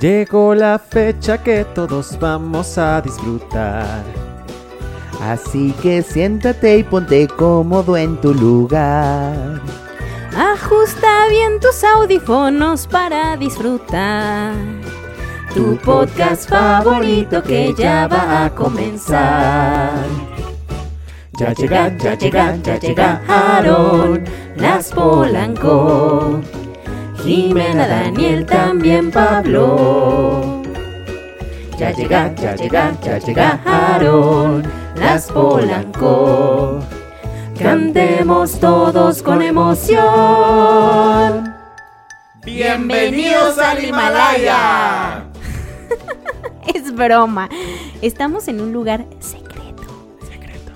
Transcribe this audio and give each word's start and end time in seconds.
Llegó 0.00 0.54
la 0.54 0.78
fecha 0.78 1.42
que 1.42 1.64
todos 1.64 2.18
vamos 2.20 2.76
a 2.76 3.00
disfrutar. 3.00 4.04
Así 5.22 5.74
que 5.82 6.02
siéntate 6.02 6.78
y 6.78 6.82
ponte 6.82 7.26
cómodo 7.28 7.96
en 7.96 8.20
tu 8.20 8.34
lugar. 8.34 9.62
Ajusta 10.36 11.28
bien 11.30 11.58
tus 11.60 11.82
audífonos 11.82 12.86
para 12.86 13.38
disfrutar. 13.38 14.52
Tu 15.54 15.78
podcast 15.78 16.46
favorito 16.46 17.42
que 17.42 17.72
ya 17.72 18.06
va 18.06 18.44
a 18.44 18.54
comenzar. 18.54 19.94
Ya 21.38 21.54
llegan, 21.54 21.98
ya 21.98 22.14
llegan, 22.18 22.62
ya 22.62 22.78
llegaron 22.78 24.24
las 24.56 24.90
Polanco. 24.90 26.42
Jimena, 27.26 27.88
Daniel, 27.88 28.46
también 28.46 29.10
Pablo. 29.10 30.62
Ya 31.76 31.90
llegan, 31.90 32.36
ya 32.36 32.54
llegan, 32.54 32.96
ya 33.02 33.18
llegaron 33.18 34.62
las 34.94 35.26
Polanco. 35.32 36.78
Cantemos 37.58 38.60
todos 38.60 39.24
con 39.24 39.42
emoción. 39.42 39.98
¡Bienvenidos 42.44 43.58
al 43.58 43.84
Himalaya! 43.84 45.24
Es 46.74 46.94
broma. 46.94 47.48
Estamos 48.02 48.46
en 48.46 48.60
un 48.60 48.72
lugar 48.72 49.04
secreto. 49.18 49.82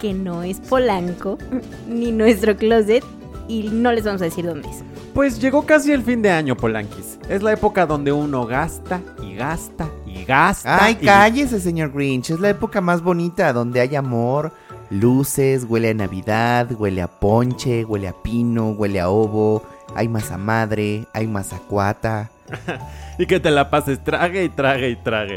Que 0.01 0.13
no 0.15 0.43
es 0.43 0.59
Polanco, 0.59 1.39
ni 1.87 2.11
nuestro 2.11 2.57
closet, 2.57 3.05
y 3.47 3.69
no 3.69 3.93
les 3.93 4.05
vamos 4.05 4.21
a 4.23 4.25
decir 4.25 4.45
dónde 4.45 4.69
es. 4.69 4.90
Pues 5.21 5.39
llegó 5.39 5.67
casi 5.67 5.93
el 5.93 6.03
fin 6.03 6.23
de 6.23 6.31
año, 6.31 6.57
Polanquis. 6.57 7.19
Es 7.29 7.43
la 7.43 7.53
época 7.53 7.85
donde 7.85 8.11
uno 8.11 8.47
gasta 8.47 9.03
y 9.23 9.35
gasta 9.35 9.87
y 10.07 10.25
gasta. 10.25 10.83
Ay, 10.83 10.97
y- 10.99 11.05
cállese, 11.05 11.61
señor 11.61 11.93
Grinch. 11.93 12.31
Es 12.31 12.41
la 12.41 12.49
época 12.49 12.81
más 12.81 13.03
bonita 13.03 13.53
donde 13.53 13.83
hay 13.83 13.97
amor, 13.97 14.51
luces, 14.89 15.67
huele 15.69 15.91
a 15.91 15.95
Navidad, 15.95 16.69
huele 16.73 17.03
a 17.03 17.07
ponche, 17.07 17.85
huele 17.85 18.09
a 18.09 18.15
pino, 18.15 18.71
huele 18.71 18.99
a 18.99 19.11
ovo. 19.11 19.63
Hay 19.95 20.09
masa 20.09 20.39
madre, 20.39 21.05
hay 21.13 21.27
mazacuata. 21.27 22.31
Y 23.19 23.27
que 23.27 23.41
te 23.41 23.51
la 23.51 23.69
pases 23.69 24.03
trague 24.03 24.43
y 24.45 24.49
trague 24.49 24.89
y 24.89 24.97
trague. 24.97 25.37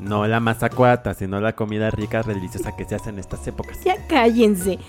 No 0.00 0.26
la 0.26 0.40
mazacuata, 0.40 1.14
sino 1.14 1.40
la 1.40 1.52
comida 1.54 1.92
rica, 1.92 2.24
deliciosa 2.24 2.74
que 2.74 2.84
se 2.86 2.96
hace 2.96 3.10
en 3.10 3.20
estas 3.20 3.46
épocas. 3.46 3.78
Ya 3.84 4.04
cállense. 4.08 4.80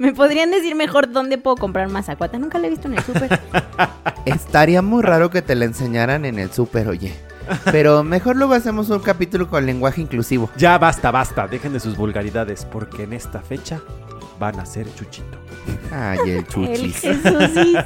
¿Me 0.00 0.14
podrían 0.14 0.50
decir 0.50 0.74
mejor 0.76 1.12
dónde 1.12 1.36
puedo 1.36 1.56
comprar 1.56 1.90
mazacuata? 1.90 2.38
Nunca 2.38 2.58
la 2.58 2.68
he 2.68 2.70
visto 2.70 2.88
en 2.88 2.94
el 2.94 3.02
súper. 3.02 3.38
Estaría 4.24 4.80
muy 4.80 5.02
raro 5.02 5.28
que 5.28 5.42
te 5.42 5.54
la 5.54 5.66
enseñaran 5.66 6.24
en 6.24 6.38
el 6.38 6.50
súper, 6.50 6.88
oye. 6.88 7.12
Pero 7.70 8.02
mejor 8.02 8.36
luego 8.36 8.54
hacemos 8.54 8.88
un 8.88 9.00
capítulo 9.00 9.46
con 9.50 9.66
lenguaje 9.66 10.00
inclusivo. 10.00 10.48
Ya 10.56 10.78
basta, 10.78 11.10
basta, 11.10 11.46
dejen 11.46 11.74
de 11.74 11.80
sus 11.80 11.98
vulgaridades, 11.98 12.64
porque 12.64 13.02
en 13.02 13.12
esta 13.12 13.42
fecha 13.42 13.82
van 14.38 14.58
a 14.58 14.64
ser 14.64 14.86
chuchito. 14.94 15.38
Ay, 15.92 16.18
el 16.20 16.28
El 16.30 16.46
chuchis. 16.46 17.00
Jesusis. 17.02 17.76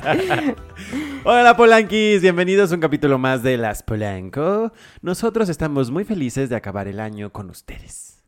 Hola 1.24 1.56
Polanquis, 1.56 2.22
bienvenidos 2.22 2.70
a 2.70 2.76
un 2.76 2.80
capítulo 2.80 3.18
más 3.18 3.42
de 3.42 3.56
Las 3.56 3.82
Polanco. 3.82 4.72
Nosotros 5.02 5.48
estamos 5.48 5.90
muy 5.90 6.04
felices 6.04 6.48
de 6.48 6.54
acabar 6.54 6.86
el 6.86 7.00
año 7.00 7.32
con 7.32 7.50
ustedes. 7.50 8.22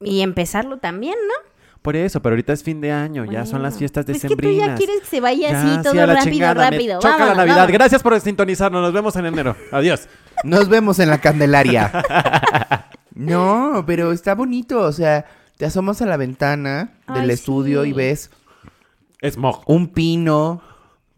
Y 0.00 0.22
empezarlo 0.22 0.78
también, 0.78 1.16
¿no? 1.28 1.50
Por 1.82 1.96
eso, 1.96 2.20
pero 2.20 2.34
ahorita 2.34 2.52
es 2.52 2.62
fin 2.62 2.80
de 2.80 2.92
año, 2.92 3.24
ya 3.24 3.46
son 3.46 3.62
las 3.62 3.78
fiestas 3.78 4.04
pues 4.04 4.22
Es 4.22 4.28
que 4.30 4.36
tú 4.36 4.50
ya 4.50 4.74
quieres 4.74 5.00
que 5.00 5.06
se 5.06 5.20
vaya 5.20 5.50
Ya, 5.50 5.60
así, 5.62 5.76
sí, 5.76 5.82
todo 5.82 5.92
a 6.02 6.06
la 6.06 6.14
rápido, 6.14 6.32
chingada, 6.32 6.54
me 6.70 6.70
rápido. 6.76 7.00
choca 7.00 7.18
la 7.18 7.34
Navidad. 7.34 7.54
vámonos. 7.56 7.72
Gracias 7.72 8.02
por 8.02 8.20
sintonizarnos, 8.20 8.82
nos 8.82 8.92
vemos 8.92 9.16
en 9.16 9.26
enero. 9.26 9.56
Adiós. 9.72 10.06
Nos 10.44 10.68
vemos 10.68 10.98
en 10.98 11.08
la 11.10 11.18
Candelaria. 11.20 11.90
No, 13.12 13.84
pero 13.86 14.12
está 14.12 14.34
bonito. 14.34 14.80
O 14.80 14.92
sea, 14.92 15.26
te 15.58 15.66
asomas 15.66 16.00
a 16.00 16.06
la 16.06 16.16
ventana 16.16 16.94
del 17.12 17.24
Ay, 17.24 17.30
estudio 17.32 17.82
sí. 17.82 17.90
y 17.90 17.92
ves 17.92 18.30
Smog. 19.22 19.62
un 19.66 19.88
pino 19.88 20.62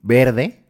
verde 0.03 0.65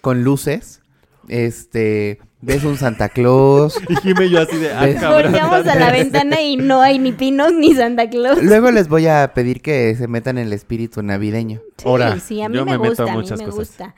con 0.00 0.22
luces. 0.22 0.80
Este, 1.28 2.20
ves 2.42 2.64
un 2.64 2.76
Santa 2.76 3.08
Claus. 3.08 3.80
Y 3.88 3.96
Jime 3.96 4.26
y 4.26 4.30
yo 4.30 4.40
así 4.42 4.56
de, 4.56 4.72
ah, 4.72 4.84
Ves- 4.84 5.00
cabrón. 5.00 5.32
Volteamos 5.32 5.66
a 5.66 5.74
la 5.74 5.90
ventana 6.00 6.40
y 6.40 6.56
no 6.56 6.80
hay 6.82 6.98
ni 6.98 7.12
pinos 7.12 7.52
ni 7.52 7.74
Santa 7.74 8.08
Claus. 8.08 8.42
Luego 8.42 8.70
les 8.70 8.88
voy 8.88 9.06
a 9.06 9.32
pedir 9.34 9.62
que 9.62 9.94
se 9.96 10.08
metan 10.08 10.38
en 10.38 10.46
el 10.46 10.52
espíritu 10.52 11.02
navideño. 11.02 11.60
Sí, 11.76 11.84
Ahora, 11.88 12.18
sí, 12.20 12.42
a 12.42 12.48
mí 12.48 12.56
yo 12.56 12.64
me, 12.64 12.72
me 12.72 12.78
meto 12.78 12.90
gusta, 12.90 13.04
a 13.04 13.06
a 13.06 13.10
mí 13.10 13.16
muchas 13.22 13.38
me 13.38 13.44
cosas. 13.46 13.58
gusta. 13.58 13.94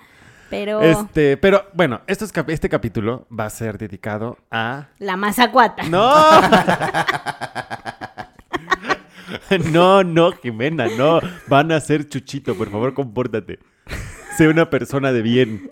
Pero 0.50 0.82
Este, 0.82 1.36
pero 1.38 1.64
bueno, 1.72 2.02
esto 2.06 2.26
es 2.26 2.32
este 2.48 2.68
capítulo 2.68 3.26
va 3.32 3.46
a 3.46 3.50
ser 3.50 3.78
dedicado 3.78 4.36
a... 4.50 4.88
la 4.98 5.16
mazacuata. 5.16 5.84
¡No! 5.84 6.12
no, 9.72 10.04
no, 10.04 10.32
Jimena, 10.32 10.86
no. 10.98 11.20
Van 11.46 11.72
a 11.72 11.80
ser 11.80 12.06
chuchito, 12.08 12.54
por 12.54 12.70
favor, 12.70 12.92
compórtate. 12.94 13.58
Sé 14.36 14.48
una 14.48 14.68
persona 14.68 15.12
de 15.12 15.22
bien. 15.22 15.70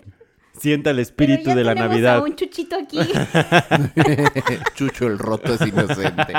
Sienta 0.59 0.89
el 0.91 0.97
Pero 0.97 1.01
espíritu 1.01 1.49
ya 1.49 1.55
de 1.55 1.63
la 1.63 1.75
Navidad. 1.75 2.17
a 2.17 2.21
un 2.23 2.35
chuchito 2.35 2.75
aquí. 2.75 2.99
Chucho 4.75 5.07
el 5.07 5.17
roto 5.17 5.53
es 5.55 5.61
inocente. 5.61 6.33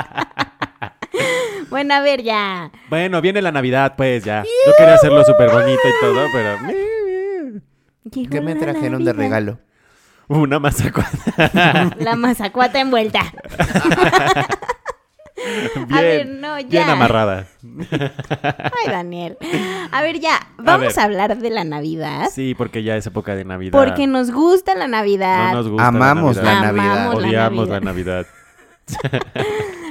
bueno, 1.69 1.93
a 1.95 2.01
ver, 2.01 2.21
ya. 2.23 2.71
Bueno, 2.89 3.21
viene 3.21 3.41
la 3.41 3.51
Navidad, 3.51 3.95
pues 3.97 4.23
ya. 4.23 4.43
Yo 4.43 4.71
quería 4.77 4.95
hacerlo 4.95 5.23
súper 5.25 5.49
bonito 5.51 5.81
y 5.83 6.01
todo, 6.01 6.27
pero... 6.31 6.57
Llegó 8.13 8.29
¿Qué 8.29 8.41
me 8.41 8.53
la 8.53 8.59
trajeron 8.59 9.03
de 9.03 9.11
Navidad. 9.13 9.15
regalo? 9.15 9.59
Una 10.27 10.57
mazacuata. 10.59 11.95
La 11.99 12.15
mazacuata 12.15 12.79
envuelta. 12.79 13.21
Bien, 15.87 15.87
ver, 15.89 16.27
no, 16.27 16.59
ya. 16.59 16.67
bien 16.67 16.89
amarrada. 16.89 17.47
Ay, 17.91 18.91
Daniel. 18.91 19.37
A 19.91 20.01
ver, 20.01 20.19
ya. 20.19 20.39
Vamos 20.57 20.95
ver. 20.95 20.99
a, 20.99 21.03
hablar 21.03 21.37
de 21.37 21.49
la 21.49 21.63
Navidad. 21.63 22.29
Sí, 22.31 22.55
porque 22.55 22.83
ya 22.83 22.95
es 22.95 23.05
época 23.07 23.35
de 23.35 23.45
Navidad. 23.45 23.71
Porque 23.71 24.07
nos 24.07 24.31
gusta 24.31 24.75
la 24.75 24.87
Navidad. 24.87 25.51
no 25.51 25.57
nos 25.57 25.69
gusta 25.69 25.87
Amamos 25.87 26.37
la 26.37 26.43
la 26.43 26.61
Navidad. 26.61 26.97
Amamos 26.97 27.21
la 27.21 27.27
Odiamos 27.27 27.69
Navidad. 27.69 27.79
la 27.79 27.91
Navidad. 27.91 28.25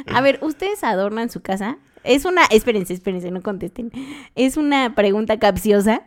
A 0.15 0.21
ver, 0.21 0.39
¿ustedes 0.43 0.83
adornan 0.85 1.31
su 1.31 1.41
casa? 1.41 1.79
Es 2.05 2.25
una... 2.25 2.45
Espérense, 2.47 2.93
espérense, 2.93 3.31
no 3.31 3.43
contesten. 3.43 3.93
Es 4.35 4.57
una 4.57 4.95
pregunta 4.95 5.39
capciosa. 5.39 6.03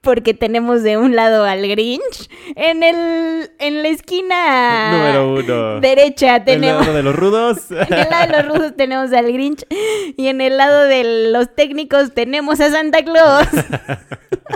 Porque 0.00 0.32
tenemos 0.32 0.82
de 0.82 0.96
un 0.96 1.14
lado 1.14 1.44
al 1.44 1.66
Grinch. 1.68 2.30
En 2.56 2.82
el... 2.82 3.50
En 3.58 3.82
la 3.82 3.88
esquina... 3.88 4.92
Número 4.96 5.34
uno. 5.34 5.80
Derecha 5.80 6.42
tenemos... 6.44 6.86
lado 6.86 6.96
de 6.96 7.02
los 7.02 7.16
rudos. 7.16 7.58
En 7.70 7.92
el 7.94 8.10
lado 8.10 8.26
de 8.26 8.42
los 8.42 8.56
rusos 8.56 8.76
tenemos 8.76 9.12
al 9.12 9.32
Grinch. 9.32 9.66
Y 10.16 10.28
en 10.28 10.40
el 10.40 10.56
lado 10.56 10.84
de 10.84 11.30
los 11.32 11.54
técnicos 11.54 12.12
tenemos 12.14 12.60
a 12.60 12.70
Santa 12.70 13.04
Claus. 13.04 13.48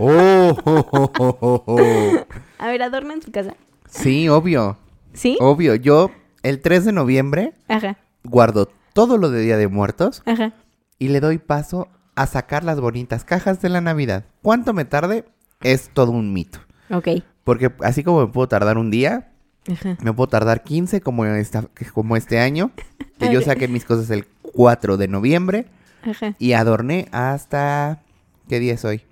Oh, 0.01 0.57
oh, 0.65 0.89
oh, 0.91 1.13
oh, 1.19 1.37
oh, 1.41 1.65
oh. 1.67 2.27
A 2.59 2.67
ver, 2.67 2.83
adornan 2.83 3.23
su 3.23 3.31
casa. 3.31 3.55
Sí, 3.89 4.29
obvio. 4.29 4.77
¿Sí? 5.13 5.39
Obvio. 5.41 5.77
Yo, 5.77 6.11
el 6.43 6.61
3 6.61 6.87
de 6.87 6.93
noviembre, 6.93 7.53
Ajá, 7.69 7.97
guardo 8.25 8.69
todo 8.93 9.19
lo 9.19 9.31
de 9.31 9.43
Día 9.43 9.57
de 9.57 9.69
Muertos 9.69 10.23
ajá. 10.25 10.53
y 10.99 11.09
le 11.09 11.21
doy 11.21 11.39
paso 11.39 11.89
a 12.15 12.27
sacar 12.27 12.65
las 12.65 12.81
bonitas 12.81 13.25
cajas 13.25 13.61
de 13.61 13.69
la 13.69 13.81
Navidad. 13.81 14.25
¿Cuánto 14.43 14.73
me 14.73 14.85
tarde? 14.85 15.25
Es 15.65 15.91
todo 15.93 16.13
un 16.13 16.33
mito. 16.33 16.61
Ok. 16.91 17.09
Porque 17.43 17.73
así 17.81 18.05
como 18.05 18.21
me 18.21 18.33
puedo 18.33 18.47
tardar 18.47 18.79
un 18.79 18.91
día, 18.91 19.33
Ajá. 19.71 19.97
me 20.01 20.13
puedo 20.13 20.29
tardar 20.29 20.63
15 20.63 21.01
como, 21.01 21.25
esta, 21.25 21.65
como 21.93 22.17
este 22.17 22.39
año, 22.39 22.71
que 23.19 23.33
yo 23.33 23.43
saqué 23.43 23.67
mis 23.67 23.85
cosas 23.85 24.09
el 24.11 24.27
4 24.43 24.97
de 24.97 25.09
noviembre 25.09 25.67
Ajá. 26.03 26.35
y 26.39 26.53
adorné 26.53 27.09
hasta... 27.11 28.01
¿Qué 28.49 28.61
día 28.61 28.75
es 28.75 28.85
hoy? 28.85 29.03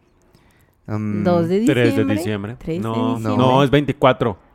Mm, 0.86 1.24
2 1.24 1.48
de 1.48 1.58
diciembre. 1.60 1.82
3 1.82 1.96
de 1.96 2.04
diciembre. 2.14 2.56
3 2.58 2.76
de 2.76 2.82
no, 2.82 3.16
diciembre. 3.16 3.36
no, 3.36 3.62
es 3.64 3.70
24. 3.70 4.38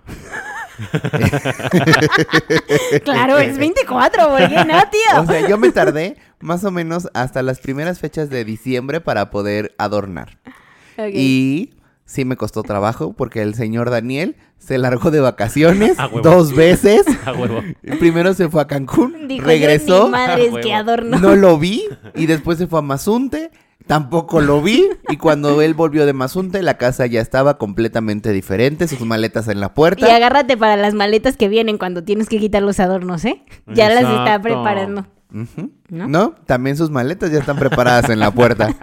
Claro, 3.04 3.38
es 3.38 3.58
24, 3.58 4.30
¿por 4.30 4.38
qué 4.38 4.56
no, 4.56 4.82
tío? 4.90 5.22
O 5.22 5.26
sea, 5.26 5.48
yo 5.48 5.58
me 5.58 5.72
tardé 5.72 6.18
más 6.40 6.64
o 6.64 6.72
menos 6.72 7.10
hasta 7.14 7.42
las 7.42 7.60
primeras 7.60 8.00
fechas 8.00 8.30
de 8.30 8.46
diciembre 8.46 9.02
para 9.02 9.30
poder 9.30 9.74
adornar. 9.78 10.38
Ok. 10.98 11.10
Y 11.14 11.74
sí 12.08 12.26
me 12.26 12.36
costó 12.38 12.64
trabajo 12.64 13.14
porque 13.14 13.44
el 13.44 13.54
señor 13.54 13.92
Daniel 13.92 14.36
se 14.58 14.80
largó 14.80 15.12
de 15.12 15.20
vacaciones 15.20 16.00
A 16.00 16.08
huevo. 16.08 16.22
dos 16.22 16.56
veces. 16.56 17.06
A 17.28 17.34
huevo. 17.34 17.62
Primero 18.00 18.34
se 18.34 18.50
fue 18.50 18.62
a 18.64 18.66
Cancún, 18.68 19.28
Dijo, 19.28 19.46
regresó, 19.46 20.00
Yo, 20.00 20.06
mi 20.06 20.12
madre 20.14 20.46
es 20.48 20.54
Huevo. 20.54 20.64
que 20.66 20.74
adorno. 20.74 21.20
no 21.20 21.36
lo 21.36 21.60
vi 21.60 21.84
y 22.16 22.26
después 22.26 22.58
se 22.58 22.66
fue 22.66 22.80
a 22.80 22.82
Mazunte, 22.82 23.52
tampoco 23.86 24.42
lo 24.42 24.62
vi 24.62 24.88
y 25.10 25.18
cuando 25.18 25.62
él 25.62 25.74
volvió 25.76 26.06
de 26.06 26.14
Mazunte 26.14 26.62
la 26.64 26.78
casa 26.78 27.06
ya 27.06 27.22
estaba 27.22 27.58
completamente 27.58 28.32
diferente, 28.32 28.88
sus 28.88 29.02
maletas 29.02 29.48
en 29.50 29.60
la 29.60 29.68
Y 29.68 29.70
puerta. 29.76 30.16
agárrate 30.16 30.58
para 30.58 30.76
las 30.78 30.94
maletas 30.96 31.38
que 31.38 31.48
vienen 31.50 31.78
cuando 31.78 32.04
tienes 32.04 32.28
que 32.30 32.40
quitar 32.40 32.64
los 32.64 32.80
adornos, 32.80 33.24
¿eh? 33.26 33.44
Ya 33.68 33.90
las 33.90 34.04
está 34.04 34.42
preparando. 34.42 35.06
¿No? 35.90 36.08
¿No? 36.08 36.36
también 36.46 36.78
sus 36.78 36.90
maletas 36.90 37.32
ya 37.32 37.40
están 37.40 37.58
preparadas 37.58 38.10
en 38.10 38.20
la 38.22 38.32
puerta. 38.32 38.74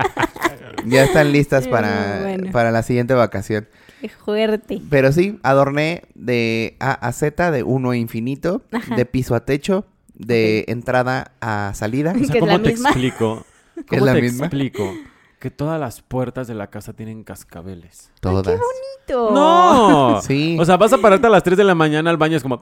Ya 0.85 1.05
están 1.05 1.33
listas 1.33 1.69
para, 1.69 2.21
bueno. 2.23 2.53
para 2.53 2.71
la 2.71 2.83
siguiente 2.83 3.15
vacación. 3.15 3.69
Qué 4.01 4.09
fuerte. 4.09 4.83
Pero 4.91 5.13
sí, 5.13 5.39
adorné 5.43 6.03
de 6.15 6.77
A 6.81 6.93
a 6.93 7.13
Z, 7.13 7.51
de 7.51 7.63
uno 7.63 7.91
a 7.91 7.97
infinito, 7.97 8.63
Ajá. 8.73 8.97
de 8.97 9.07
piso 9.07 9.35
a 9.35 9.45
techo, 9.45 9.87
de 10.15 10.65
entrada 10.69 11.33
a 11.41 11.73
salida. 11.75 12.13
O 12.21 12.25
sea, 12.25 12.41
¿cómo 12.41 12.53
la 12.53 12.63
te 12.63 12.71
misma. 12.71 12.91
explico? 12.91 13.45
¿Que 13.75 13.81
es 13.97 14.01
¿Cómo 14.01 14.07
la 14.07 14.13
te 14.15 14.23
misma? 14.23 14.47
explico? 14.47 14.93
Que 15.39 15.51
todas 15.51 15.79
las 15.79 16.01
puertas 16.01 16.47
de 16.47 16.55
la 16.55 16.69
casa 16.71 16.95
tienen 16.95 17.23
cascabeles. 17.23 18.11
Todas. 18.21 18.47
Bonito. 18.47 19.31
¡No! 19.35 20.23
Sí. 20.23 20.57
O 20.59 20.65
sea, 20.65 20.79
vas 20.79 20.93
a 20.95 20.99
pararte 20.99 21.27
a 21.27 21.31
las 21.31 21.43
3 21.43 21.59
de 21.59 21.65
la 21.65 21.75
mañana 21.75 22.09
al 22.09 22.17
baño, 22.17 22.39
es 22.39 22.43
como... 22.43 22.59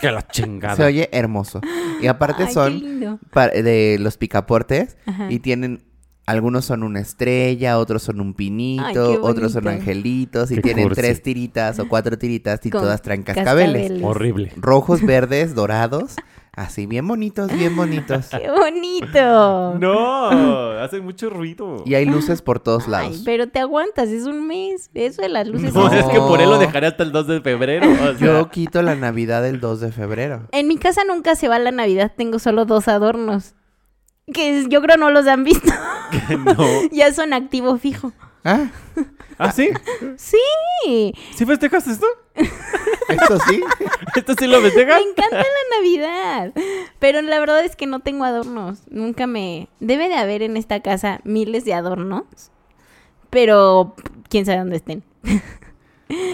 Que 0.00 0.10
la 0.10 0.26
chingada. 0.26 0.74
Se 0.74 0.84
oye 0.84 1.08
hermoso. 1.12 1.60
Y 2.00 2.08
aparte 2.08 2.42
Ay, 2.42 2.48
qué 2.48 2.52
son 2.52 3.18
de 3.54 3.96
los 4.00 4.16
picaportes 4.16 4.96
Ajá. 5.06 5.30
y 5.30 5.38
tienen 5.38 5.84
algunos 6.26 6.64
son 6.64 6.82
una 6.82 7.00
estrella, 7.00 7.78
otros 7.78 8.02
son 8.02 8.20
un 8.20 8.34
pinito, 8.34 8.84
Ay, 8.84 9.18
otros 9.22 9.52
son 9.52 9.68
angelitos 9.68 10.50
y 10.50 10.56
Qué 10.56 10.62
tienen 10.62 10.88
cursi. 10.88 11.00
tres 11.00 11.22
tiritas 11.22 11.78
o 11.78 11.88
cuatro 11.88 12.18
tiritas 12.18 12.64
y 12.66 12.70
Con 12.70 12.82
todas 12.82 13.00
traen 13.02 13.22
cascabeles. 13.22 14.02
Horrible. 14.02 14.52
Rojos, 14.56 15.02
verdes, 15.06 15.54
dorados, 15.54 16.16
así 16.52 16.86
bien 16.86 17.06
bonitos, 17.06 17.52
bien 17.52 17.76
bonitos. 17.76 18.26
¡Qué 18.30 18.50
bonito! 18.50 19.78
No, 19.78 20.70
hace 20.80 21.00
mucho 21.00 21.30
ruido. 21.30 21.82
Y 21.86 21.94
hay 21.94 22.06
luces 22.06 22.42
por 22.42 22.58
todos 22.60 22.84
Ay, 22.86 22.90
lados. 22.90 23.22
pero 23.24 23.46
te 23.48 23.60
aguantas, 23.60 24.08
es 24.08 24.24
un 24.26 24.46
mes. 24.48 24.90
Eso 24.94 25.22
de 25.22 25.28
las 25.28 25.46
luces. 25.46 25.72
No, 25.74 25.86
es- 25.92 26.04
es 26.04 26.06
que 26.06 26.18
por 26.18 26.40
él 26.40 26.50
lo 26.50 26.58
dejaré 26.58 26.88
hasta 26.88 27.02
el 27.04 27.12
2 27.12 27.26
de 27.28 27.40
febrero. 27.40 27.88
o 27.90 27.96
sea. 27.96 28.14
Yo 28.14 28.50
quito 28.50 28.82
la 28.82 28.94
Navidad 28.96 29.46
el 29.46 29.60
2 29.60 29.80
de 29.80 29.92
febrero. 29.92 30.48
En 30.52 30.66
mi 30.66 30.76
casa 30.76 31.02
nunca 31.06 31.36
se 31.36 31.48
va 31.48 31.58
la 31.58 31.70
Navidad, 31.70 32.12
tengo 32.16 32.38
solo 32.38 32.64
dos 32.64 32.88
adornos. 32.88 33.54
Que 34.32 34.66
yo 34.68 34.82
creo 34.82 34.96
no 34.96 35.10
los 35.10 35.26
han 35.28 35.44
visto. 35.44 35.72
no. 36.44 36.56
ya 36.90 37.12
son 37.12 37.32
activo 37.32 37.76
fijo. 37.78 38.12
Ah, 38.44 38.70
¿Ah, 39.38 39.52
sí? 39.52 39.70
Sí, 40.16 41.12
¿Sí 41.34 41.44
festejas 41.46 41.86
esto? 41.86 42.06
esto 42.34 43.38
sí. 43.48 43.60
¿Esto 44.14 44.34
sí 44.38 44.46
lo 44.46 44.60
me 44.60 44.70
festejas? 44.70 45.00
encanta 45.02 45.36
la 45.38 45.76
Navidad. 45.76 46.52
Pero 46.98 47.22
la 47.22 47.38
verdad 47.38 47.64
es 47.64 47.76
que 47.76 47.86
no 47.86 48.00
tengo 48.00 48.24
adornos. 48.24 48.80
Nunca 48.88 49.26
me... 49.26 49.68
Debe 49.80 50.08
de 50.08 50.14
haber 50.14 50.42
en 50.42 50.56
esta 50.56 50.80
casa 50.80 51.20
miles 51.24 51.64
de 51.64 51.74
adornos. 51.74 52.24
Pero 53.30 53.94
quién 54.28 54.46
sabe 54.46 54.58
dónde 54.58 54.76
estén. 54.76 55.04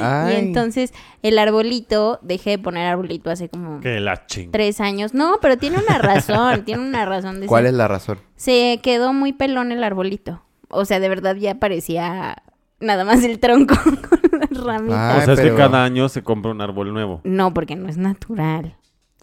Ay, 0.00 0.34
Y 0.34 0.38
entonces 0.38 0.92
el 1.22 1.38
arbolito, 1.38 2.19
dejé 2.22 2.50
de 2.50 2.58
poner 2.58 2.86
arbolito 2.86 3.30
hace 3.30 3.48
como 3.48 3.80
Que 3.80 4.00
la 4.00 4.26
chingada. 4.26 4.52
tres 4.52 4.80
años. 4.80 5.14
No, 5.14 5.38
pero 5.40 5.56
tiene 5.56 5.78
una 5.78 5.98
razón, 5.98 6.62
tiene 6.64 6.82
una 6.82 7.04
razón 7.06 7.40
de 7.40 7.46
¿Cuál 7.46 7.64
ser. 7.64 7.70
es 7.72 7.74
la 7.76 7.88
razón? 7.88 8.19
Se 8.36 8.80
quedó 8.82 9.12
muy 9.12 9.32
pelón 9.32 9.72
el 9.72 9.82
arbolito. 9.84 10.42
O 10.69 10.84
sea, 10.84 11.00
de 11.00 11.08
verdad 11.08 11.36
ya 11.36 11.54
parecía 11.56 12.42
nada 12.80 13.04
más 13.04 13.22
el 13.24 13.38
tronco 13.38 13.74
con 13.84 14.40
las 14.40 14.64
ramitas. 14.64 14.98
Ah, 14.98 15.19
o 15.20 15.24
sea, 15.24 15.34
es 15.34 15.40
que 15.40 15.54
cada 15.54 15.84
año 15.84 16.08
se 16.08 16.22
compra 16.22 16.50
un 16.50 16.60
árbol 16.60 16.92
nuevo. 16.92 17.20
No, 17.24 17.54
porque 17.54 17.76
no 17.76 17.88
es 17.88 17.96
natural. 17.96 18.76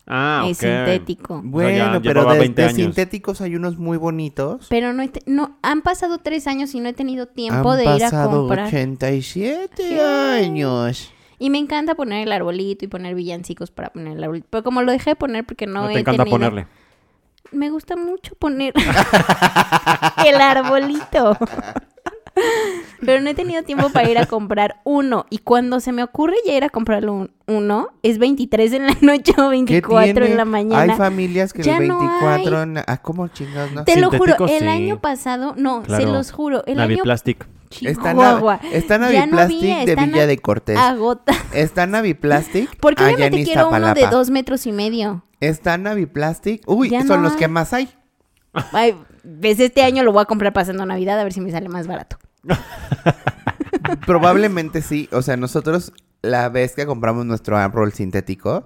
Ah, 0.10 0.46
es 0.48 0.58
sintético. 0.58 1.40
Bueno, 1.44 1.94
ya 1.94 2.00
pero 2.02 2.26
de, 2.26 2.40
20 2.40 2.62
de 2.62 2.68
años. 2.68 2.76
sintéticos 2.76 3.42
hay 3.42 3.56
unos 3.56 3.78
muy 3.78 3.96
bonitos. 3.98 4.66
Pero 4.70 4.92
no, 4.92 5.04
no, 5.28 5.58
han 5.62 5.82
pasado 5.84 6.18
tres 6.18 6.48
años 6.48 6.74
y 6.74 6.80
no 6.80 6.90
he 6.90 6.94
tenido 6.94 7.28
tiempo 7.28 7.72
Han 7.72 7.78
de 7.78 7.84
ir 7.84 7.90
a 7.90 8.10
pasado 8.10 8.40
comprar. 8.48 8.68
87 8.68 9.72
¿Qué? 9.78 10.02
años. 10.02 11.14
Y 11.38 11.52
me 11.52 11.60
encanta 11.60 11.94
poner 11.96 12.28
el 12.28 12.32
arbolito 12.34 12.86
y 12.86 12.88
poner 12.88 13.14
villancicos 13.16 13.70
para 13.72 13.92
poner 13.92 14.18
el 14.18 14.24
arbolito. 14.24 14.48
Pero 14.50 14.64
como 14.64 14.82
lo 14.82 14.92
dejé 14.92 15.12
de 15.12 15.16
poner 15.16 15.46
porque 15.46 15.68
no, 15.68 15.84
No, 15.84 15.90
he 15.90 15.94
te 15.94 16.00
encanta 16.00 16.24
tenido... 16.24 16.34
ponerle. 16.38 16.68
Me 17.52 17.70
gusta 17.70 17.96
mucho 17.96 18.36
poner 18.36 18.74
el 20.26 20.42
arbolito. 20.42 21.38
Pero 23.06 23.22
no 23.22 23.30
he 23.30 23.34
tenido 23.34 23.64
tiempo 23.64 23.90
para 23.90 24.10
ir 24.10 24.18
a 24.18 24.26
comprar 24.26 24.82
uno. 24.84 25.26
Y 25.30 25.40
cuando 25.40 25.80
se 25.80 25.92
me 25.92 26.04
ocurre 26.04 26.36
ya 26.46 26.54
ir 26.56 26.64
a 26.64 26.70
comprar 26.70 27.08
un- 27.10 27.32
uno, 27.48 27.90
es 28.04 28.18
23 28.20 28.74
en 28.74 28.88
la 28.88 28.96
noche 29.02 29.32
o 29.38 29.50
¿Qué 29.50 29.50
24 29.50 30.04
tiene? 30.14 30.32
en 30.32 30.38
la 30.38 30.46
mañana. 30.46 30.82
Hay 30.94 30.98
familias 30.98 31.54
que 31.54 31.64
Ya 31.64 31.78
el 31.78 31.88
no 31.88 31.98
24... 32.00 32.66
na- 32.66 32.84
ah, 32.88 32.98
¿cómo 33.02 33.28
chingados 33.30 33.72
no? 33.72 33.84
Te 33.86 34.00
lo 34.00 34.12
juro, 34.12 34.36
el 34.48 34.60
sí. 34.60 34.68
año 34.68 35.00
pasado, 35.00 35.54
no, 35.58 35.84
se 35.86 36.06
los 36.06 36.32
juro, 36.32 36.64
el 36.66 36.80
año 36.80 36.90
Naviplastic. 36.90 37.48
Está, 37.82 38.12
Chihuahua. 38.12 38.60
Navi- 38.62 38.70
está 38.74 38.98
Ya 39.12 39.26
no 39.28 39.36
Naviplastic 39.38 39.72
había, 39.72 39.86
de 39.86 39.96
Villa 40.06 40.28
de 40.28 40.38
Cortés. 40.40 40.78
Agota. 40.78 41.34
Está 41.54 41.86
Naviplastic 41.88 42.78
Porque 42.82 43.04
allá 43.04 43.12
en 43.12 43.16
obviamente 43.34 43.44
quiero 43.46 43.70
uno 43.70 43.94
de 43.94 44.08
dos 44.08 44.30
metros 44.32 44.66
y 44.66 44.72
medio. 44.72 45.24
Está 45.40 45.78
Naviplastic. 45.78 46.64
Uy, 46.68 46.90
Ya 46.90 47.00
son 47.02 47.18
no 47.18 47.24
los 47.24 47.34
hay. 47.34 47.38
que 47.40 47.48
más 47.48 47.72
hay. 47.74 47.90
Ay, 48.74 48.96
ves, 49.30 49.60
este 49.60 49.84
año 49.84 50.04
lo 50.04 50.12
voy 50.12 50.22
a 50.22 50.26
comprar 50.26 50.54
pasando 50.54 50.86
Navidad 50.86 51.20
a 51.20 51.24
ver 51.24 51.34
si 51.34 51.42
me 51.42 51.52
sale 51.52 51.70
más 51.70 51.88
barato. 51.88 52.18
Probablemente 54.06 54.82
sí. 54.82 55.10
O 55.12 55.22
sea, 55.22 55.38
nosotros 55.38 55.94
la 56.22 56.50
vez 56.50 56.76
que 56.76 56.86
compramos 56.86 57.26
nuestro 57.26 57.58
árbol 57.58 57.94
sintético, 57.94 58.66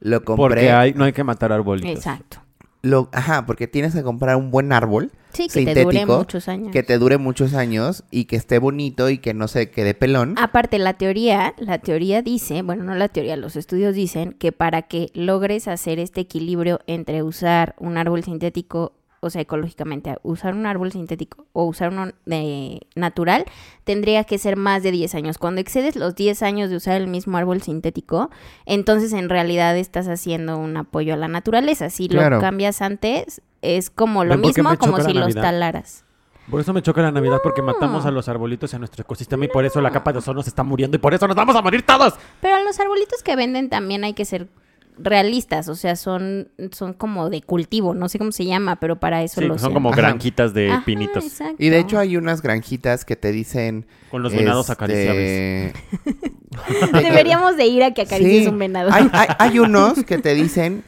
lo 0.00 0.24
compré. 0.24 0.42
Porque 0.42 0.72
hay, 0.72 0.94
no 0.94 1.04
hay 1.04 1.12
que 1.12 1.24
matar 1.24 1.52
arbolitos. 1.52 1.90
Exacto. 1.90 2.38
Lo, 2.82 3.08
ajá, 3.12 3.46
porque 3.46 3.68
tienes 3.68 3.94
que 3.94 4.02
comprar 4.02 4.34
un 4.34 4.50
buen 4.50 4.72
árbol 4.72 5.12
Sí, 5.32 5.46
que 5.46 5.64
te 5.64 5.84
dure 5.84 5.98
sintético 5.98 6.18
muchos 6.18 6.48
años. 6.48 6.72
que 6.72 6.82
te 6.82 6.98
dure 6.98 7.16
muchos 7.16 7.54
años 7.54 8.02
y 8.10 8.24
que 8.24 8.34
esté 8.34 8.58
bonito 8.58 9.08
y 9.08 9.18
que 9.18 9.34
no 9.34 9.46
se 9.46 9.70
quede 9.70 9.94
pelón. 9.94 10.34
Aparte, 10.36 10.80
la 10.80 10.94
teoría, 10.94 11.54
la 11.58 11.78
teoría 11.78 12.22
dice, 12.22 12.62
bueno, 12.62 12.82
no 12.82 12.96
la 12.96 13.08
teoría, 13.08 13.36
los 13.36 13.54
estudios 13.54 13.94
dicen 13.94 14.32
que 14.32 14.50
para 14.50 14.82
que 14.82 15.10
logres 15.14 15.68
hacer 15.68 16.00
este 16.00 16.22
equilibrio 16.22 16.80
entre 16.88 17.22
usar 17.22 17.76
un 17.78 17.96
árbol 17.98 18.24
sintético, 18.24 18.92
o 19.24 19.30
sea, 19.30 19.40
ecológicamente, 19.42 20.16
usar 20.24 20.52
un 20.52 20.66
árbol 20.66 20.90
sintético 20.90 21.46
o 21.52 21.64
usar 21.64 21.92
uno 21.92 22.10
de 22.26 22.80
natural, 22.96 23.44
tendría 23.84 24.24
que 24.24 24.36
ser 24.36 24.56
más 24.56 24.82
de 24.82 24.90
10 24.90 25.14
años. 25.14 25.38
Cuando 25.38 25.60
excedes 25.60 25.94
los 25.94 26.16
10 26.16 26.42
años 26.42 26.70
de 26.70 26.76
usar 26.76 27.00
el 27.00 27.06
mismo 27.06 27.38
árbol 27.38 27.62
sintético, 27.62 28.30
entonces 28.66 29.12
en 29.12 29.28
realidad 29.28 29.76
estás 29.76 30.08
haciendo 30.08 30.58
un 30.58 30.76
apoyo 30.76 31.14
a 31.14 31.16
la 31.16 31.28
naturaleza. 31.28 31.88
Si 31.88 32.08
Claro. 32.08 32.36
lo 32.36 32.40
cambias 32.40 32.82
antes, 32.82 33.42
es 33.62 33.90
como 33.90 34.24
lo 34.24 34.30
¿Ven 34.30 34.42
por 34.42 34.54
qué 34.54 34.62
mismo 34.62 34.76
como 34.76 35.00
si 35.00 35.12
los 35.12 35.34
talaras. 35.34 36.04
Por 36.50 36.60
eso 36.60 36.72
me 36.72 36.82
choca 36.82 37.00
la 37.00 37.12
Navidad, 37.12 37.38
porque 37.44 37.62
matamos 37.62 38.04
a 38.04 38.10
los 38.10 38.28
arbolitos 38.28 38.72
y 38.72 38.76
a 38.76 38.80
nuestro 38.80 39.02
ecosistema 39.02 39.44
y 39.44 39.48
por 39.48 39.64
eso 39.64 39.80
la 39.80 39.92
capa 39.92 40.12
de 40.12 40.18
ozono 40.18 40.42
se 40.42 40.48
está 40.48 40.64
muriendo 40.64 40.96
y 40.96 40.98
por 41.00 41.14
eso 41.14 41.28
nos 41.28 41.36
vamos 41.36 41.54
a 41.54 41.62
morir 41.62 41.86
todos. 41.86 42.14
Pero 42.40 42.56
a 42.56 42.60
los 42.60 42.80
arbolitos 42.80 43.22
que 43.22 43.36
venden 43.36 43.70
también 43.70 44.02
hay 44.02 44.14
que 44.14 44.24
ser 44.24 44.48
realistas, 44.98 45.68
o 45.68 45.74
sea, 45.74 45.96
son, 45.96 46.48
son 46.72 46.92
como 46.92 47.30
de 47.30 47.42
cultivo, 47.42 47.94
no 47.94 48.08
sé 48.08 48.18
cómo 48.18 48.32
se 48.32 48.44
llama, 48.44 48.76
pero 48.76 49.00
para 49.00 49.22
eso 49.22 49.40
Sí, 49.40 49.46
los 49.46 49.60
son 49.60 49.72
como 49.72 49.90
Ajá. 49.90 49.96
granjitas 49.96 50.52
de 50.54 50.70
Ajá, 50.70 50.84
pinitos. 50.84 51.24
exacto. 51.24 51.56
Y 51.58 51.70
de 51.70 51.78
hecho 51.78 51.98
hay 51.98 52.16
unas 52.16 52.42
granjitas 52.42 53.04
que 53.04 53.16
te 53.16 53.32
dicen... 53.32 53.86
Con 54.10 54.22
los 54.22 54.32
venados 54.34 54.68
este, 54.68 54.72
acariciables. 54.84 55.74
Deberíamos 56.92 57.56
de 57.56 57.66
ir 57.66 57.82
a 57.82 57.92
que 57.92 58.02
acaricies 58.02 58.44
Sí, 58.44 58.48
un 58.48 58.58
venado. 58.58 58.90
Hay, 58.92 59.08
hay- 59.12 59.28
hay 59.38 59.58
unos 59.58 60.04
que 60.04 60.18
te 60.18 60.34
dicen 60.34 60.84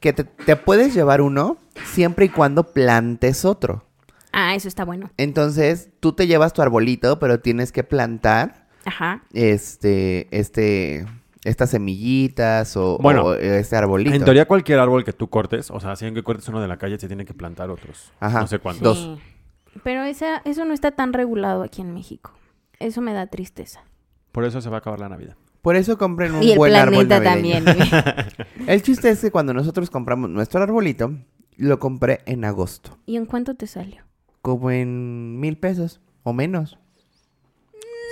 que 0.00 0.12
te, 0.12 0.24
te 0.24 0.56
puedes 0.56 0.94
llevar 0.94 1.20
uno 1.20 1.56
siempre 1.84 2.26
y 2.26 2.28
cuando 2.28 2.72
plantes 2.72 3.44
otro. 3.44 3.84
Ah, 4.32 4.54
eso 4.54 4.68
está 4.68 4.84
bueno. 4.84 5.10
Entonces, 5.16 5.88
tú 6.00 6.12
te 6.12 6.26
llevas 6.26 6.52
tu 6.52 6.62
arbolito, 6.62 7.18
pero 7.18 7.40
tienes 7.40 7.72
que 7.72 7.82
plantar 7.82 8.68
Ajá. 8.84 9.22
este, 9.32 10.28
este, 10.30 11.06
estas 11.44 11.70
semillitas 11.70 12.76
o, 12.76 12.98
Bueno, 12.98 13.26
o 13.26 13.34
este 13.34 13.76
arbolito. 13.76 14.14
En 14.14 14.24
teoría, 14.24 14.46
cualquier 14.46 14.78
árbol 14.78 15.04
que 15.04 15.12
tú 15.12 15.28
cortes, 15.28 15.70
o 15.70 15.80
sea, 15.80 15.96
si 15.96 16.06
en 16.06 16.14
que 16.14 16.22
cortes 16.22 16.48
uno 16.48 16.60
de 16.60 16.68
la 16.68 16.78
calle, 16.78 16.98
se 16.98 17.06
tiene 17.06 17.24
que 17.24 17.34
plantar 17.34 17.70
otros. 17.70 18.12
Ajá. 18.20 18.40
No 18.40 18.46
sé 18.46 18.58
cuántos. 18.58 18.82
Dos. 18.82 19.18
Sí. 19.18 19.80
Pero 19.82 20.02
esa, 20.02 20.38
eso 20.44 20.64
no 20.64 20.74
está 20.74 20.92
tan 20.92 21.12
regulado 21.12 21.62
aquí 21.62 21.82
en 21.82 21.94
México. 21.94 22.32
Eso 22.80 23.00
me 23.00 23.12
da 23.12 23.26
tristeza. 23.26 23.84
Por 24.32 24.44
eso 24.44 24.60
se 24.60 24.70
va 24.70 24.76
a 24.76 24.78
acabar 24.78 25.00
la 25.00 25.08
Navidad. 25.08 25.36
Por 25.62 25.76
eso 25.76 25.98
compren 25.98 26.34
un 26.34 26.42
y 26.42 26.52
el 26.52 26.58
buen 26.58 26.74
árbol 26.74 27.06
planeta 27.06 27.34
navideño. 27.34 27.64
también. 27.64 28.26
El 28.68 28.82
chiste 28.82 29.10
es 29.10 29.20
que 29.20 29.30
cuando 29.30 29.52
nosotros 29.52 29.90
compramos 29.90 30.30
nuestro 30.30 30.62
arbolito, 30.62 31.12
lo 31.56 31.78
compré 31.78 32.20
en 32.26 32.44
agosto. 32.44 32.96
¿Y 33.06 33.16
en 33.16 33.26
cuánto 33.26 33.54
te 33.54 33.66
salió? 33.66 34.02
Como 34.40 34.70
en 34.70 35.40
mil 35.40 35.58
pesos 35.58 36.00
o 36.22 36.32
menos. 36.32 36.78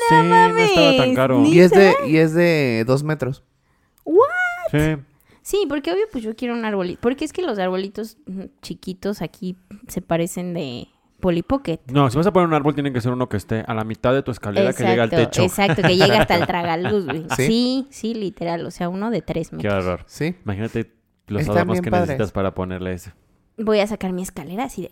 Sí, 0.09 0.15
no 0.15 0.59
estaba 0.59 0.97
tan 0.97 1.15
caro. 1.15 1.45
Y 1.45 1.61
es 1.61 1.71
de, 1.71 1.95
y 2.07 2.17
es 2.17 2.35
de 2.35 2.85
dos 2.87 3.03
metros. 3.03 3.43
Sí. 4.71 4.97
Sí, 5.43 5.65
porque 5.69 5.93
obvio, 5.93 6.05
pues 6.11 6.25
yo 6.25 6.35
quiero 6.35 6.55
un 6.55 6.65
arbolito. 6.65 7.01
Porque 7.01 7.25
es 7.25 7.33
que 7.33 7.43
los 7.43 7.59
arbolitos 7.59 8.17
mm, 8.27 8.47
chiquitos 8.63 9.23
aquí 9.23 9.57
se 9.87 10.03
parecen 10.03 10.55
de 10.55 10.89
Polly 11.21 11.43
Pocket. 11.43 11.79
No, 11.87 12.11
si 12.11 12.17
vas 12.17 12.27
a 12.27 12.33
poner 12.33 12.49
un 12.49 12.55
árbol, 12.55 12.75
tiene 12.75 12.93
que 12.93 13.01
ser 13.01 13.13
uno 13.13 13.29
que 13.29 13.37
esté 13.37 13.65
a 13.67 13.73
la 13.75 13.85
mitad 13.85 14.13
de 14.13 14.23
tu 14.25 14.33
escalera 14.33 14.73
que 14.73 14.83
llega 14.85 15.05
al 15.05 15.11
techo. 15.11 15.43
Exacto, 15.43 15.83
que 15.83 15.97
llega 15.97 16.21
hasta 16.21 16.35
el 16.35 16.47
tragaluz, 16.49 17.05
güey. 17.07 17.27
¿Sí? 17.37 17.47
¿Sí? 17.47 17.87
sí, 17.91 18.15
literal. 18.15 18.67
O 18.67 18.73
sea, 18.73 18.89
uno 18.89 19.11
de 19.11 19.23
tres 19.23 19.51
Qué 19.51 19.57
metros. 19.57 19.85
horror. 19.85 20.05
Sí. 20.07 20.35
Imagínate 20.45 20.93
los 21.29 21.49
adornos 21.49 21.81
que 21.81 21.91
padres. 21.91 22.09
necesitas 22.09 22.33
para 22.33 22.53
ponerle 22.53 22.95
ese. 22.95 23.13
Voy 23.57 23.79
a 23.79 23.87
sacar 23.87 24.13
mi 24.13 24.23
escalera 24.23 24.65
así 24.65 24.83
de... 24.83 24.91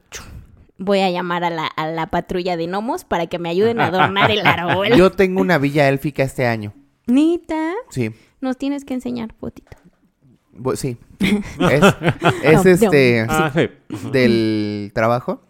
Voy 0.78 1.00
a 1.00 1.10
llamar 1.10 1.44
a 1.44 1.50
la, 1.50 1.66
a 1.66 1.86
la 1.86 2.08
patrulla 2.08 2.56
de 2.56 2.66
gnomos 2.66 3.04
para 3.04 3.26
que 3.26 3.38
me 3.38 3.48
ayuden 3.48 3.80
a 3.80 3.86
adornar 3.86 4.30
el 4.30 4.44
árbol. 4.46 4.88
Yo 4.96 5.10
tengo 5.12 5.40
una 5.40 5.58
villa 5.58 5.88
élfica 5.88 6.22
este 6.24 6.46
año. 6.46 6.72
Nita, 7.06 7.72
Sí. 7.90 8.10
nos 8.40 8.56
tienes 8.56 8.84
que 8.84 8.94
enseñar 8.94 9.32
fotito. 9.38 9.76
Bu- 10.52 10.76
Sí. 10.76 10.96
Es, 11.60 11.82
es 12.42 12.64
No, 12.64 12.70
este 12.88 13.26
Ah, 13.28 13.52
sí. 13.54 13.68
del 14.12 14.90
trabajo. 14.94 15.42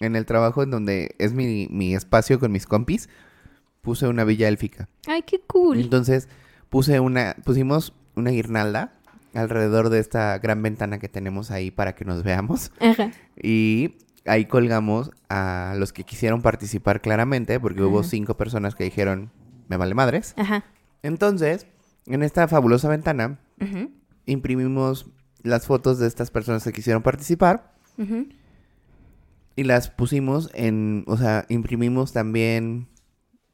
En 0.00 0.16
el 0.16 0.24
trabajo 0.26 0.62
en 0.62 0.70
donde 0.70 1.14
es 1.18 1.32
mi, 1.34 1.68
mi 1.70 1.94
espacio 1.94 2.40
con 2.40 2.50
mis 2.52 2.66
compis. 2.66 3.08
puse 3.82 4.06
una 4.08 4.24
villa 4.24 4.48
élfica. 4.48 4.88
Ay, 5.06 5.22
qué 5.22 5.40
cool. 5.46 5.78
Entonces 5.80 6.28
puse 6.70 7.00
una, 7.00 7.36
pusimos 7.44 7.92
una 8.16 8.30
guirnalda 8.30 8.92
alrededor 9.34 9.88
de 9.90 10.00
esta 10.00 10.36
gran 10.38 10.62
ventana 10.62 10.98
que 10.98 11.08
tenemos 11.08 11.50
ahí 11.50 11.70
para 11.70 11.94
que 11.94 12.04
nos 12.04 12.22
veamos. 12.22 12.72
Ajá. 12.80 13.10
Y 13.42 13.94
ahí 14.30 14.44
colgamos 14.44 15.10
a 15.28 15.74
los 15.76 15.92
que 15.92 16.04
quisieron 16.04 16.40
participar 16.40 17.00
claramente, 17.00 17.58
porque 17.58 17.82
hubo 17.82 18.04
cinco 18.04 18.36
personas 18.36 18.76
que 18.76 18.84
dijeron, 18.84 19.32
me 19.68 19.76
vale 19.76 19.94
madres. 19.94 20.34
Ajá. 20.36 20.64
Entonces, 21.02 21.66
en 22.06 22.22
esta 22.22 22.46
fabulosa 22.46 22.88
ventana, 22.88 23.40
imprimimos 24.26 25.10
las 25.42 25.66
fotos 25.66 25.98
de 25.98 26.06
estas 26.06 26.30
personas 26.30 26.62
que 26.62 26.72
quisieron 26.72 27.02
participar 27.02 27.74
y 29.56 29.64
las 29.64 29.90
pusimos 29.90 30.48
en, 30.54 31.04
o 31.06 31.16
sea, 31.16 31.44
imprimimos 31.48 32.12
también 32.12 32.88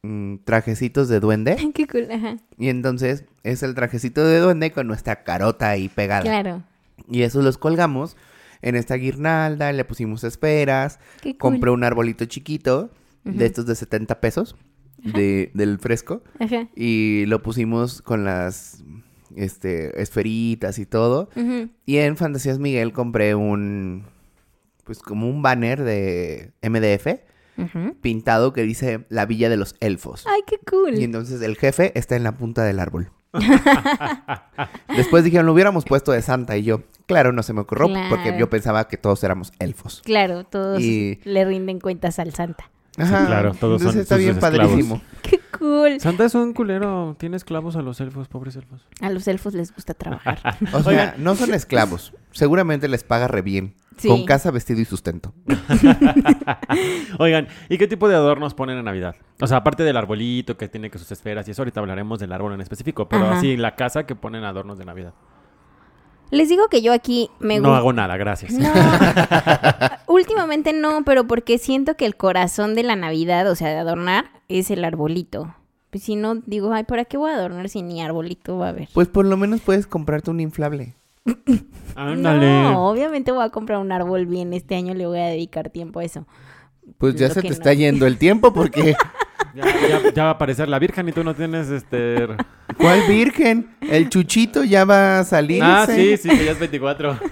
mm, 0.02 0.36
trajecitos 0.44 1.08
de 1.08 1.20
duende. 1.20 1.56
Qué 1.74 1.86
cool. 1.86 2.10
Ajá. 2.10 2.36
Y 2.58 2.68
entonces 2.68 3.24
es 3.44 3.62
el 3.62 3.74
trajecito 3.74 4.24
de 4.24 4.40
duende 4.40 4.72
con 4.72 4.86
nuestra 4.86 5.24
carota 5.24 5.70
ahí 5.70 5.88
pegada. 5.88 6.22
Claro. 6.22 6.62
Y 7.08 7.22
esos 7.22 7.44
los 7.44 7.56
colgamos 7.56 8.16
en 8.68 8.74
esta 8.76 8.94
guirnalda, 8.96 9.72
le 9.72 9.84
pusimos 9.84 10.24
esferas, 10.24 10.98
Qué 11.22 11.36
cool. 11.36 11.52
compré 11.52 11.70
un 11.70 11.84
arbolito 11.84 12.24
chiquito 12.24 12.90
de 13.24 13.46
estos 13.46 13.66
de 13.66 13.74
70 13.74 14.20
pesos 14.20 14.56
de, 14.98 15.50
del 15.54 15.78
fresco 15.78 16.22
Ajá. 16.38 16.68
y 16.76 17.24
lo 17.26 17.42
pusimos 17.42 18.02
con 18.02 18.24
las 18.24 18.82
este 19.34 20.00
esferitas 20.00 20.78
y 20.78 20.86
todo. 20.86 21.28
Y 21.84 21.96
en 21.98 22.16
Fantasías 22.16 22.58
Miguel 22.58 22.92
compré 22.92 23.34
un 23.34 24.04
pues 24.84 25.00
como 25.00 25.28
un 25.28 25.42
banner 25.42 25.82
de 25.82 26.52
MDF 26.62 27.06
pintado 28.00 28.52
que 28.52 28.62
dice 28.62 29.06
la 29.08 29.26
villa 29.26 29.48
de 29.48 29.56
los 29.56 29.74
elfos. 29.80 30.24
Ay, 30.28 30.42
qué 30.46 30.58
cool. 30.70 30.98
Y 30.98 31.04
entonces 31.04 31.40
el 31.42 31.56
jefe 31.56 31.92
está 31.98 32.14
en 32.16 32.22
la 32.22 32.36
punta 32.36 32.64
del 32.64 32.78
árbol. 32.80 33.10
Después 34.96 35.24
dijeron, 35.24 35.46
lo 35.46 35.52
hubiéramos 35.52 35.84
puesto 35.84 36.12
de 36.12 36.22
Santa 36.22 36.56
y 36.56 36.62
yo. 36.64 36.82
Claro, 37.06 37.32
no 37.32 37.42
se 37.42 37.52
me 37.52 37.60
ocurrió 37.60 37.88
porque 38.08 38.36
yo 38.38 38.50
pensaba 38.50 38.88
que 38.88 38.96
todos 38.96 39.22
éramos 39.24 39.52
elfos. 39.58 40.02
Claro, 40.04 40.44
todos 40.44 40.80
Y- 40.80 41.20
le 41.24 41.44
rinden 41.44 41.78
cuentas 41.80 42.18
al 42.18 42.32
Santa. 42.32 42.70
Ajá. 42.98 43.26
claro, 43.26 43.52
todos 43.52 43.82
son 43.82 43.90
Entonces 43.90 44.02
está 44.02 44.14
sus 44.14 44.24
bien 44.24 44.34
esclavos. 44.36 44.68
padrísimo. 44.70 45.02
Qué 45.22 45.38
cool. 45.58 46.00
Santa 46.00 46.24
es 46.24 46.34
un 46.34 46.54
culero. 46.54 47.14
Tiene 47.18 47.36
esclavos 47.36 47.76
a 47.76 47.82
los 47.82 48.00
elfos, 48.00 48.26
pobres 48.28 48.56
elfos. 48.56 48.86
A 49.02 49.10
los 49.10 49.28
elfos 49.28 49.52
les 49.52 49.74
gusta 49.74 49.92
trabajar. 49.92 50.40
O 50.72 50.82
sea, 50.82 50.90
Oigan. 50.90 51.14
no 51.18 51.34
son 51.36 51.52
esclavos. 51.52 52.14
Seguramente 52.32 52.88
les 52.88 53.04
paga 53.04 53.28
re 53.28 53.42
bien. 53.42 53.74
Sí. 53.96 54.08
Con 54.08 54.24
casa, 54.26 54.50
vestido 54.50 54.80
y 54.80 54.84
sustento. 54.84 55.32
Oigan, 57.18 57.48
¿y 57.68 57.78
qué 57.78 57.88
tipo 57.88 58.08
de 58.08 58.14
adornos 58.14 58.52
ponen 58.52 58.76
en 58.78 58.84
Navidad? 58.84 59.16
O 59.40 59.46
sea, 59.46 59.58
aparte 59.58 59.84
del 59.84 59.96
arbolito 59.96 60.56
que 60.56 60.68
tiene 60.68 60.90
que 60.90 60.98
sus 60.98 61.10
esferas 61.10 61.48
y 61.48 61.52
eso, 61.52 61.62
ahorita 61.62 61.80
hablaremos 61.80 62.18
del 62.18 62.32
árbol 62.32 62.52
en 62.52 62.60
específico, 62.60 63.08
pero 63.08 63.24
Ajá. 63.24 63.38
así 63.38 63.56
la 63.56 63.74
casa 63.74 64.04
que 64.04 64.14
ponen 64.14 64.44
adornos 64.44 64.76
de 64.78 64.84
Navidad. 64.84 65.14
Les 66.30 66.48
digo 66.48 66.68
que 66.68 66.82
yo 66.82 66.92
aquí 66.92 67.30
me 67.38 67.60
No 67.60 67.74
hago 67.76 67.92
nada, 67.92 68.16
gracias. 68.16 68.52
No. 68.52 68.68
Últimamente 70.08 70.72
no, 70.72 71.04
pero 71.04 71.26
porque 71.26 71.58
siento 71.58 71.96
que 71.96 72.04
el 72.04 72.16
corazón 72.16 72.74
de 72.74 72.82
la 72.82 72.96
Navidad, 72.96 73.48
o 73.50 73.54
sea, 73.54 73.68
de 73.68 73.76
adornar, 73.76 74.26
es 74.48 74.70
el 74.70 74.84
arbolito. 74.84 75.54
Pues 75.90 76.02
si 76.02 76.16
no, 76.16 76.34
digo, 76.34 76.72
ay, 76.72 76.84
¿para 76.84 77.04
qué 77.04 77.16
voy 77.16 77.30
a 77.30 77.34
adornar 77.36 77.68
si 77.68 77.82
ni 77.82 78.02
arbolito 78.02 78.58
va 78.58 78.66
a 78.66 78.68
haber? 78.70 78.88
Pues 78.92 79.08
por 79.08 79.24
lo 79.24 79.36
menos 79.36 79.60
puedes 79.60 79.86
comprarte 79.86 80.30
un 80.30 80.40
inflable. 80.40 80.94
Ándale. 81.94 82.46
No, 82.62 82.88
obviamente 82.90 83.32
voy 83.32 83.44
a 83.44 83.50
comprar 83.50 83.78
un 83.78 83.90
árbol 83.92 84.26
bien. 84.26 84.52
Este 84.52 84.74
año 84.76 84.94
le 84.94 85.06
voy 85.06 85.18
a 85.18 85.26
dedicar 85.26 85.70
tiempo 85.70 86.00
a 86.00 86.04
eso. 86.04 86.26
Pues 86.98 87.14
ya 87.16 87.28
Lo 87.28 87.34
se 87.34 87.42
te 87.42 87.48
no. 87.48 87.52
está 87.54 87.72
yendo 87.74 88.06
el 88.06 88.18
tiempo 88.18 88.52
porque... 88.52 88.94
Ya, 89.54 89.64
ya- 89.64 90.12
ya 90.12 90.22
va 90.24 90.30
a 90.30 90.32
aparecer 90.34 90.68
la 90.68 90.78
Virgen 90.78 91.08
y 91.08 91.12
tú 91.12 91.24
no 91.24 91.34
tienes 91.34 91.70
este. 91.70 92.26
¿Cuál 92.76 93.00
virgen? 93.08 93.70
El 93.80 94.10
chuchito 94.10 94.64
ya 94.64 94.84
va 94.84 95.20
a 95.20 95.24
salir. 95.24 95.62
Ah, 95.64 95.86
sí, 95.88 96.18
sí, 96.18 96.28
que 96.28 96.44
ya 96.44 96.52
es 96.52 96.58
24. 96.58 97.18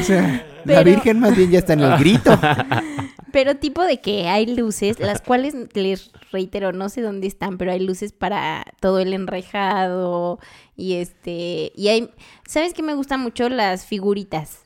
O 0.00 0.02
sea, 0.02 0.44
la 0.64 0.82
virgen 0.82 1.18
más 1.20 1.36
bien 1.36 1.50
ya 1.50 1.58
está 1.60 1.72
en 1.74 1.80
el 1.80 1.96
grito. 1.98 2.36
Pero 3.32 3.56
tipo 3.56 3.82
de 3.82 4.00
que 4.00 4.28
hay 4.28 4.46
luces, 4.46 5.00
las 5.00 5.20
cuales 5.26 5.54
les 5.74 6.10
reitero, 6.30 6.72
no 6.72 6.88
sé 6.88 7.02
dónde 7.02 7.26
están, 7.26 7.58
pero 7.58 7.72
hay 7.72 7.80
luces 7.80 8.12
para 8.12 8.64
todo 8.80 8.98
el 8.98 9.12
enrejado 9.12 10.38
y 10.76 10.94
este 10.94 11.72
y 11.74 11.88
hay 11.88 12.10
¿sabes 12.46 12.74
qué 12.74 12.82
me 12.82 12.94
gustan 12.94 13.20
mucho 13.20 13.48
las 13.48 13.86
figuritas 13.86 14.60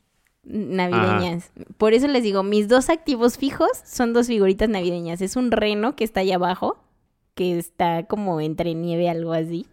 navideñas? 0.44 1.50
Por 1.78 1.94
eso 1.94 2.06
les 2.08 2.22
digo, 2.22 2.42
mis 2.42 2.68
dos 2.68 2.90
activos 2.90 3.38
fijos 3.38 3.70
son 3.84 4.12
dos 4.12 4.26
figuritas 4.28 4.68
navideñas, 4.68 5.20
es 5.20 5.36
un 5.36 5.50
reno 5.50 5.96
que 5.96 6.04
está 6.04 6.20
allá 6.20 6.36
abajo 6.36 6.78
que 7.36 7.58
está 7.58 8.04
como 8.04 8.40
entre 8.40 8.74
nieve 8.74 9.10
algo 9.10 9.34
así 9.34 9.66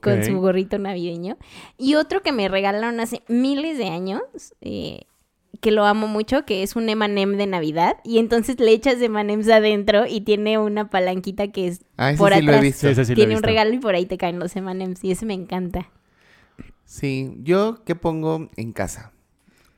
con 0.00 0.24
su 0.24 0.40
gorrito 0.40 0.78
navideño. 0.78 1.36
Y 1.76 1.94
otro 1.94 2.22
que 2.22 2.32
me 2.32 2.48
regalaron 2.48 2.98
hace 3.00 3.22
miles 3.28 3.76
de 3.76 3.88
años, 3.88 4.22
eh, 4.62 5.02
que 5.62 5.70
lo 5.70 5.86
amo 5.86 6.06
mucho, 6.08 6.44
que 6.44 6.62
es 6.62 6.76
un 6.76 6.88
M&M 6.90 7.36
de 7.38 7.46
Navidad. 7.46 7.96
Y 8.04 8.18
entonces 8.18 8.58
le 8.60 8.72
echas 8.72 9.00
M&M's 9.00 9.48
adentro 9.48 10.06
y 10.06 10.20
tiene 10.22 10.58
una 10.58 10.90
palanquita 10.90 11.48
que 11.48 11.68
es 11.68 11.80
Ah, 11.96 12.10
ese 12.10 12.18
por 12.18 12.34
sí 12.34 12.42
lo 12.42 12.50
he 12.52 12.56
atrás. 12.56 12.62
visto. 12.62 12.80
Sí, 12.80 12.92
ese 12.92 13.04
sí 13.06 13.10
lo 13.10 13.14
he 13.14 13.16
tiene 13.16 13.34
un 13.34 13.36
visto. 13.40 13.46
regalo 13.46 13.72
y 13.72 13.78
por 13.78 13.94
ahí 13.94 14.04
te 14.04 14.18
caen 14.18 14.38
los 14.38 14.54
M&M's. 14.56 15.02
Y 15.04 15.12
ese 15.12 15.24
me 15.24 15.34
encanta. 15.34 15.88
Sí, 16.84 17.34
yo 17.42 17.82
qué 17.86 17.94
pongo 17.94 18.50
en 18.56 18.72
casa. 18.72 19.12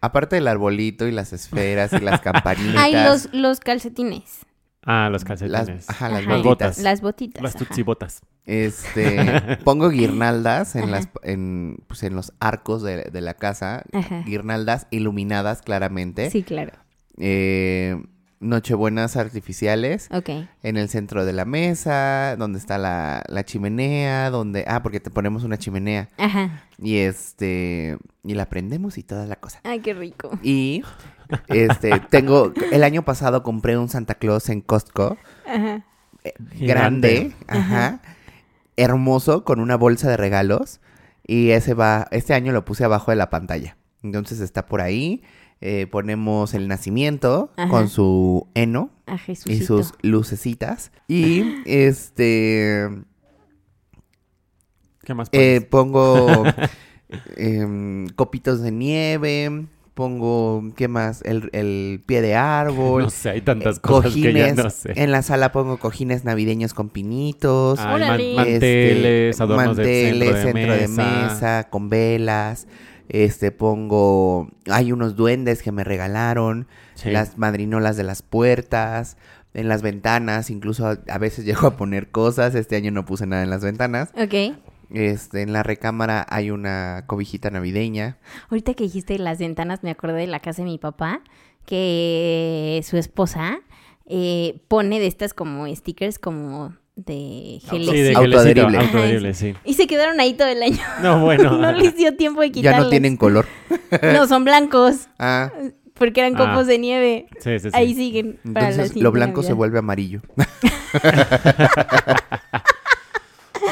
Aparte 0.00 0.36
del 0.36 0.48
arbolito 0.48 1.06
y 1.06 1.12
las 1.12 1.32
esferas 1.32 1.92
y 1.92 2.00
las 2.00 2.20
campanitas. 2.22 2.76
Ay, 2.76 2.94
los, 3.04 3.32
los 3.32 3.60
calcetines. 3.60 4.40
Ah, 4.86 5.08
los 5.10 5.22
las, 5.22 5.24
calcetines. 5.24 5.88
ajá, 5.88 6.08
las 6.10 6.26
Ajá. 6.26 6.36
botitas. 6.38 6.78
Las 6.78 7.00
botitas. 7.00 7.42
Las 7.42 7.54
tutsibotas. 7.56 8.20
Este, 8.46 9.16
pongo 9.64 9.88
guirnaldas 9.88 10.76
en 10.76 10.82
Ajá. 10.84 10.90
las 10.92 11.08
en, 11.22 11.78
pues, 11.86 12.02
en 12.02 12.14
los 12.14 12.32
arcos 12.40 12.82
de, 12.82 13.04
de 13.04 13.20
la 13.20 13.34
casa, 13.34 13.84
Ajá. 13.92 14.22
guirnaldas 14.26 14.86
iluminadas 14.90 15.62
claramente. 15.62 16.30
Sí, 16.30 16.42
claro. 16.42 16.72
Eh, 17.18 18.02
nochebuenas 18.40 19.16
artificiales 19.16 20.08
Ok. 20.12 20.28
en 20.62 20.76
el 20.76 20.88
centro 20.90 21.24
de 21.24 21.32
la 21.32 21.46
mesa, 21.46 22.36
donde 22.36 22.58
está 22.58 22.76
la, 22.76 23.22
la 23.28 23.44
chimenea, 23.44 24.28
donde 24.30 24.64
ah, 24.68 24.82
porque 24.82 25.00
te 25.00 25.10
ponemos 25.10 25.44
una 25.44 25.56
chimenea 25.56 26.10
Ajá. 26.18 26.64
y 26.78 26.96
este 26.98 27.96
y 28.22 28.34
la 28.34 28.46
prendemos 28.50 28.98
y 28.98 29.02
toda 29.02 29.26
la 29.26 29.36
cosa. 29.36 29.60
Ay, 29.64 29.80
qué 29.80 29.94
rico. 29.94 30.38
Y 30.42 30.82
este 31.48 32.00
tengo 32.10 32.52
el 32.72 32.84
año 32.84 33.04
pasado 33.04 33.42
compré 33.42 33.76
un 33.78 33.88
Santa 33.88 34.14
Claus 34.14 34.48
en 34.48 34.60
Costco 34.60 35.16
Ajá. 35.46 35.84
grande, 36.58 37.32
ajá, 37.48 38.00
hermoso, 38.76 39.44
con 39.44 39.60
una 39.60 39.76
bolsa 39.76 40.08
de 40.10 40.16
regalos. 40.16 40.80
Y 41.26 41.50
ese 41.50 41.72
va, 41.74 42.06
este 42.10 42.34
año 42.34 42.52
lo 42.52 42.64
puse 42.64 42.84
abajo 42.84 43.10
de 43.10 43.16
la 43.16 43.30
pantalla. 43.30 43.76
Entonces 44.02 44.40
está 44.40 44.66
por 44.66 44.80
ahí. 44.82 45.22
eh, 45.60 45.86
ponemos 45.86 46.52
el 46.52 46.68
nacimiento 46.68 47.50
Ajá. 47.56 47.68
con 47.70 47.88
su 47.88 48.48
heno 48.54 48.90
A 49.06 49.18
y 49.46 49.62
sus 49.62 49.94
lucecitas. 50.02 50.92
Y 51.08 51.44
este 51.64 52.88
¿Qué 55.04 55.14
más 55.14 55.28
eh, 55.32 55.60
pongo 55.62 56.44
em, 57.36 58.08
copitos 58.08 58.60
de 58.60 58.72
nieve. 58.72 59.66
Pongo, 59.94 60.64
¿qué 60.76 60.88
más? 60.88 61.22
El, 61.22 61.50
el 61.52 62.02
pie 62.04 62.20
de 62.20 62.34
árbol. 62.34 63.02
no 63.04 63.10
sé, 63.10 63.30
hay 63.30 63.40
tantas 63.42 63.76
eh, 63.76 63.80
cosas 63.80 64.12
que 64.12 64.20
ya 64.20 64.28
cojines. 64.48 64.56
no 64.56 64.70
sé. 64.70 64.92
En 64.96 65.12
la 65.12 65.22
sala 65.22 65.52
pongo 65.52 65.78
cojines 65.78 66.24
navideños 66.24 66.74
con 66.74 66.88
pinitos. 66.88 67.78
Ay, 67.78 68.00
man- 68.00 68.08
manteles, 68.34 69.30
este, 69.30 69.42
adornos 69.42 69.66
manteles, 69.76 70.34
de 70.34 70.42
centro 70.42 70.72
de 70.74 70.88
mesa. 70.88 71.28
mesa, 71.30 71.68
con 71.70 71.90
velas. 71.90 72.66
Este 73.08 73.52
pongo, 73.52 74.48
hay 74.68 74.90
unos 74.90 75.14
duendes 75.14 75.62
que 75.62 75.70
me 75.72 75.84
regalaron, 75.84 76.66
Sí. 76.94 77.10
las 77.10 77.38
madrinolas 77.38 77.96
de 77.96 78.02
las 78.04 78.22
puertas, 78.22 79.16
en 79.52 79.68
las 79.68 79.82
ventanas, 79.82 80.48
incluso 80.50 80.86
a, 80.86 80.98
a 81.08 81.18
veces 81.18 81.44
llego 81.44 81.66
a 81.68 81.76
poner 81.76 82.08
cosas. 82.10 82.54
Este 82.56 82.74
año 82.76 82.90
no 82.90 83.04
puse 83.04 83.26
nada 83.26 83.42
en 83.44 83.50
las 83.50 83.62
ventanas. 83.62 84.10
Ok. 84.16 84.56
Este, 84.94 85.42
en 85.42 85.52
la 85.52 85.62
recámara 85.62 86.24
hay 86.30 86.50
una 86.50 87.04
cobijita 87.06 87.50
navideña. 87.50 88.16
Ahorita 88.48 88.74
que 88.74 88.84
dijiste 88.84 89.18
las 89.18 89.38
ventanas, 89.38 89.82
me 89.82 89.90
acordé 89.90 90.20
de 90.20 90.26
la 90.28 90.40
casa 90.40 90.62
de 90.62 90.68
mi 90.70 90.78
papá, 90.78 91.20
que 91.66 92.80
su 92.88 92.96
esposa 92.96 93.58
eh, 94.06 94.60
pone 94.68 95.00
de 95.00 95.06
estas 95.08 95.34
como 95.34 95.66
stickers 95.74 96.18
como 96.18 96.74
de 96.96 97.58
Sí, 97.60 97.66
gelecito. 97.70 97.92
de 97.94 98.14
Autoadherible. 98.14 99.34
sí. 99.34 99.54
Y 99.64 99.74
se 99.74 99.86
quedaron 99.88 100.20
ahí 100.20 100.34
todo 100.34 100.46
el 100.48 100.62
año. 100.62 100.78
No, 101.02 101.20
bueno. 101.24 101.58
no 101.58 101.72
les 101.72 101.96
dio 101.96 102.14
tiempo 102.16 102.40
de 102.40 102.48
Ya 102.50 102.52
quitarles. 102.52 102.84
no 102.84 102.90
tienen 102.90 103.16
color. 103.16 103.46
No, 104.00 104.26
son 104.28 104.44
blancos, 104.44 105.08
Ah, 105.18 105.50
porque 105.94 106.20
eran 106.20 106.34
Ah. 106.36 106.50
copos 106.50 106.66
de 106.68 106.78
nieve. 106.78 107.26
Sí, 107.40 107.58
sí, 107.58 107.70
sí. 107.70 107.70
Ahí 107.72 107.94
siguen. 107.94 108.38
para 108.52 108.70
entonces 108.70 108.96
lo 108.96 109.10
blanco 109.10 109.42
se 109.42 109.52
vuelve 109.54 109.78
amarillo. 109.80 110.20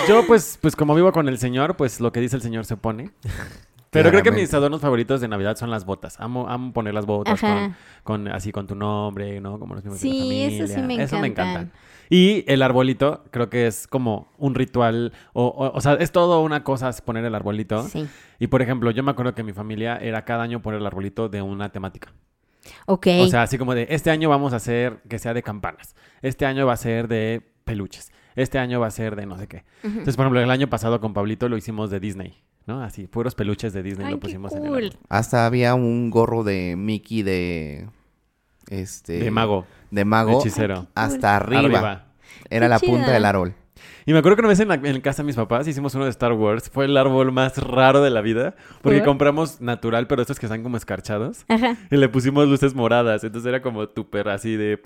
Yo, 0.09 0.27
pues, 0.27 0.59
pues 0.61 0.75
como 0.77 0.95
vivo 0.95 1.13
con 1.13 1.29
el 1.29 1.39
señor, 1.39 1.77
pues 1.77 2.01
lo 2.01 2.13
que 2.13 2.21
dice 2.21 2.37
el 2.37 2.43
señor 2.43 2.65
se 2.65 2.77
pone. 2.77 3.11
Pero 3.91 4.09
creo 4.11 4.23
que 4.23 4.31
mis 4.31 4.53
adornos 4.55 4.81
favoritos 4.81 5.21
de 5.21 5.29
Navidad 5.29 5.57
son 5.57 5.71
las 5.71 5.85
botas. 5.85 6.19
Amo, 6.19 6.49
amo 6.49 6.73
poner 6.73 6.95
las 6.95 7.05
botas 7.05 7.39
con, 7.41 7.77
con 8.03 8.29
así 8.29 8.51
con 8.51 8.67
tu 8.67 8.75
nombre, 8.75 9.39
¿no? 9.41 9.59
Como 9.59 9.75
los 9.75 9.85
de 9.85 9.91
la 9.91 9.97
Sí, 9.97 10.09
familia. 10.19 10.47
eso 10.65 10.75
sí 10.75 10.81
me 10.81 11.03
Eso 11.03 11.19
me 11.19 11.27
encantan. 11.27 11.63
encanta. 11.63 11.77
Y 12.09 12.45
el 12.51 12.63
arbolito, 12.63 13.25
creo 13.31 13.49
que 13.51 13.67
es 13.67 13.87
como 13.87 14.33
un 14.39 14.55
ritual, 14.55 15.13
o, 15.35 15.45
o, 15.47 15.77
o 15.77 15.81
sea, 15.81 15.95
es 15.95 16.11
todo 16.11 16.41
una 16.43 16.65
cosa 16.65 16.89
es 16.89 17.01
poner 17.03 17.25
el 17.25 17.35
arbolito. 17.35 17.83
Sí. 17.89 18.07
Y 18.39 18.47
por 18.49 18.61
ejemplo, 18.63 18.91
yo 18.91 19.03
me 19.03 19.11
acuerdo 19.11 19.35
que 19.35 19.43
mi 19.43 19.53
familia 19.53 19.97
era 19.99 20.25
cada 20.25 20.43
año 20.43 20.63
poner 20.63 20.81
el 20.81 20.87
arbolito 20.87 21.29
de 21.29 21.43
una 21.43 21.71
temática. 21.71 22.13
Ok. 22.87 23.07
O 23.21 23.27
sea, 23.29 23.43
así 23.43 23.59
como 23.59 23.75
de, 23.75 23.87
este 23.91 24.11
año 24.11 24.29
vamos 24.31 24.53
a 24.53 24.57
hacer 24.57 25.01
que 25.09 25.19
sea 25.19 25.35
de 25.35 25.43
campanas. 25.43 25.95
Este 26.23 26.47
año 26.47 26.67
va 26.67 26.73
a 26.75 26.77
ser 26.79 27.09
de 27.09 27.52
peluches. 27.65 28.13
Este 28.35 28.59
año 28.59 28.81
va 28.81 28.87
a 28.87 28.91
ser 28.91 29.17
de 29.17 29.27
no 29.27 29.37
sé 29.39 29.47
qué. 29.49 29.65
Entonces, 29.83 30.17
por 30.17 30.25
ejemplo, 30.25 30.41
el 30.41 30.51
año 30.51 30.69
pasado 30.69 31.01
con 31.01 31.13
Pablito 31.13 31.49
lo 31.49 31.57
hicimos 31.57 31.91
de 31.91 32.01
Disney, 32.01 32.43
¿no? 32.67 32.83
Así, 32.83 33.07
puros 33.07 33.35
peluches 33.35 33.73
de 33.73 33.83
Disney 33.83 34.07
Ay, 34.07 34.13
lo 34.13 34.19
qué 34.19 34.27
pusimos 34.27 34.53
en 34.53 34.65
el 34.65 34.75
árbol. 34.75 34.97
Hasta 35.09 35.47
había 35.47 35.75
un 35.75 36.11
gorro 36.11 36.45
de 36.45 36.75
Mickey 36.77 37.23
de. 37.23 37.89
Este. 38.69 39.19
De 39.19 39.31
mago, 39.31 39.67
De 39.91 40.05
mago. 40.05 40.41
hechicero. 40.41 40.87
Hasta 40.95 41.37
arriba. 41.37 41.61
Arriba. 41.61 42.07
Era 42.49 42.67
Qué 42.67 42.71
la 42.71 42.79
punta 42.79 43.13
del 43.13 43.25
árbol. 43.25 43.55
Y 44.05 44.13
me 44.13 44.19
acuerdo 44.19 44.37
que 44.37 44.41
una 44.43 44.49
vez 44.49 44.61
en, 44.61 44.69
la, 44.69 44.75
en 44.75 45.01
casa 45.01 45.23
de 45.23 45.27
mis 45.27 45.37
papás 45.37 45.67
hicimos 45.69 45.95
uno 45.95 46.05
de 46.05 46.11
Star 46.11 46.33
Wars. 46.33 46.69
Fue 46.71 46.87
el 46.87 46.97
árbol 46.97 47.31
más 47.33 47.57
raro 47.59 48.03
de 48.03 48.11
la 48.11 48.21
vida. 48.21 48.55
Porque 48.81 48.99
¿Por? 48.99 49.07
compramos 49.07 49.61
natural, 49.61 50.07
pero 50.07 50.23
estos 50.23 50.39
que 50.41 50.47
están 50.47 50.63
como 50.63 50.77
escarchados. 50.77 51.45
Ajá. 51.49 51.77
Y 51.91 51.97
le 51.97 52.09
pusimos 52.09 52.49
luces 52.49 52.75
moradas. 52.75 53.23
Entonces 53.25 53.49
era 53.49 53.63
como 53.63 53.89
túper 53.89 54.29
así 54.29 54.57
de... 54.57 54.81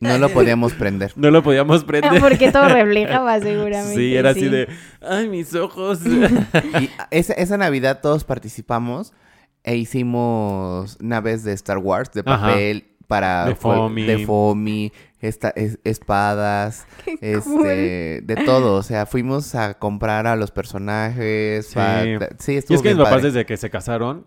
No 0.00 0.18
lo 0.18 0.28
podíamos 0.28 0.74
prender. 0.74 1.12
No 1.16 1.30
lo 1.30 1.42
podíamos 1.42 1.82
Ah, 1.82 1.86
prender. 1.86 2.20
Porque 2.20 2.52
todo 2.52 2.68
reflejaba 2.68 3.40
seguramente. 3.40 3.94
Sí, 3.94 4.14
era 4.14 4.30
así 4.30 4.40
sí. 4.40 4.48
de... 4.48 4.68
Ay, 5.00 5.28
mis 5.28 5.54
ojos. 5.54 6.00
Y 6.80 6.90
esa, 7.10 7.32
esa 7.34 7.56
Navidad 7.56 8.00
todos 8.02 8.24
participamos 8.24 9.12
e 9.64 9.76
hicimos 9.76 10.98
naves 11.00 11.44
de 11.44 11.52
Star 11.52 11.78
Wars, 11.78 12.10
de 12.12 12.22
Ajá. 12.26 12.48
papel, 12.48 12.84
para 13.06 13.46
De 13.46 13.54
foamy. 13.54 14.02
de 14.04 14.26
foamy, 14.26 14.92
esta- 15.22 15.50
es- 15.56 15.78
espadas, 15.84 16.86
este, 17.22 18.20
de 18.22 18.42
todo. 18.44 18.74
O 18.76 18.82
sea, 18.82 19.06
fuimos 19.06 19.54
a 19.54 19.74
comprar 19.74 20.26
a 20.26 20.36
los 20.36 20.50
personajes. 20.50 21.66
Sí. 21.68 21.78
sí, 22.38 22.52
Y 22.52 22.56
estuvo 22.56 22.76
es 22.76 22.82
que 22.82 22.88
bien 22.88 22.98
mis 22.98 23.04
papás 23.06 23.22
desde 23.22 23.46
que 23.46 23.56
se 23.56 23.70
casaron, 23.70 24.26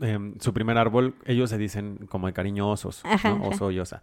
em, 0.00 0.34
su 0.38 0.52
primer 0.52 0.78
árbol, 0.78 1.14
ellos 1.24 1.50
se 1.50 1.58
dicen 1.58 2.06
como 2.08 2.26
de 2.26 2.32
cariñosos, 2.32 3.02
Ajá, 3.04 3.30
¿no? 3.30 3.48
Oso 3.48 3.70
y 3.70 3.78
osa. 3.78 4.02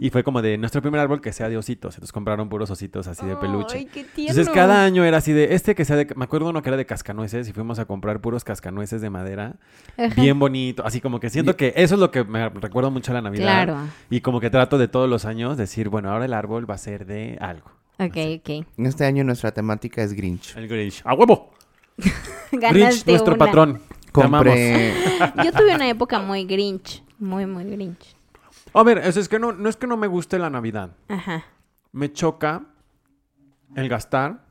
Y 0.00 0.10
fue 0.10 0.22
como 0.22 0.42
de 0.42 0.58
nuestro 0.58 0.82
primer 0.82 1.00
árbol 1.00 1.20
que 1.20 1.32
sea 1.32 1.48
de 1.48 1.56
ositos. 1.56 1.94
Entonces 1.94 2.12
compraron 2.12 2.48
puros 2.48 2.70
ositos 2.70 3.06
así 3.06 3.24
de 3.26 3.36
peluche. 3.36 3.78
Ay, 3.78 3.84
qué 3.86 4.04
tierno. 4.04 4.30
Entonces 4.32 4.48
cada 4.50 4.84
año 4.84 5.04
era 5.04 5.18
así 5.18 5.32
de, 5.32 5.54
este 5.54 5.74
que 5.74 5.84
sea 5.84 5.96
de, 5.96 6.06
me 6.16 6.24
acuerdo 6.24 6.48
uno 6.48 6.62
que 6.62 6.68
era 6.68 6.76
de 6.76 6.86
cascanueces 6.86 7.48
y 7.48 7.52
fuimos 7.52 7.78
a 7.78 7.86
comprar 7.86 8.20
puros 8.20 8.44
cascanueces 8.44 9.00
de 9.00 9.10
madera, 9.10 9.56
Ajá. 9.96 10.20
bien 10.20 10.38
bonito, 10.38 10.84
así 10.84 11.00
como 11.00 11.20
que 11.20 11.30
siento 11.30 11.56
que 11.56 11.72
eso 11.76 11.94
es 11.94 12.00
lo 12.00 12.10
que 12.10 12.24
me 12.24 12.48
recuerdo 12.48 12.90
mucho 12.90 13.12
a 13.12 13.14
la 13.14 13.22
Navidad. 13.22 13.64
Claro. 13.64 13.78
Y 14.10 14.20
como 14.20 14.40
que 14.40 14.50
trato 14.50 14.78
de 14.78 14.88
todos 14.88 15.08
los 15.08 15.24
años 15.24 15.56
decir, 15.56 15.88
bueno, 15.88 16.10
ahora 16.10 16.24
el 16.24 16.34
árbol 16.34 16.68
va 16.68 16.74
a 16.74 16.78
ser 16.78 17.06
de 17.06 17.38
algo. 17.40 17.70
Ok, 17.98 18.16
ok. 18.38 18.66
Este 18.76 19.06
año 19.06 19.24
nuestra 19.24 19.52
temática 19.52 20.02
es 20.02 20.12
Grinch. 20.12 20.54
El 20.56 20.68
Grinch. 20.68 21.00
¡A 21.04 21.14
huevo! 21.14 21.52
Grinch, 22.52 23.06
nuestro 23.06 23.34
una. 23.34 23.44
patrón. 23.46 23.80
Compré... 24.22 24.94
Yo 25.44 25.52
tuve 25.52 25.74
una 25.74 25.88
época 25.88 26.18
muy 26.18 26.44
grinch. 26.44 27.02
Muy, 27.18 27.46
muy 27.46 27.64
grinch. 27.64 28.16
A 28.74 28.82
ver, 28.82 28.98
eso 28.98 29.20
es 29.20 29.28
que 29.28 29.38
no, 29.38 29.52
no 29.52 29.68
es 29.68 29.76
que 29.76 29.86
no 29.86 29.96
me 29.96 30.06
guste 30.06 30.38
la 30.38 30.50
Navidad. 30.50 30.96
Ajá. 31.08 31.44
Me 31.92 32.12
choca 32.12 32.66
el 33.74 33.88
gastar. 33.88 34.44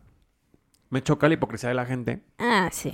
Me 0.90 1.04
choca 1.04 1.28
la 1.28 1.34
hipocresía 1.34 1.70
de 1.70 1.76
la 1.76 1.86
gente. 1.86 2.22
Ah, 2.38 2.70
sí. 2.72 2.94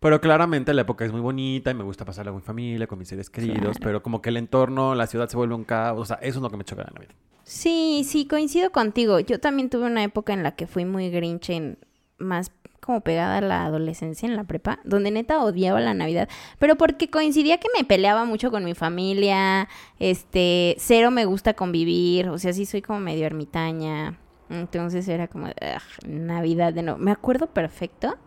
Pero 0.00 0.20
claramente 0.20 0.72
la 0.74 0.82
época 0.82 1.04
es 1.04 1.12
muy 1.12 1.20
bonita 1.20 1.70
y 1.70 1.74
me 1.74 1.84
gusta 1.84 2.04
pasarla 2.04 2.32
con 2.32 2.40
mi 2.40 2.46
familia, 2.46 2.86
con 2.86 2.98
mis 2.98 3.08
seres 3.08 3.30
queridos. 3.30 3.76
Pero 3.80 4.02
como 4.02 4.22
que 4.22 4.30
el 4.30 4.36
entorno, 4.36 4.94
la 4.94 5.06
ciudad 5.06 5.28
se 5.28 5.36
vuelve 5.36 5.54
un 5.54 5.64
caos. 5.64 6.00
O 6.00 6.04
sea, 6.04 6.16
eso 6.16 6.38
es 6.38 6.42
lo 6.42 6.50
que 6.50 6.56
me 6.56 6.64
choca 6.64 6.82
de 6.82 6.88
la 6.88 6.94
Navidad. 6.94 7.14
Sí, 7.44 8.02
sí, 8.06 8.26
coincido 8.26 8.70
contigo. 8.70 9.20
Yo 9.20 9.40
también 9.40 9.70
tuve 9.70 9.86
una 9.86 10.02
época 10.02 10.32
en 10.32 10.42
la 10.42 10.52
que 10.52 10.66
fui 10.66 10.84
muy 10.84 11.10
grinch 11.10 11.50
en 11.50 11.78
más 12.18 12.52
como 12.90 13.00
pegada 13.02 13.38
a 13.38 13.40
la 13.40 13.64
adolescencia 13.66 14.28
en 14.28 14.34
la 14.36 14.42
prepa, 14.44 14.80
donde 14.84 15.10
neta 15.12 15.42
odiaba 15.44 15.80
la 15.80 15.94
Navidad, 15.94 16.28
pero 16.58 16.74
porque 16.76 17.08
coincidía 17.08 17.58
que 17.58 17.68
me 17.76 17.84
peleaba 17.84 18.24
mucho 18.24 18.50
con 18.50 18.64
mi 18.64 18.74
familia, 18.74 19.68
este, 20.00 20.74
cero 20.78 21.10
me 21.12 21.24
gusta 21.24 21.54
convivir, 21.54 22.28
o 22.28 22.38
sea, 22.38 22.52
sí 22.52 22.66
soy 22.66 22.82
como 22.82 22.98
medio 23.00 23.26
ermitaña, 23.26 24.18
entonces 24.48 25.06
era 25.06 25.28
como, 25.28 25.46
"Ugh, 25.46 26.08
Navidad 26.08 26.72
de 26.72 26.82
no. 26.82 26.98
Me 26.98 27.12
acuerdo 27.12 27.46
perfecto 27.46 28.18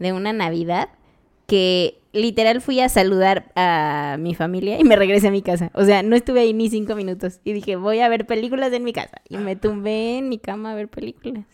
de 0.00 0.12
una 0.12 0.32
Navidad 0.32 0.88
que 1.46 2.00
literal 2.12 2.60
fui 2.60 2.80
a 2.80 2.88
saludar 2.88 3.52
a 3.54 4.16
mi 4.18 4.34
familia 4.34 4.80
y 4.80 4.84
me 4.84 4.96
regresé 4.96 5.28
a 5.28 5.30
mi 5.30 5.42
casa. 5.42 5.70
O 5.74 5.84
sea, 5.84 6.02
no 6.02 6.16
estuve 6.16 6.40
ahí 6.40 6.52
ni 6.54 6.68
cinco 6.70 6.94
minutos. 6.96 7.40
Y 7.44 7.52
dije, 7.52 7.76
voy 7.76 8.00
a 8.00 8.08
ver 8.08 8.26
películas 8.26 8.72
en 8.72 8.82
mi 8.84 8.92
casa. 8.92 9.20
Y 9.28 9.36
me 9.38 9.54
tumbé 9.56 10.18
en 10.18 10.28
mi 10.28 10.38
cama 10.38 10.72
a 10.72 10.74
ver 10.74 10.88
películas. 10.88 11.44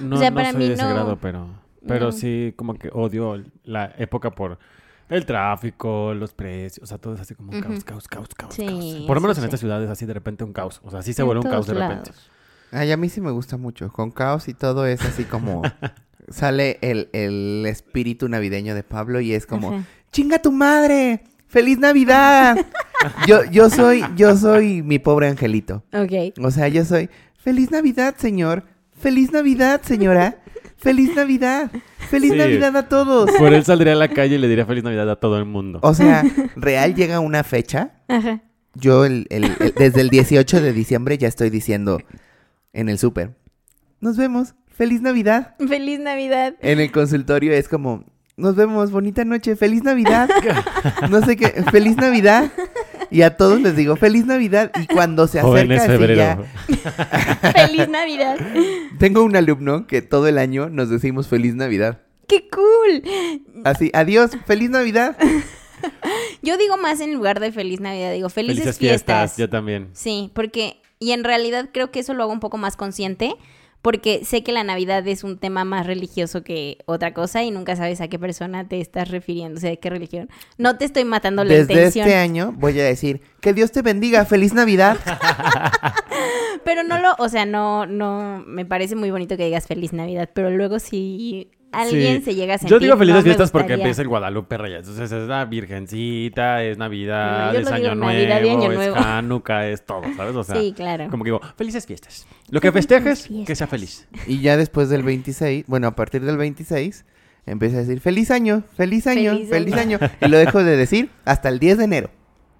No, 0.00 0.16
sea, 0.16 0.30
no 0.30 0.36
para 0.36 0.50
soy 0.52 0.60
mí 0.60 0.68
de 0.68 0.74
ese 0.74 0.82
no- 0.82 0.90
grado, 0.90 1.18
pero, 1.20 1.46
pero 1.86 2.06
no. 2.06 2.12
sí 2.12 2.52
como 2.56 2.74
que 2.74 2.88
odio 2.92 3.42
la 3.64 3.92
época 3.98 4.30
por 4.30 4.58
el 5.08 5.26
tráfico, 5.26 6.14
los 6.14 6.32
precios. 6.32 6.82
O 6.84 6.86
sea, 6.86 6.98
todo 6.98 7.14
es 7.14 7.20
así 7.20 7.34
como 7.34 7.52
un 7.52 7.60
caos, 7.60 7.84
caos, 7.84 8.08
caos, 8.08 8.28
caos, 8.36 8.54
Sí, 8.54 8.66
caos. 8.66 8.84
Por 9.06 9.16
lo 9.16 9.20
menos 9.20 9.36
en 9.38 9.42
sí. 9.42 9.46
estas 9.46 9.60
ciudades 9.60 9.90
así 9.90 10.06
de 10.06 10.14
repente 10.14 10.44
un 10.44 10.52
caos. 10.52 10.80
O 10.84 10.90
sea, 10.90 11.02
sí 11.02 11.12
se 11.12 11.22
En 11.22 11.26
vuelve 11.26 11.44
un 11.44 11.50
caos 11.50 11.66
de 11.66 11.74
repente. 11.74 12.10
lados. 12.10 12.30
Ay, 12.70 12.90
a 12.92 12.96
mí 12.96 13.08
sí 13.08 13.20
me 13.20 13.30
gusta 13.30 13.56
mucho. 13.58 13.92
Con 13.92 14.10
caos 14.10 14.48
y 14.48 14.54
todo 14.54 14.86
es 14.86 15.02
así 15.04 15.24
como... 15.24 15.62
sale 16.28 16.78
el, 16.82 17.10
el 17.12 17.64
espíritu 17.66 18.28
navideño 18.28 18.74
de 18.74 18.84
Pablo 18.84 19.20
y 19.20 19.34
es 19.34 19.44
como... 19.44 19.72
Ajá. 19.74 19.84
¡Chinga 20.12 20.40
tu 20.40 20.52
madre! 20.52 21.24
¡Feliz 21.48 21.78
Navidad! 21.78 22.56
yo, 23.26 23.44
yo 23.44 23.68
soy, 23.68 24.04
yo 24.16 24.36
soy 24.36 24.82
mi 24.82 24.98
pobre 24.98 25.28
angelito. 25.28 25.82
Ok. 25.92 26.38
O 26.42 26.50
sea, 26.50 26.68
yo 26.68 26.84
soy... 26.84 27.10
¡Feliz 27.36 27.70
Navidad, 27.72 28.14
señor! 28.16 28.64
¡Feliz 28.92 29.32
Navidad, 29.32 29.82
señora! 29.82 30.36
¡Feliz 30.82 31.14
Navidad! 31.14 31.70
¡Feliz 32.10 32.32
Sí. 32.32 32.36
Navidad 32.38 32.76
a 32.76 32.88
todos! 32.88 33.30
Por 33.38 33.52
él 33.54 33.64
saldría 33.64 33.92
a 33.92 33.96
la 33.96 34.08
calle 34.08 34.34
y 34.34 34.38
le 34.38 34.48
diría 34.48 34.66
feliz 34.66 34.82
Navidad 34.84 35.08
a 35.10 35.16
todo 35.16 35.38
el 35.38 35.44
mundo. 35.44 35.78
O 35.82 35.94
sea, 35.94 36.24
real 36.56 36.94
llega 36.94 37.20
una 37.20 37.44
fecha. 37.44 37.92
Ajá. 38.08 38.42
Yo 38.74 39.04
el- 39.04 39.26
el- 39.30 39.44
el- 39.60 39.74
desde 39.76 40.00
el 40.00 40.08
18 40.10 40.60
de 40.60 40.72
diciembre 40.72 41.18
ya 41.18 41.28
estoy 41.28 41.50
diciendo 41.50 42.00
en 42.72 42.88
el 42.88 42.98
súper. 42.98 43.34
Nos 44.00 44.16
vemos. 44.16 44.54
¡Feliz 44.74 45.00
Navidad! 45.02 45.54
Feliz 45.68 46.00
Navidad. 46.00 46.54
En 46.60 46.80
el 46.80 46.90
consultorio 46.90 47.52
es 47.52 47.68
como, 47.68 48.04
nos 48.36 48.56
vemos, 48.56 48.90
bonita 48.90 49.24
noche, 49.24 49.54
feliz 49.54 49.82
Navidad. 49.84 50.28
No 51.10 51.20
sé 51.24 51.36
qué, 51.36 51.48
feliz 51.70 51.96
Navidad. 51.96 52.50
Y 53.12 53.22
a 53.22 53.36
todos 53.36 53.60
les 53.60 53.76
digo, 53.76 53.96
feliz 53.96 54.24
Navidad. 54.26 54.70
Y 54.80 54.86
cuando 54.86 55.26
se 55.26 55.40
Jóvenes 55.40 55.82
acerca 55.82 55.94
así 55.94 56.06
febrero. 56.06 56.46
ya, 56.68 57.52
Feliz 57.66 57.88
Navidad. 57.88 58.36
tengo 58.98 59.22
un 59.22 59.36
alumno 59.36 59.86
que 59.86 60.02
todo 60.02 60.26
el 60.28 60.38
año 60.38 60.68
nos 60.70 60.88
decimos 60.88 61.28
feliz 61.28 61.54
Navidad. 61.54 62.00
¡Qué 62.26 62.48
cool! 62.48 63.02
Así, 63.64 63.90
adiós, 63.94 64.30
feliz 64.46 64.70
Navidad. 64.70 65.16
Yo 66.42 66.56
digo 66.56 66.76
más 66.76 67.00
en 67.00 67.12
lugar 67.14 67.40
de 67.40 67.52
Feliz 67.52 67.80
Navidad, 67.80 68.12
digo 68.12 68.28
felices, 68.28 68.58
Felices 68.64 68.78
fiestas. 68.78 69.20
fiestas, 69.32 69.36
yo 69.36 69.50
también. 69.50 69.88
Sí, 69.92 70.30
porque, 70.34 70.80
y 71.00 71.10
en 71.12 71.24
realidad 71.24 71.70
creo 71.72 71.90
que 71.90 72.00
eso 72.00 72.14
lo 72.14 72.22
hago 72.22 72.32
un 72.32 72.40
poco 72.40 72.56
más 72.56 72.76
consciente, 72.76 73.34
porque 73.82 74.24
sé 74.24 74.44
que 74.44 74.52
la 74.52 74.64
Navidad 74.64 75.06
es 75.08 75.24
un 75.24 75.38
tema 75.38 75.64
más 75.64 75.86
religioso 75.86 76.42
que 76.42 76.78
otra 76.86 77.12
cosa 77.12 77.42
y 77.42 77.50
nunca 77.50 77.74
sabes 77.74 78.00
a 78.00 78.08
qué 78.08 78.18
persona 78.18 78.66
te 78.66 78.80
estás 78.80 79.10
refiriendo, 79.10 79.58
o 79.58 79.60
sea, 79.60 79.70
de 79.70 79.78
qué 79.78 79.90
religión. 79.90 80.30
No 80.56 80.78
te 80.78 80.84
estoy 80.84 81.04
matando 81.04 81.42
la 81.42 81.54
Desde 81.54 81.74
intención, 81.74 82.06
este 82.06 82.18
año 82.18 82.52
voy 82.56 82.78
a 82.78 82.84
decir, 82.84 83.20
que 83.40 83.52
Dios 83.52 83.72
te 83.72 83.82
bendiga, 83.82 84.24
feliz 84.24 84.54
Navidad. 84.54 84.98
pero 86.64 86.84
no 86.84 87.00
lo, 87.00 87.14
o 87.18 87.28
sea, 87.28 87.44
no, 87.44 87.86
no, 87.86 88.44
me 88.46 88.64
parece 88.64 88.94
muy 88.94 89.10
bonito 89.10 89.36
que 89.36 89.46
digas 89.46 89.66
Feliz 89.66 89.92
Navidad, 89.92 90.30
pero 90.32 90.50
luego 90.50 90.78
si 90.78 91.50
alguien 91.72 92.18
Sí. 92.18 92.24
se 92.26 92.34
llega 92.34 92.54
a 92.54 92.58
sentir... 92.58 92.70
Yo 92.76 92.78
digo 92.80 92.96
felices 92.96 93.20
no 93.20 93.24
fiestas 93.24 93.50
porque 93.50 93.74
empieza 93.74 94.02
el 94.02 94.08
Guadalupe 94.08 94.56
Reyes. 94.58 94.80
Entonces 94.80 95.10
es 95.12 95.28
la 95.28 95.44
Virgencita, 95.44 96.62
es 96.62 96.78
Navidad, 96.78 97.52
No, 97.52 97.58
es 97.58 97.66
Año 97.70 97.94
Navidad 97.94 98.40
y 98.42 98.44
Nuevo, 98.44 98.62
Año 98.62 98.72
es 98.72 98.78
Nuevo. 98.78 98.96
Hanukkah, 99.04 99.68
es 99.68 99.84
todo, 99.84 100.02
¿sabes? 100.16 100.36
O 100.36 100.44
sea, 100.44 100.56
Sí, 100.60 100.72
claro. 100.76 101.08
como 101.10 101.24
que 101.24 101.28
digo, 101.28 101.40
felices 101.56 101.86
fiestas. 101.86 102.26
Lo 102.50 102.60
que 102.60 102.70
festejes, 102.72 103.28
que 103.46 103.54
sea 103.56 103.66
feliz. 103.66 104.06
Y 104.26 104.40
ya 104.40 104.56
después 104.56 104.88
del 104.88 105.02
26, 105.02 105.64
bueno, 105.66 105.86
a 105.88 105.96
partir 105.96 106.22
del 106.24 106.36
26, 106.36 107.04
empecé 107.46 107.76
a 107.76 107.80
decir, 107.80 108.00
feliz 108.00 108.30
año, 108.30 108.62
feliz 108.76 109.06
año, 109.06 109.32
Feliz 109.32 109.48
feliz, 109.48 109.74
año". 109.74 109.98
año. 110.00 110.10
Y 110.20 110.28
lo 110.28 110.38
dejo 110.38 110.62
de 110.62 110.76
decir 110.76 111.10
hasta 111.24 111.48
el 111.48 111.58
10 111.58 111.78
de 111.78 111.84
enero. 111.84 112.10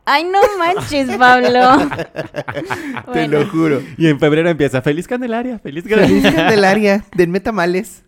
Ay, 0.04 0.24
no 0.24 0.40
manches, 0.58 1.16
Pablo. 1.16 1.48
Te 1.94 3.02
Bueno. 3.06 3.38
lo 3.38 3.46
juro. 3.48 3.82
Y 3.96 4.08
en 4.08 4.18
febrero 4.18 4.50
empieza, 4.50 4.82
feliz 4.82 5.06
Candelaria, 5.06 5.60
feliz 5.60 5.84
Feliz 5.84 5.96
Candelaria. 5.98 6.34
Candelaria, 6.34 7.04
denme 7.14 7.38
tamales. 7.38 8.02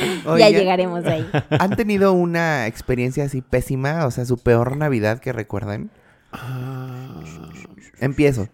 ya 0.38 0.50
llegaremos 0.50 1.04
ahí. 1.06 1.26
¿Han 1.50 1.76
tenido 1.76 2.12
una 2.12 2.66
experiencia 2.66 3.24
así 3.24 3.40
pésima? 3.42 4.06
O 4.06 4.10
sea, 4.10 4.24
su 4.24 4.38
peor 4.38 4.76
Navidad 4.76 5.18
que 5.20 5.32
recuerden. 5.32 5.90
Ah, 6.32 7.20
Empiezo. 8.00 8.48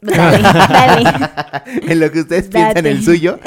Dale, 0.00 0.42
dale. 0.42 1.04
en 1.92 2.00
lo 2.00 2.10
que 2.12 2.20
ustedes 2.20 2.48
piensan 2.48 2.74
Date. 2.74 2.90
el 2.90 3.02
suyo. 3.02 3.38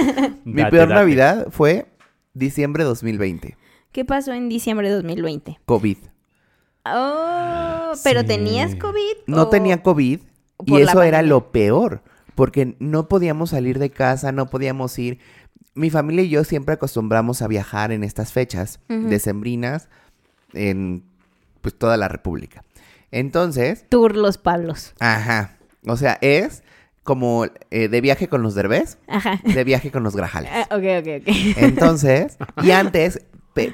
Mi 0.43 0.61
Date, 0.61 0.71
peor 0.71 0.89
date. 0.89 0.99
Navidad 0.99 1.47
fue 1.51 1.87
diciembre 2.33 2.83
2020. 2.83 3.57
¿Qué 3.91 4.05
pasó 4.05 4.33
en 4.33 4.49
diciembre 4.49 4.89
de 4.89 4.95
2020? 4.95 5.59
COVID. 5.65 5.97
Oh, 6.85 7.91
pero 8.03 8.21
Sí. 8.21 8.27
tenías 8.27 8.75
COVID. 8.75 9.15
No 9.27 9.43
o- 9.43 9.49
tenía 9.49 9.81
COVID 9.83 10.19
y 10.65 10.77
eso 10.81 11.01
era 11.03 11.21
lo 11.21 11.51
peor, 11.51 12.01
porque 12.35 12.75
no 12.79 13.07
podíamos 13.07 13.51
salir 13.51 13.79
de 13.79 13.89
casa, 13.89 14.31
no 14.31 14.49
podíamos 14.49 14.97
ir. 14.99 15.19
Mi 15.73 15.89
familia 15.89 16.23
y 16.23 16.29
yo 16.29 16.43
siempre 16.43 16.73
acostumbramos 16.75 17.41
a 17.41 17.47
viajar 17.47 17.91
en 17.91 18.03
estas 18.03 18.31
fechas 18.33 18.79
decembrinas 18.87 19.87
en 20.53 21.03
pues 21.61 21.77
toda 21.77 21.95
la 21.97 22.07
República. 22.07 22.63
Entonces, 23.11 23.85
Tour 23.89 24.15
Los 24.15 24.37
Pablos. 24.37 24.93
ajá, 24.99 25.57
o 25.85 25.97
sea, 25.97 26.17
es 26.21 26.63
como 27.03 27.45
eh, 27.71 27.87
de 27.87 28.01
viaje 28.01 28.27
con 28.27 28.41
los 28.43 28.53
derbés, 28.53 28.97
Ajá. 29.07 29.39
de 29.43 29.63
viaje 29.63 29.91
con 29.91 30.03
los 30.03 30.15
grajales. 30.15 30.51
Ah, 30.53 30.67
ok, 30.75 30.83
ok, 30.99 31.21
ok. 31.21 31.57
Entonces, 31.57 32.37
y 32.61 32.71
antes, 32.71 33.21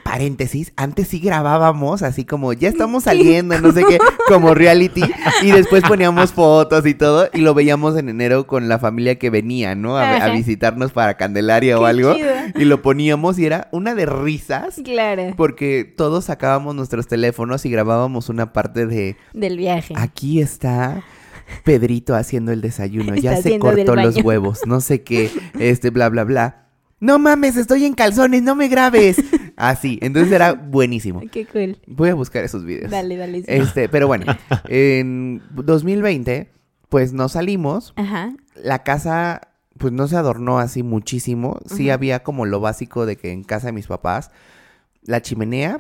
paréntesis, 0.04 0.74
antes 0.76 1.10
sí 1.10 1.20
grabábamos 1.20 2.02
así 2.02 2.26
como 2.26 2.52
ya 2.54 2.70
estamos 2.70 3.04
saliendo, 3.04 3.60
no 3.62 3.72
sé 3.72 3.84
qué, 3.88 4.00
como 4.28 4.54
reality, 4.54 5.04
y 5.44 5.52
después 5.52 5.84
poníamos 5.88 6.32
fotos 6.32 6.86
y 6.86 6.96
todo, 6.96 7.30
y 7.34 7.42
lo 7.42 7.54
veíamos 7.54 7.98
en 7.98 8.10
enero 8.10 8.48
con 8.48 8.68
la 8.68 8.80
familia 8.80 9.20
que 9.20 9.30
venía, 9.30 9.76
¿no? 9.76 9.98
A, 9.98 10.16
a 10.16 10.30
visitarnos 10.32 10.92
para 10.92 11.16
Candelaria 11.16 11.80
o 11.80 11.86
algo, 11.86 12.16
chido. 12.16 12.34
y 12.56 12.66
lo 12.66 12.82
poníamos 12.82 13.38
y 13.38 13.46
era 13.46 13.68
una 13.72 13.94
de 13.94 14.06
risas. 14.08 14.82
Claro. 14.84 15.34
Porque 15.38 15.84
todos 15.86 16.26
sacábamos 16.26 16.74
nuestros 16.76 17.08
teléfonos 17.08 17.66
y 17.66 17.70
grabábamos 17.70 18.30
una 18.30 18.54
parte 18.54 18.88
de 18.88 19.16
Del 19.34 19.58
viaje. 19.58 19.94
aquí 19.96 20.42
está 20.42 21.04
Pedrito 21.63 22.16
haciendo 22.16 22.52
el 22.52 22.62
desayuno, 22.62 23.16
ya 23.16 23.42
se 23.42 23.60
cortó 23.60 23.96
los 23.96 24.18
huevos, 24.18 24.62
no 24.66 24.82
sé 24.82 25.04
qué, 25.04 25.32
este 25.60 25.90
bla 25.90 26.10
bla 26.10 26.24
bla. 26.24 26.67
No 27.00 27.20
mames, 27.20 27.58
estoy 27.58 27.86
en 27.86 27.94
calzones, 27.94 28.42
no 28.42 28.56
me 28.56 28.68
grabes. 28.68 29.18
Así, 29.56 30.00
entonces 30.02 30.32
era 30.32 30.54
buenísimo. 30.54 31.22
Qué 31.32 31.46
cool. 31.46 31.78
Voy 31.88 32.10
a 32.10 32.16
buscar 32.16 32.44
esos 32.44 32.66
videos. 32.66 32.90
Dale, 32.92 33.18
dale. 33.18 33.40
sí. 33.40 33.46
Este, 33.48 33.88
pero 33.90 34.08
bueno, 34.08 34.26
en 34.68 35.42
2020 35.52 36.50
pues 36.90 37.12
nos 37.14 37.34
salimos, 37.34 37.94
Ajá. 37.98 38.34
la 38.56 38.84
casa 38.84 39.42
pues 39.78 39.94
no 39.94 40.08
se 40.08 40.16
adornó 40.16 40.58
así 40.58 40.82
muchísimo, 40.82 41.60
sí 41.68 41.90
había 41.92 42.24
como 42.24 42.46
lo 42.48 42.60
básico 42.62 43.06
de 43.06 43.16
que 43.18 43.32
en 43.32 43.44
casa 43.44 43.68
de 43.68 43.74
mis 43.74 43.86
papás 43.88 44.32
la 45.04 45.22
chimenea 45.22 45.80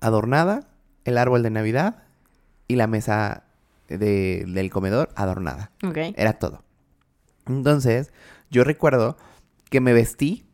adornada, 0.00 0.68
el 1.04 1.18
árbol 1.18 1.42
de 1.42 1.50
Navidad 1.50 2.02
y 2.68 2.76
la 2.76 2.86
mesa 2.86 3.44
de- 3.88 4.44
del 4.46 4.70
comedor 4.70 5.10
adornada. 5.16 5.70
Ok. 5.84 5.96
Era 6.16 6.34
todo. 6.34 6.62
Entonces, 7.46 8.12
yo 8.50 8.64
recuerdo 8.64 9.16
que 9.72 9.80
me 9.80 9.92
vestí, 9.94 10.44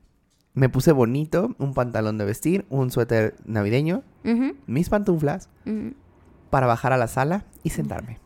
me 0.54 0.68
puse 0.70 0.92
bonito, 0.92 1.54
un 1.58 1.74
pantalón 1.74 2.16
de 2.16 2.24
vestir, 2.24 2.64
un 2.70 2.90
suéter 2.90 3.34
navideño, 3.44 4.04
mis 4.66 4.88
pantuflas, 4.88 5.50
para 6.50 6.66
bajar 6.66 6.92
a 6.92 6.96
la 6.96 7.08
sala 7.08 7.44
y 7.64 7.70
sentarme. 7.70 8.18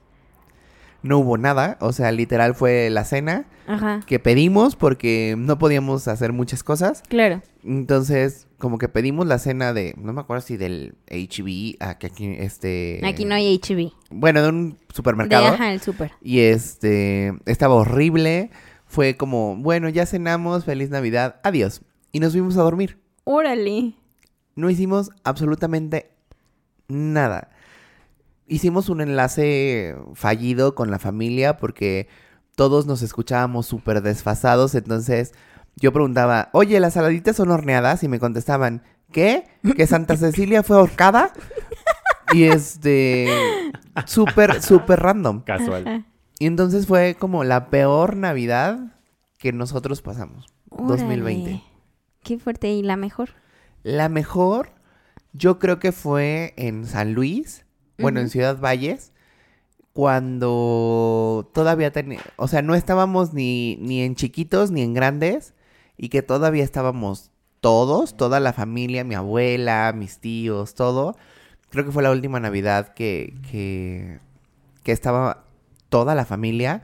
No 1.02 1.18
hubo 1.18 1.37
nada, 1.37 1.78
o 1.81 1.92
sea, 1.92 2.12
literal 2.12 2.55
fue 2.55 2.88
la 2.90 3.05
cena 3.05 3.46
Ajá. 3.66 4.00
que 4.07 4.20
pedimos 4.20 4.76
porque 4.76 5.35
no 5.37 5.59
podíamos 5.59 6.07
hacer 6.07 6.33
muchas 6.33 6.62
cosas. 6.62 7.02
Claro. 7.09 7.42
Entonces, 7.64 8.46
como 8.59 8.78
que 8.78 8.88
pedimos 8.88 9.26
la 9.26 9.38
cena 9.40 9.72
de, 9.72 9.94
no 9.98 10.12
me 10.12 10.20
acuerdo 10.20 10.42
si 10.42 10.57
del 10.57 10.94
HB, 11.11 11.83
a 11.83 11.98
que 11.98 12.07
aquí, 12.07 12.26
este... 12.38 13.00
Aquí 13.05 13.24
no 13.24 13.35
hay 13.35 13.59
HB. 13.59 13.92
Bueno, 14.11 14.42
de 14.42 14.48
un 14.50 14.70
De 14.70 14.76
supermercado. 14.94 15.46
ajá, 15.48 15.72
el 15.72 15.81
súper. 15.81 16.12
Y 16.20 16.40
este, 16.40 17.33
estaba 17.46 17.74
horrible. 17.74 18.50
Fue 18.92 19.16
como, 19.16 19.57
bueno, 19.57 19.88
ya 19.88 20.05
cenamos, 20.05 20.66
feliz 20.66 20.90
Navidad, 20.90 21.40
adiós. 21.44 21.81
Y 22.12 22.20
nos 22.20 22.33
fuimos 22.33 22.59
a 22.59 22.62
dormir. 22.62 23.00
Órale. 23.24 23.94
No 24.55 24.68
hicimos 24.68 25.09
absolutamente 25.24 26.11
nada. 26.88 27.48
Hicimos 28.46 28.90
un 28.90 29.00
enlace 29.00 29.96
fallido 30.12 30.74
con 30.74 30.90
la 30.90 30.98
familia 30.98 31.57
porque 31.57 32.07
todos 32.55 32.85
nos 32.85 33.00
escuchábamos 33.00 33.64
súper 33.64 34.02
desfasados. 34.02 34.74
Entonces 34.74 35.33
yo 35.76 35.90
preguntaba, 35.94 36.50
oye, 36.52 36.78
¿las 36.78 36.92
saladitas 36.92 37.37
son 37.37 37.50
horneadas? 37.50 38.02
Y 38.02 38.09
me 38.09 38.20
contestaban, 38.20 38.83
¿qué? 39.11 39.44
¿Que 39.74 39.87
Santa 39.87 40.18
Cecilia 40.18 40.62
fue 40.62 40.76
ahorcada? 40.76 41.33
Y 42.35 42.42
este, 42.42 43.26
súper, 44.05 44.61
súper 44.61 45.00
random. 45.00 45.44
Casual. 45.44 46.05
Y 46.42 46.46
entonces 46.46 46.88
fue 46.88 47.14
como 47.16 47.44
la 47.44 47.70
peor 47.70 48.16
Navidad 48.16 48.96
que 49.38 49.52
nosotros 49.52 50.02
pasamos. 50.02 50.52
2020. 50.72 51.42
Órale. 51.42 51.62
Qué 52.24 52.37
fuerte. 52.37 52.68
¿Y 52.72 52.83
la 52.83 52.96
mejor? 52.96 53.28
La 53.85 54.09
mejor, 54.09 54.70
yo 55.33 55.61
creo 55.61 55.78
que 55.78 55.92
fue 55.92 56.52
en 56.57 56.85
San 56.85 57.14
Luis, 57.14 57.64
bueno, 57.96 58.18
en. 58.18 58.28
Ciudad 58.28 58.59
Valles, 58.59 59.12
cuando 59.92 61.48
todavía 61.55 61.92
tenía, 61.92 62.18
o 62.35 62.48
sea, 62.48 62.61
no 62.61 62.74
estábamos 62.74 63.33
ni, 63.33 63.76
ni 63.76 64.02
en 64.02 64.16
chiquitos 64.16 64.72
ni 64.72 64.83
en 64.83 64.94
grandes, 64.94 65.55
y 65.96 66.09
que 66.09 66.22
todavía 66.22 66.64
estábamos 66.64 67.31
todos, 67.61 68.16
toda 68.16 68.40
la 68.40 68.52
familia, 68.52 69.05
mi 69.05 69.14
abuela, 69.14 69.92
mis 69.94 70.18
tíos, 70.18 70.74
todo. 70.74 71.16
Creo 71.70 71.85
que 71.85 71.92
fue 71.92 72.02
la 72.02 72.11
última 72.11 72.40
Navidad 72.40 72.94
que, 72.94 73.33
que, 73.48 74.18
que 74.83 74.90
estaba 74.90 75.44
toda 75.92 76.16
la 76.16 76.24
familia. 76.24 76.83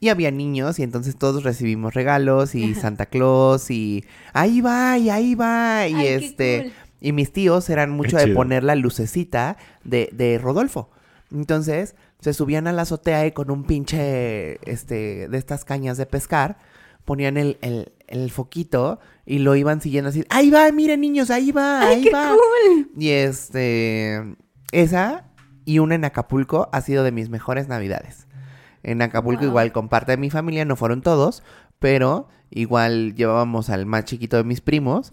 Y 0.00 0.08
había 0.10 0.30
niños 0.30 0.78
y 0.78 0.82
entonces 0.82 1.16
todos 1.16 1.42
recibimos 1.44 1.94
regalos 1.94 2.54
y. 2.54 2.74
Santa 2.74 3.06
Claus 3.06 3.70
y 3.70 4.04
ahí 4.32 4.60
va 4.60 4.96
y 4.98 5.10
ahí 5.10 5.34
va 5.34 5.86
y 5.88 5.94
Ay, 5.94 6.02
qué 6.02 6.14
este 6.14 6.62
cool. 6.62 6.72
y 7.00 7.12
mis 7.12 7.32
tíos 7.32 7.68
eran 7.70 7.90
mucho 7.90 8.16
de 8.16 8.28
poner 8.28 8.64
la 8.64 8.74
lucecita 8.74 9.56
de, 9.82 10.08
de 10.12 10.38
Rodolfo. 10.38 10.90
Entonces 11.32 11.94
se 12.20 12.34
subían 12.34 12.66
a 12.66 12.72
la 12.72 12.82
azotea 12.82 13.26
y 13.26 13.32
con 13.32 13.50
un 13.50 13.64
pinche 13.64 14.58
este 14.70 15.28
de 15.28 15.38
estas 15.38 15.64
cañas 15.64 15.96
de 15.96 16.06
pescar 16.06 16.58
ponían 17.06 17.36
el, 17.38 17.56
el, 17.62 17.92
el 18.06 18.30
foquito 18.30 18.98
y 19.26 19.38
lo 19.38 19.56
iban 19.56 19.80
siguiendo 19.80 20.10
así. 20.10 20.24
Ahí 20.28 20.50
va, 20.50 20.70
miren 20.72 21.00
niños, 21.00 21.30
ahí 21.30 21.50
va, 21.52 21.80
¡Ay, 21.80 21.96
ahí 21.96 22.02
qué 22.04 22.10
va. 22.10 22.30
cool! 22.34 22.90
Y 22.98 23.10
este, 23.10 24.36
esa 24.72 25.24
y 25.64 25.78
una 25.78 25.94
en 25.94 26.04
Acapulco 26.04 26.68
ha 26.72 26.80
sido 26.82 27.04
de 27.04 27.12
mis 27.12 27.30
mejores 27.30 27.68
navidades. 27.68 28.26
En 28.84 29.02
Acapulco 29.02 29.40
Wow. 29.40 29.48
igual 29.50 29.72
con 29.72 29.88
parte 29.88 30.12
de 30.12 30.18
mi 30.18 30.30
familia, 30.30 30.64
no 30.64 30.76
fueron 30.76 31.02
todos, 31.02 31.42
pero 31.78 32.28
igual 32.50 33.14
llevábamos 33.16 33.68
al 33.70 33.86
más 33.86 34.04
chiquito 34.04 34.36
de 34.36 34.44
mis 34.44 34.60
primos 34.60 35.10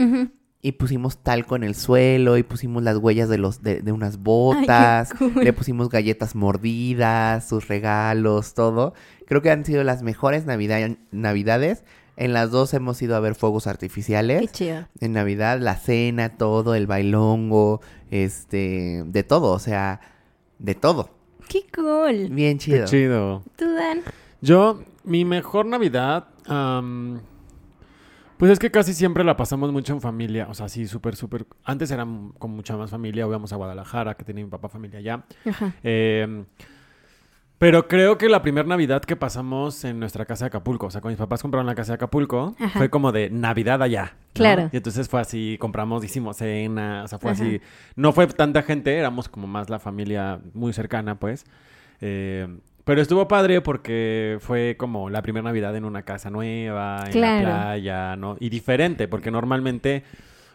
y 0.62 0.73
pusimos 0.73 1.17
talco 1.23 1.55
en 1.55 1.63
el 1.63 1.73
suelo 1.73 2.38
y 2.38 2.43
pusimos 2.43 2.84
las 2.84 2.97
huellas 2.97 3.29
de 3.29 3.39
los 3.39 3.63
de, 3.63 3.81
de 3.81 3.91
unas 3.91 4.17
botas, 4.17 5.12
cool. 5.17 5.34
le 5.43 5.53
pusimos 5.53 5.89
galletas 5.89 6.36
mordidas, 6.36 7.47
sus 7.47 7.67
regalos, 7.67 8.53
todo. 8.53 8.93
Creo 9.25 9.41
que 9.41 9.49
han 9.49 9.65
sido 9.65 9.84
las 9.84 10.03
mejores 10.03 10.45
navida- 10.45 10.97
navidades. 11.12 11.84
En 12.17 12.34
las 12.34 12.51
dos 12.51 12.73
hemos 12.75 13.01
ido 13.01 13.15
a 13.15 13.19
ver 13.21 13.34
fuegos 13.34 13.65
artificiales 13.65 14.41
Qué 14.41 14.47
chido. 14.49 14.88
en 14.99 15.13
Navidad, 15.13 15.60
la 15.60 15.75
cena, 15.77 16.29
todo, 16.38 16.75
el 16.75 16.86
bailongo, 16.86 17.81
este, 18.12 19.03
de 19.07 19.23
todo, 19.23 19.51
o 19.53 19.60
sea, 19.60 20.01
de 20.60 20.75
todo. 20.75 21.10
Qué 21.52 21.66
cool. 21.76 22.30
Bien 22.30 22.58
Qué 22.58 22.64
chido. 22.66 22.86
chido. 22.86 23.44
¿Tú, 23.58 23.66
Dan? 23.74 24.02
Yo, 24.40 24.82
mi 25.04 25.26
mejor 25.26 25.66
Navidad, 25.66 26.28
pues 28.38 28.52
es 28.52 28.58
que 28.60 28.72
casi 28.72 28.94
siempre 28.94 29.24
la 29.26 29.36
pasamos 29.36 29.72
mucho 29.72 29.92
en 29.92 30.00
familia. 30.00 30.48
O 30.50 30.54
sea, 30.54 30.70
sí, 30.70 30.88
súper, 30.88 31.16
súper. 31.16 31.46
Antes 31.66 31.92
era 31.92 32.08
con 32.40 32.52
mucha 32.52 32.78
más 32.78 32.90
familia. 32.90 33.26
Íbamos 33.26 33.52
a 33.52 33.58
Guadalajara, 33.58 34.16
que 34.16 34.24
tenía 34.24 34.46
mi 34.46 34.50
papá 34.50 34.70
familia 34.70 35.00
allá. 35.00 35.24
Ajá. 35.46 35.74
Eh, 35.84 36.46
pero 37.62 37.88
creo 37.88 38.17
que 38.17 38.28
la 38.28 38.41
primera 38.41 38.67
Navidad 38.67 39.04
que 39.04 39.15
pasamos 39.15 39.84
en 39.86 40.00
nuestra 40.00 40.26
casa 40.26 40.45
de 40.45 40.47
Acapulco, 40.47 40.88
o 40.88 40.89
sea, 40.89 41.00
con 41.00 41.12
mis 41.12 41.17
papás 41.19 41.43
compraron 41.43 41.67
la 41.67 41.76
casa 41.76 41.91
de 41.91 41.95
Acapulco, 41.97 42.56
Ajá. 42.60 42.80
fue 42.80 42.89
como 42.89 43.12
de 43.12 43.30
Navidad 43.30 43.84
allá. 43.84 44.13
¿no? 44.15 44.19
Claro. 44.34 44.69
Y 44.74 44.78
entonces 44.78 45.08
fue 45.08 45.21
así, 45.21 45.58
compramos, 45.60 46.04
hicimos 46.04 46.38
cena, 46.38 47.04
o 47.04 47.08
sea, 47.08 47.19
fue 47.19 47.32
Ajá. 47.34 47.43
así. 47.43 47.62
No 47.95 48.13
fue 48.13 48.26
tanta 48.26 48.63
gente, 48.63 48.97
éramos 48.97 49.30
como 49.30 49.45
más 49.45 49.69
la 49.69 49.78
familia 49.78 50.39
muy 50.56 50.74
cercana, 50.74 51.19
pues. 51.19 51.45
Eh, 52.02 52.47
pero 52.84 53.00
estuvo 53.00 53.28
padre 53.28 53.62
porque 53.62 54.39
fue 54.41 54.76
como 54.76 55.12
la 55.12 55.21
primera 55.21 55.43
Navidad 55.43 55.76
en 55.76 55.86
una 55.86 56.02
casa 56.02 56.32
nueva, 56.32 57.04
en 57.06 57.12
Claro. 57.12 57.47
la 57.47 57.62
playa, 57.65 58.15
¿no? 58.15 58.38
Y 58.39 58.50
diferente, 58.50 59.08
porque 59.08 59.30
normalmente, 59.30 60.04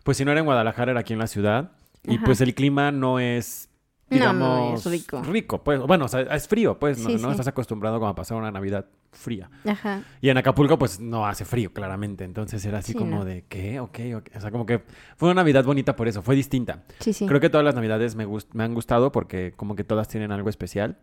pues 0.03 0.17
si 0.17 0.25
no 0.25 0.33
era 0.33 0.41
en 0.41 0.47
Guadalajara, 0.47 0.91
era 0.91 1.01
aquí 1.01 1.13
en 1.13 1.21
la 1.21 1.29
ciudad. 1.29 1.71
Y 2.03 2.17
Ajá. 2.17 2.25
pues 2.25 2.41
el 2.41 2.53
clima 2.55 2.91
no 2.91 3.21
es, 3.21 3.69
digamos, 4.11 4.85
no, 4.85 4.93
es 4.93 5.27
rico. 5.27 5.63
pues. 5.65 5.81
Bueno, 5.81 6.05
o 6.05 6.09
sea, 6.09 6.21
es 6.23 6.47
frío, 6.49 6.79
pues, 6.79 6.99
¿no? 6.99 7.09
Sí, 7.11 7.15
¿no? 7.17 7.21
sí. 7.29 7.31
Estás 7.33 7.49
acostumbrado 7.49 7.99
como 7.99 8.09
a 8.11 8.15
pasar 8.15 8.37
una 8.39 8.51
Navidad 8.51 8.87
fría. 9.13 9.51
Ajá. 9.67 10.03
Y 10.21 10.29
en 10.29 10.37
Acapulco, 10.39 10.79
pues, 10.79 11.01
no 11.01 11.27
hace 11.27 11.45
frío, 11.45 11.73
claramente. 11.73 12.25
Entonces 12.25 12.65
era 12.65 12.79
así 12.79 12.93
Sí, 12.93 12.99
como 12.99 13.25
de, 13.25 13.45
¿qué? 13.49 13.81
Ok, 13.81 13.99
ok. 14.17 14.29
O 14.37 14.41
sea, 14.41 14.51
como 14.51 14.67
que 14.67 14.83
fue 15.17 15.29
una 15.31 15.43
Navidad 15.43 15.65
bonita 15.65 15.97
por 15.97 16.07
eso, 16.09 16.23
fue 16.23 16.35
distinta. 16.37 16.85
Sí, 17.01 17.13
sí. 17.13 17.27
Creo 17.27 17.41
que 17.41 17.51
todas 17.51 17.65
las 17.65 17.75
Navidades 17.75 18.15
me, 18.15 18.27
gust- 18.27 18.49
me 18.53 18.63
han 18.65 18.75
gustado 18.75 19.11
porque 19.13 19.55
como 19.57 19.75
que 19.75 19.85
todas 19.85 20.07
tienen 20.09 20.31
algo 20.33 20.49
especial. 20.51 20.99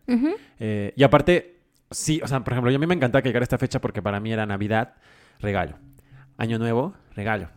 Eh, 0.60 0.94
y 0.96 1.04
aparte, 1.04 1.60
sí, 1.92 2.22
o 2.24 2.28
sea, 2.28 2.44
por 2.44 2.54
ejemplo, 2.54 2.72
yo 2.72 2.78
a 2.78 2.80
mí 2.80 2.88
me 2.88 2.96
encanta 2.96 3.22
que 3.22 3.30
llegara 3.30 3.44
esta 3.44 3.58
fecha 3.58 3.82
porque 3.82 4.02
para 4.02 4.20
mí 4.20 4.32
era 4.32 4.46
Navidad, 4.46 4.94
regalo. 5.40 5.76
Año 6.38 6.58
Nuevo, 6.60 6.96
regalo. 7.16 7.50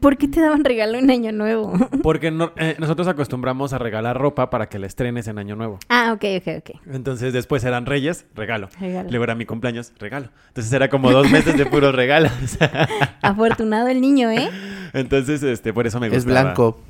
¿Por 0.00 0.16
qué 0.16 0.28
te 0.28 0.40
daban 0.40 0.64
regalo 0.64 0.98
en 0.98 1.10
Año 1.10 1.30
Nuevo? 1.32 1.72
Porque 2.02 2.30
no- 2.30 2.52
eh, 2.56 2.76
nosotros 2.78 3.06
acostumbramos 3.08 3.72
a 3.72 3.78
regalar 3.78 4.16
ropa 4.18 4.48
para 4.50 4.68
que 4.68 4.78
la 4.78 4.86
estrenes 4.86 5.28
en 5.28 5.38
Año 5.38 5.56
Nuevo. 5.56 5.78
ah, 5.88 6.12
ok, 6.14 6.24
ok, 6.38 6.48
ok. 6.58 6.80
Entonces 6.92 7.32
después 7.32 7.62
eran 7.64 7.84
Reyes, 7.86 8.26
regalo. 8.34 8.68
Regalo. 8.80 9.08
Luego 9.10 9.24
era 9.24 9.34
mi 9.34 9.44
cumpleaños, 9.46 9.92
regalo. 9.98 10.28
Entonces 10.48 10.72
era 10.72 10.88
como 10.88 11.10
dos 11.12 11.30
meses 11.30 11.56
de 11.58 11.66
puros 11.66 11.94
regalos. 11.94 12.32
Afortunado 13.22 13.88
el 13.88 14.00
niño, 14.00 14.30
¿eh? 14.30 14.48
Entonces, 14.92 15.42
este, 15.42 15.72
por 15.72 15.86
eso 15.86 16.00
me 16.00 16.08
gustaba. 16.08 16.18
Es 16.40 16.44
blanco. 16.44 16.80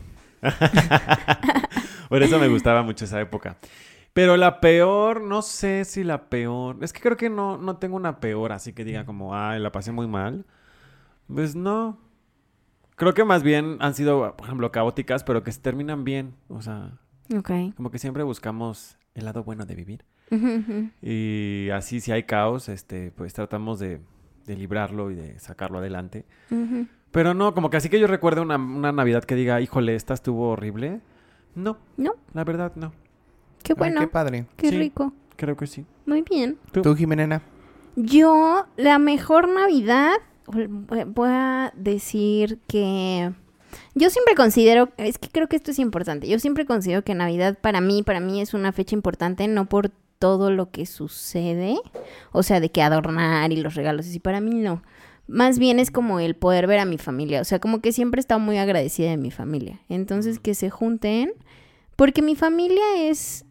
Por 2.09 2.23
eso 2.23 2.39
me 2.39 2.49
gustaba 2.49 2.83
mucho 2.83 3.05
esa 3.07 3.21
época. 3.21 3.57
Pero 4.13 4.37
la 4.37 4.61
peor, 4.61 5.21
no 5.23 5.43
sé 5.43 5.85
si 5.85 6.05
la 6.05 6.29
peor. 6.29 6.77
Es 6.83 6.93
que 6.93 7.01
creo 7.01 7.17
que 7.17 7.29
no, 7.31 7.57
no 7.59 7.79
tengo 7.79 7.97
una 7.97 8.21
peor, 8.21 8.53
así 8.53 8.73
que 8.73 8.85
diga 8.85 9.05
como, 9.05 9.35
ay, 9.35 9.59
la 9.61 9.73
pasé 9.73 9.91
muy 9.91 10.07
mal. 10.07 10.45
Pues 11.33 11.57
no. 11.57 11.99
Creo 12.97 13.15
que 13.15 13.25
más 13.25 13.43
bien 13.43 13.77
han 13.81 13.95
sido, 13.95 14.37
por 14.37 14.47
ejemplo, 14.47 14.71
caóticas, 14.71 15.25
pero 15.25 15.43
que 15.43 15.51
se 15.53 15.61
terminan 15.61 16.05
bien. 16.05 16.35
O 16.49 16.63
sea, 16.63 16.99
Ok. 17.37 17.51
como 17.77 17.91
que 17.91 17.99
siempre 17.99 18.23
buscamos 18.23 18.99
el 19.15 19.25
lado 19.25 19.43
bueno 19.45 19.67
de 19.67 19.75
vivir. 19.75 20.05
Y 21.03 21.69
así, 21.71 22.01
si 22.01 22.13
hay 22.13 22.25
caos, 22.25 22.69
este, 22.69 23.11
pues 23.13 23.35
tratamos 23.35 23.79
de, 23.79 24.01
de 24.47 24.57
librarlo 24.57 25.11
y 25.11 25.15
de 25.15 25.39
sacarlo 25.39 25.79
adelante. 25.79 26.25
Pero 27.11 27.35
no, 27.35 27.55
como 27.55 27.71
que 27.71 27.77
así 27.77 27.89
que 27.89 28.01
yo 28.01 28.07
recuerdo 28.07 28.43
una, 28.43 28.57
una 28.57 28.93
Navidad 28.93 29.25
que 29.25 29.35
diga, 29.35 29.61
híjole, 29.61 29.95
esta 29.95 30.15
estuvo 30.15 30.51
horrible. 30.51 31.01
No, 31.55 31.79
No, 31.97 32.13
la 32.33 32.43
verdad 32.45 32.73
no. 32.75 32.93
qué 33.63 33.73
Ay, 33.75 33.79
bueno, 33.79 34.01
qué 34.01 34.09
padre. 34.09 34.47
qué 34.57 34.71
Sí. 34.71 34.79
rico. 34.79 35.13
Creo 35.37 35.57
que 35.57 35.67
sí. 35.67 35.85
Muy 36.07 36.23
bien. 36.23 36.59
¿Tú, 36.73 36.95
Jimena? 36.97 37.43
Yo, 37.97 38.67
la 38.77 38.99
mejor 38.99 39.49
Navidad, 39.49 40.15
voy 40.47 41.29
a 41.31 41.73
decir 41.77 42.59
que 42.67 43.33
yo 43.95 44.11
siempre 44.11 44.35
considero, 44.35 44.91
es 44.97 45.19
que 45.19 45.29
creo 45.29 45.49
que 45.49 45.57
esto 45.57 45.71
es 45.71 45.79
importante, 45.79 46.29
yo 46.29 46.39
siempre 46.39 46.67
considero 46.67 47.03
que 47.03 47.15
Navidad 47.15 47.59
para 47.61 47.81
mí, 47.81 48.03
para 48.03 48.21
mí 48.21 48.41
es 48.41 48.55
una 48.55 48.73
fecha 48.73 48.95
importante, 48.95 49.49
no 49.49 49.69
por 49.69 49.91
todo 50.19 50.51
lo 50.51 50.71
que 50.71 50.87
sucede, 50.87 51.77
o 52.33 52.43
sea, 52.43 52.61
de 52.61 52.71
que 52.71 52.83
adornar 52.83 53.53
y 53.53 53.57
los 53.57 53.75
regalos, 53.75 54.15
y 54.15 54.21
para 54.21 54.41
mí 54.41 54.55
no. 54.55 54.83
Más 55.27 55.59
bien 55.59 55.79
es 55.79 55.91
como 55.91 56.21
el 56.21 56.37
poder 56.37 56.67
ver 56.67 56.79
a 56.79 56.85
mi 56.85 56.99
familia, 56.99 57.41
o 57.41 57.45
sea, 57.45 57.59
como 57.59 57.81
que 57.81 57.93
siempre 57.93 58.19
he 58.19 58.23
estado 58.23 58.41
muy 58.41 58.59
agradecida 58.59 59.11
de 59.11 59.17
mi 59.17 59.31
familia. 59.31 59.81
Entonces, 59.89 60.39
que 60.39 60.55
se 60.55 60.69
junten, 60.69 61.33
porque 61.97 62.21
mi 62.21 62.37
familia 62.37 62.85
es 62.99 63.45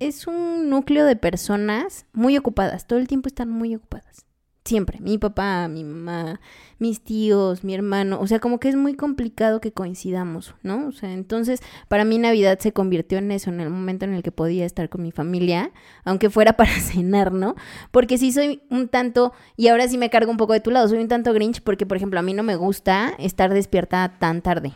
es 0.00 0.26
un 0.26 0.68
núcleo 0.70 1.04
de 1.06 1.16
personas 1.16 2.06
muy 2.12 2.36
ocupadas, 2.36 2.86
todo 2.86 2.98
el 2.98 3.08
tiempo 3.08 3.28
están 3.28 3.50
muy 3.50 3.74
ocupadas. 3.74 4.23
Siempre, 4.66 4.98
mi 4.98 5.18
papá, 5.18 5.68
mi 5.68 5.84
mamá, 5.84 6.40
mis 6.78 7.02
tíos, 7.02 7.64
mi 7.64 7.74
hermano, 7.74 8.18
o 8.18 8.26
sea, 8.26 8.38
como 8.38 8.58
que 8.58 8.70
es 8.70 8.76
muy 8.76 8.94
complicado 8.94 9.60
que 9.60 9.72
coincidamos, 9.72 10.54
¿no? 10.62 10.86
O 10.88 10.92
sea, 10.92 11.12
entonces, 11.12 11.60
para 11.86 12.06
mí 12.06 12.16
Navidad 12.16 12.58
se 12.58 12.72
convirtió 12.72 13.18
en 13.18 13.30
eso, 13.30 13.50
en 13.50 13.60
el 13.60 13.68
momento 13.68 14.06
en 14.06 14.14
el 14.14 14.22
que 14.22 14.32
podía 14.32 14.64
estar 14.64 14.88
con 14.88 15.02
mi 15.02 15.12
familia, 15.12 15.70
aunque 16.04 16.30
fuera 16.30 16.52
para 16.56 16.72
cenar, 16.80 17.30
¿no? 17.32 17.56
Porque 17.90 18.16
sí 18.16 18.32
soy 18.32 18.62
un 18.70 18.88
tanto, 18.88 19.34
y 19.54 19.68
ahora 19.68 19.86
sí 19.86 19.98
me 19.98 20.08
cargo 20.08 20.30
un 20.30 20.38
poco 20.38 20.54
de 20.54 20.60
tu 20.60 20.70
lado, 20.70 20.88
soy 20.88 20.98
un 20.98 21.08
tanto 21.08 21.34
grinch 21.34 21.60
porque, 21.60 21.84
por 21.84 21.98
ejemplo, 21.98 22.18
a 22.18 22.22
mí 22.22 22.32
no 22.32 22.42
me 22.42 22.56
gusta 22.56 23.14
estar 23.18 23.52
despierta 23.52 24.16
tan 24.18 24.40
tarde, 24.40 24.72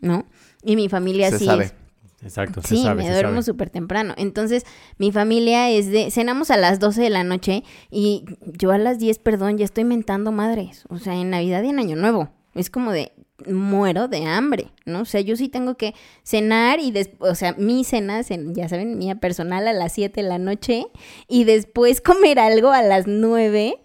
¿no? 0.00 0.24
Y 0.62 0.74
mi 0.76 0.88
familia 0.88 1.30
Se 1.30 1.40
sí 1.40 1.44
sabe. 1.44 1.64
es 1.64 1.74
Exacto, 2.22 2.60
se 2.62 2.68
Sí, 2.76 2.82
sabe, 2.82 3.02
me 3.02 3.08
se 3.08 3.12
duermo 3.12 3.42
súper 3.42 3.70
temprano. 3.70 4.14
Entonces, 4.16 4.64
mi 4.98 5.12
familia 5.12 5.70
es 5.70 5.90
de... 5.90 6.10
Cenamos 6.10 6.50
a 6.50 6.56
las 6.56 6.80
12 6.80 7.00
de 7.02 7.10
la 7.10 7.22
noche 7.24 7.62
y 7.90 8.24
yo 8.44 8.72
a 8.72 8.78
las 8.78 8.98
10, 8.98 9.18
perdón, 9.20 9.56
ya 9.58 9.64
estoy 9.64 9.84
mentando 9.84 10.32
madres. 10.32 10.84
O 10.88 10.98
sea, 10.98 11.14
en 11.14 11.30
Navidad 11.30 11.62
y 11.62 11.68
en 11.68 11.78
Año 11.78 11.96
Nuevo. 11.96 12.30
Es 12.54 12.70
como 12.70 12.90
de... 12.92 13.12
Muero 13.48 14.08
de 14.08 14.24
hambre, 14.26 14.72
¿no? 14.84 15.02
O 15.02 15.04
sea, 15.04 15.20
yo 15.20 15.36
sí 15.36 15.48
tengo 15.48 15.76
que 15.76 15.94
cenar 16.24 16.80
y 16.80 16.90
después, 16.90 17.30
o 17.30 17.34
sea, 17.36 17.52
mi 17.56 17.84
cena, 17.84 18.18
cen- 18.24 18.52
ya 18.52 18.68
saben, 18.68 18.98
mía 18.98 19.14
personal 19.14 19.68
a 19.68 19.72
las 19.72 19.92
7 19.92 20.22
de 20.24 20.28
la 20.28 20.38
noche 20.38 20.86
y 21.28 21.44
después 21.44 22.00
comer 22.00 22.40
algo 22.40 22.70
a 22.72 22.82
las 22.82 23.06
9 23.06 23.78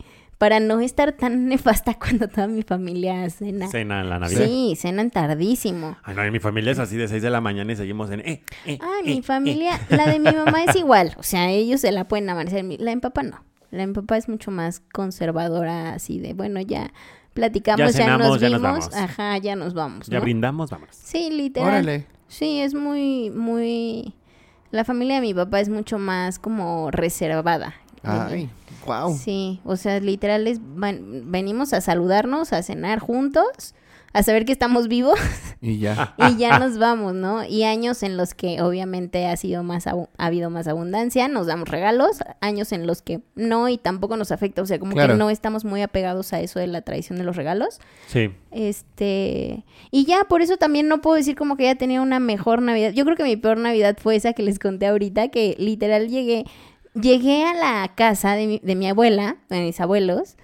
para 0.44 0.60
no 0.60 0.82
estar 0.82 1.14
tan 1.14 1.48
nefasta 1.48 1.94
cuando 1.94 2.28
toda 2.28 2.50
mi 2.50 2.64
familia 2.64 3.30
cena. 3.30 3.70
Cena 3.70 4.02
en 4.02 4.10
la 4.10 4.20
Navidad. 4.20 4.44
Sí, 4.44 4.76
cenan 4.76 5.10
tardísimo. 5.10 5.96
Ay, 6.04 6.16
no, 6.18 6.24
en 6.26 6.34
mi 6.34 6.40
familia 6.40 6.74
es 6.74 6.80
así 6.80 6.98
de 6.98 7.08
6 7.08 7.24
de 7.24 7.30
la 7.30 7.40
mañana 7.40 7.72
y 7.72 7.78
seguimos 7.78 8.12
en... 8.12 8.20
Eh, 8.20 8.44
eh, 8.66 8.78
Ah, 8.82 8.96
eh, 9.00 9.06
mi 9.06 9.20
eh. 9.20 9.24
familia, 9.24 9.80
la 9.88 10.06
de 10.06 10.20
mi 10.20 10.34
mamá 10.34 10.66
es 10.66 10.76
igual, 10.76 11.14
o 11.16 11.24
sea, 11.24 11.50
ellos 11.50 11.80
se 11.80 11.94
la 11.94 12.10
pueden 12.10 12.30
amanecer, 12.30 12.66
la 12.66 12.90
de 12.90 12.96
mi 12.98 13.02
papá 13.02 13.24
no. 13.24 13.42
La 13.72 13.78
de 13.78 13.88
mi 13.88 13.94
papá 13.94 14.18
es 14.18 14.28
mucho 14.28 14.52
más 14.52 14.82
conservadora, 14.92 15.94
así 15.94 16.20
de, 16.20 16.34
bueno, 16.34 16.60
ya 16.60 16.92
platicamos, 17.34 17.94
ya, 17.94 18.04
cenamos, 18.04 18.28
nos 18.28 18.42
ya 18.42 18.50
nos 18.50 18.62
vimos, 18.62 18.90
vamos. 18.90 18.96
ajá, 18.98 19.38
ya 19.38 19.56
nos 19.56 19.74
vamos, 19.74 20.08
Ya 20.08 20.20
brindamos, 20.20 20.72
vámonos. 20.72 20.94
Sí, 20.94 21.30
literal. 21.32 21.70
Órale. 21.70 22.06
Sí, 22.28 22.60
es 22.60 22.74
muy, 22.74 23.30
muy... 23.30 24.14
La 24.72 24.84
familia 24.84 25.16
de 25.16 25.22
mi 25.22 25.34
papá 25.34 25.62
es 25.62 25.70
mucho 25.70 26.00
más 26.00 26.38
como 26.38 26.92
reservada. 26.92 27.76
Ay, 28.04 28.50
wow. 28.86 29.18
Sí, 29.18 29.60
o 29.66 29.76
sea, 29.76 30.00
literal 30.00 30.48
es, 30.48 30.60
van- 30.62 31.32
venimos 31.32 31.74
a 31.74 31.82
saludarnos, 31.82 32.54
a 32.54 32.62
cenar 32.64 33.00
juntos, 33.00 33.76
a 34.16 34.22
saber 34.22 34.46
que 34.46 34.52
estamos 34.52 34.88
vivos 34.90 35.18
Y 35.60 35.80
ya. 35.80 36.14
y 36.30 36.38
ya 36.38 36.60
nos 36.60 36.78
vamos, 36.78 37.16
¿no? 37.16 37.44
Y 37.46 37.64
años 37.64 38.04
en 38.04 38.16
los 38.16 38.36
que 38.36 38.62
obviamente 38.62 39.26
ha 39.26 39.36
sido 39.38 39.64
más 39.64 39.88
abu- 39.88 40.08
ha 40.20 40.28
habido 40.28 40.52
más 40.52 40.68
abundancia, 40.68 41.28
nos 41.28 41.48
damos 41.48 41.68
regalos, 41.68 42.20
años 42.40 42.72
en 42.74 42.86
los 42.86 43.02
que 43.02 43.22
no 43.34 43.70
y 43.70 43.80
tampoco 43.80 44.16
nos 44.16 44.32
afecta, 44.32 44.62
o 44.62 44.68
sea, 44.68 44.78
como 44.78 44.92
Claro. 44.94 45.14
que 45.14 45.18
no 45.18 45.32
estamos 45.32 45.66
muy 45.66 45.82
apegados 45.82 46.32
a 46.34 46.42
eso 46.42 46.60
de 46.60 46.68
la 46.68 46.82
tradición 46.84 47.18
de 47.18 47.24
los 47.26 47.36
regalos. 47.36 47.80
Sí. 48.08 48.30
Este, 48.52 49.64
y 49.92 50.06
ya 50.06 50.26
por 50.26 50.42
eso 50.42 50.58
también 50.58 50.88
no 50.88 51.02
puedo 51.02 51.16
decir 51.16 51.36
como 51.36 51.58
que 51.58 51.64
haya 51.68 51.78
tenido 51.78 52.04
una 52.04 52.20
mejor 52.20 52.62
Navidad. 52.62 52.92
Yo 52.92 53.06
creo 53.06 53.18
que 53.18 53.24
mi 53.24 53.36
peor 53.38 53.58
Navidad 53.58 53.98
fue 54.00 54.16
esa 54.16 54.34
que 54.34 54.44
les 54.44 54.60
conté 54.60 54.88
ahorita, 54.88 55.30
que 55.30 55.56
literal 55.58 56.08
llegué 56.10 56.46
llegué 56.94 57.46
a 57.46 57.54
la 57.54 57.94
casa 57.96 58.36
de 58.36 58.60
mi, 58.76 58.88
abuela, 58.88 59.38
de 59.50 59.62
mis 59.62 59.80
abuelos, 59.80 60.36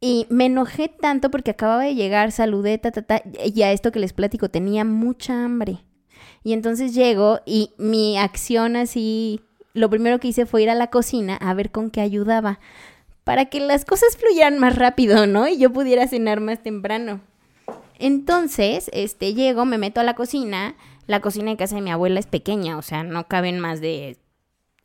y 0.00 0.26
me 0.30 0.46
enojé 0.46 0.88
tanto 0.88 1.30
porque 1.30 1.50
acababa 1.50 1.82
de 1.82 1.94
llegar, 1.94 2.30
saludé, 2.30 2.78
ta, 2.78 2.92
ta, 2.92 3.02
ta, 3.02 3.22
y 3.44 3.62
a 3.62 3.72
esto 3.72 3.90
que 3.90 3.98
les 3.98 4.12
platico, 4.12 4.48
tenía 4.48 4.84
mucha 4.84 5.44
hambre. 5.44 5.78
Y 6.44 6.52
entonces 6.52 6.94
llego 6.94 7.40
y 7.46 7.72
mi 7.78 8.16
acción 8.16 8.76
así, 8.76 9.40
lo 9.74 9.90
primero 9.90 10.20
que 10.20 10.28
hice 10.28 10.46
fue 10.46 10.62
ir 10.62 10.70
a 10.70 10.74
la 10.74 10.88
cocina 10.88 11.36
a 11.36 11.52
ver 11.54 11.70
con 11.70 11.90
qué 11.90 12.00
ayudaba, 12.00 12.60
para 13.24 13.46
que 13.46 13.60
las 13.60 13.84
cosas 13.84 14.16
fluyeran 14.16 14.58
más 14.58 14.76
rápido, 14.76 15.26
¿no? 15.26 15.48
Y 15.48 15.58
yo 15.58 15.72
pudiera 15.72 16.06
cenar 16.06 16.40
más 16.40 16.62
temprano. 16.62 17.20
Entonces, 17.98 18.88
este, 18.94 19.34
llego, 19.34 19.64
me 19.64 19.76
meto 19.76 20.00
a 20.00 20.04
la 20.04 20.14
cocina. 20.14 20.76
La 21.06 21.20
cocina 21.20 21.50
de 21.50 21.56
casa 21.56 21.74
de 21.74 21.82
mi 21.82 21.90
abuela 21.90 22.20
es 22.20 22.26
pequeña, 22.26 22.78
o 22.78 22.82
sea, 22.82 23.02
no 23.02 23.26
caben 23.28 23.58
más 23.58 23.80
de 23.80 24.18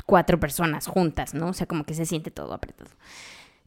cuatro 0.06 0.40
personas 0.40 0.88
juntas, 0.88 1.34
¿no? 1.34 1.48
O 1.48 1.54
sea, 1.54 1.68
como 1.68 1.86
que 1.86 1.94
se 1.94 2.06
siente 2.06 2.32
todo 2.32 2.54
apretado. 2.54 2.90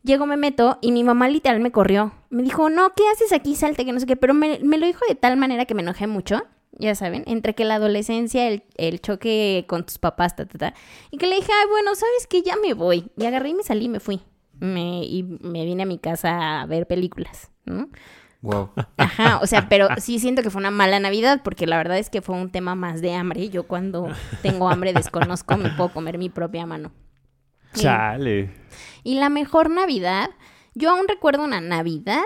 Llego, 0.03 0.27
me 0.27 0.37
meto 0.37 0.79
y 0.81 0.92
mi 0.92 1.03
mamá 1.03 1.29
literal 1.29 1.61
me 1.61 1.72
corrió. 1.72 2.12
Me 2.31 2.42
dijo, 2.42 2.70
no, 2.70 2.92
¿qué 2.94 3.03
haces 3.12 3.33
aquí? 3.33 3.57
Salte, 3.57 3.85
que 3.85 3.92
no 3.92 3.99
sé 3.99 4.07
qué. 4.07 4.16
Pero 4.16 4.35
me, 4.35 4.59
lo 4.59 4.87
dijo 4.87 5.01
de 5.09 5.16
tal 5.16 5.37
manera 5.37 5.64
que 5.64 5.75
me 5.75 5.83
enojé 5.83 6.07
mucho, 6.07 6.44
ya 6.79 6.94
saben, 6.94 7.25
entre 7.27 7.55
que 7.55 7.64
la 7.64 7.77
adolescencia, 7.77 8.46
el, 8.46 8.62
el 8.77 9.01
choque 9.01 9.64
con 9.66 9.85
tus 9.85 9.99
papás, 9.99 10.37
ta, 10.37 10.46
ta, 10.46 10.59
ta. 10.59 10.75
Y 11.11 11.18
que 11.18 11.27
le 11.27 11.37
dije, 11.37 11.51
ay, 11.53 11.68
bueno, 11.68 11.94
¿sabes 11.94 12.27
qué? 12.29 12.42
Ya 12.42 12.55
me 12.57 12.75
voy. 12.75 13.11
Y 13.16 13.25
agarré 13.25 13.49
y 13.49 13.55
me 13.55 13.64
salí 13.64 13.87
y 13.87 13.88
me 13.88 14.01
fui. 14.01 14.20
Me, 14.61 15.05
y 15.05 15.22
me 15.22 15.64
vine 15.64 15.83
a 15.83 15.87
mi 15.87 15.99
casa 15.99 16.62
a 16.62 16.66
ver 16.66 16.87
películas, 16.87 17.51
¿no? 17.64 17.88
Wow. 18.42 18.70
Ajá, 18.96 19.38
o 19.42 19.46
sea, 19.46 19.68
pero 19.68 19.88
sí 19.99 20.18
siento 20.18 20.42
que 20.42 20.51
fue 20.51 20.61
una 20.61 20.70
mala 20.70 21.01
Navidad 21.01 21.40
porque 21.42 21.66
la 21.66 21.77
verdad 21.77 21.99
es 21.99 22.11
que 22.11 22.22
fue 22.22 22.37
un 22.37 22.51
tema 22.51 22.75
más 22.75 23.01
de 23.01 23.14
hambre. 23.14 23.49
Yo 23.49 23.64
cuando 23.66 24.09
tengo 24.42 24.68
hambre 24.68 24.92
desconozco, 24.92 25.57
me 25.57 25.70
puedo 25.70 25.90
comer 25.92 26.18
mi 26.18 26.29
propia 26.29 26.66
mano. 26.66 26.92
Y- 27.75 27.81
Chale. 27.81 28.51
Y 29.03 29.18
la 29.18 29.29
mejor 29.29 29.70
Navidad, 29.70 30.31
yo 30.75 30.90
aún 30.90 31.07
recuerdo 31.09 31.44
una 31.44 31.61
Navidad 31.61 32.25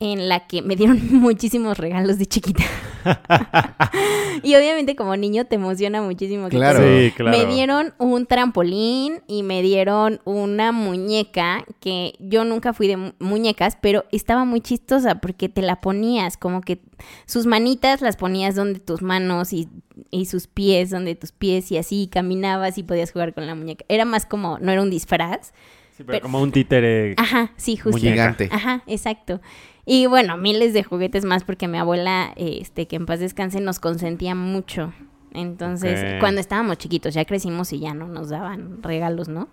en 0.00 0.28
la 0.28 0.46
que 0.46 0.62
me 0.62 0.76
dieron 0.76 1.00
muchísimos 1.12 1.78
regalos 1.78 2.18
de 2.18 2.26
chiquita. 2.26 2.64
y 4.42 4.54
obviamente 4.54 4.96
como 4.96 5.16
niño 5.16 5.44
te 5.46 5.56
emociona 5.56 6.02
muchísimo. 6.02 6.44
que 6.44 6.50
te 6.50 6.56
Claro. 6.56 6.80
Sí, 6.82 7.12
claro. 7.16 7.36
me 7.36 7.46
dieron 7.46 7.94
un 7.98 8.26
trampolín 8.26 9.20
y 9.26 9.42
me 9.42 9.62
dieron 9.62 10.20
una 10.24 10.72
muñeca 10.72 11.64
que 11.80 12.14
yo 12.18 12.44
nunca 12.44 12.72
fui 12.72 12.88
de 12.88 12.96
mu- 12.96 13.12
muñecas, 13.18 13.76
pero 13.80 14.04
estaba 14.12 14.44
muy 14.44 14.60
chistosa 14.60 15.16
porque 15.16 15.48
te 15.48 15.62
la 15.62 15.80
ponías, 15.80 16.36
como 16.36 16.60
que 16.60 16.80
sus 17.26 17.46
manitas 17.46 18.00
las 18.00 18.16
ponías 18.16 18.54
donde 18.54 18.80
tus 18.80 19.02
manos 19.02 19.52
y, 19.52 19.68
y 20.10 20.26
sus 20.26 20.46
pies 20.46 20.90
donde 20.90 21.14
tus 21.14 21.32
pies 21.32 21.70
y 21.72 21.78
así 21.78 22.08
caminabas 22.10 22.78
y 22.78 22.82
podías 22.82 23.12
jugar 23.12 23.34
con 23.34 23.46
la 23.46 23.54
muñeca. 23.54 23.84
Era 23.88 24.04
más 24.04 24.26
como, 24.26 24.58
no 24.58 24.72
era 24.72 24.82
un 24.82 24.90
disfraz. 24.90 25.52
Sí, 25.96 26.04
pero 26.04 26.06
Pero- 26.06 26.20
como 26.22 26.40
un 26.40 26.52
títere. 26.52 27.14
Ajá, 27.18 27.52
sí, 27.56 27.76
justo. 27.76 27.98
Gigante. 28.00 28.48
Ajá, 28.50 28.82
exacto. 28.86 29.40
Y 29.84 30.06
bueno, 30.06 30.36
miles 30.36 30.72
de 30.74 30.84
juguetes 30.84 31.24
más 31.24 31.44
porque 31.44 31.66
mi 31.68 31.78
abuela, 31.78 32.32
este, 32.36 32.86
que 32.86 32.96
en 32.96 33.06
paz 33.06 33.20
descanse, 33.20 33.60
nos 33.60 33.80
consentía 33.80 34.34
mucho. 34.34 34.92
Entonces, 35.32 36.20
cuando 36.20 36.40
estábamos 36.40 36.78
chiquitos, 36.78 37.14
ya 37.14 37.24
crecimos 37.24 37.72
y 37.72 37.80
ya 37.80 37.94
no 37.94 38.06
nos 38.06 38.28
daban 38.28 38.82
regalos, 38.82 39.28
¿no? 39.28 39.48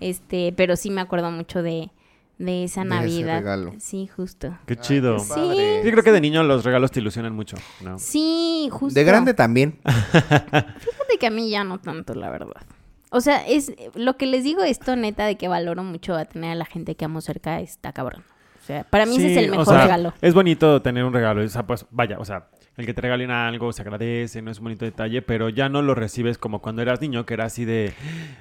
Este, 0.00 0.52
pero 0.56 0.76
sí 0.76 0.90
me 0.90 1.00
acuerdo 1.00 1.30
mucho 1.30 1.62
de, 1.62 1.90
de 2.38 2.64
esa 2.64 2.84
De 2.84 2.88
ese 3.06 3.22
regalo. 3.22 3.40
regalo. 3.40 3.72
Sí, 3.80 4.06
justo. 4.06 4.56
Qué 4.66 4.76
chido. 4.76 5.16
qué 5.16 5.22
Sí. 5.24 5.80
Yo 5.84 5.90
creo 5.90 6.04
que 6.04 6.12
de 6.12 6.20
niño 6.20 6.42
los 6.42 6.64
regalos 6.64 6.90
te 6.92 7.00
ilusionan 7.00 7.34
mucho, 7.34 7.56
¿no? 7.82 7.98
Sí, 7.98 8.68
justo. 8.70 8.98
De 8.98 9.04
grande 9.04 9.34
también. 9.34 9.78
Fíjate 9.84 11.18
que 11.18 11.26
a 11.26 11.30
mí 11.30 11.50
ya 11.50 11.64
no 11.64 11.80
tanto, 11.80 12.14
la 12.14 12.30
verdad. 12.30 12.62
O 13.10 13.20
sea, 13.20 13.46
es 13.46 13.72
lo 13.94 14.16
que 14.16 14.26
les 14.26 14.44
digo 14.44 14.62
esto 14.62 14.96
neta 14.96 15.26
de 15.26 15.36
que 15.36 15.48
valoro 15.48 15.82
mucho 15.82 16.14
a 16.14 16.24
tener 16.24 16.52
a 16.52 16.54
la 16.54 16.64
gente 16.66 16.94
que 16.94 17.04
amo 17.04 17.20
cerca 17.20 17.60
está 17.60 17.92
cabrón. 17.92 18.22
O 18.66 18.68
sea, 18.68 18.82
para 18.82 19.06
mí 19.06 19.14
ese 19.14 19.30
es 19.30 19.36
el 19.36 19.50
o 19.50 19.58
mejor 19.58 19.66
sea, 19.74 19.82
regalo. 19.82 20.12
Es 20.20 20.34
bonito 20.34 20.82
tener 20.82 21.04
un 21.04 21.12
regalo. 21.12 21.40
O 21.40 21.48
sea, 21.48 21.64
pues, 21.64 21.86
vaya, 21.92 22.18
o 22.18 22.24
sea, 22.24 22.48
el 22.76 22.84
que 22.84 22.92
te 22.92 23.00
regalen 23.00 23.30
algo 23.30 23.72
se 23.72 23.82
agradece, 23.82 24.42
no 24.42 24.50
es 24.50 24.58
un 24.58 24.64
bonito 24.64 24.84
detalle, 24.84 25.22
pero 25.22 25.50
ya 25.50 25.68
no 25.68 25.82
lo 25.82 25.94
recibes 25.94 26.36
como 26.36 26.60
cuando 26.60 26.82
eras 26.82 27.00
niño, 27.00 27.24
que 27.24 27.34
era 27.34 27.44
así 27.44 27.64
de. 27.64 27.92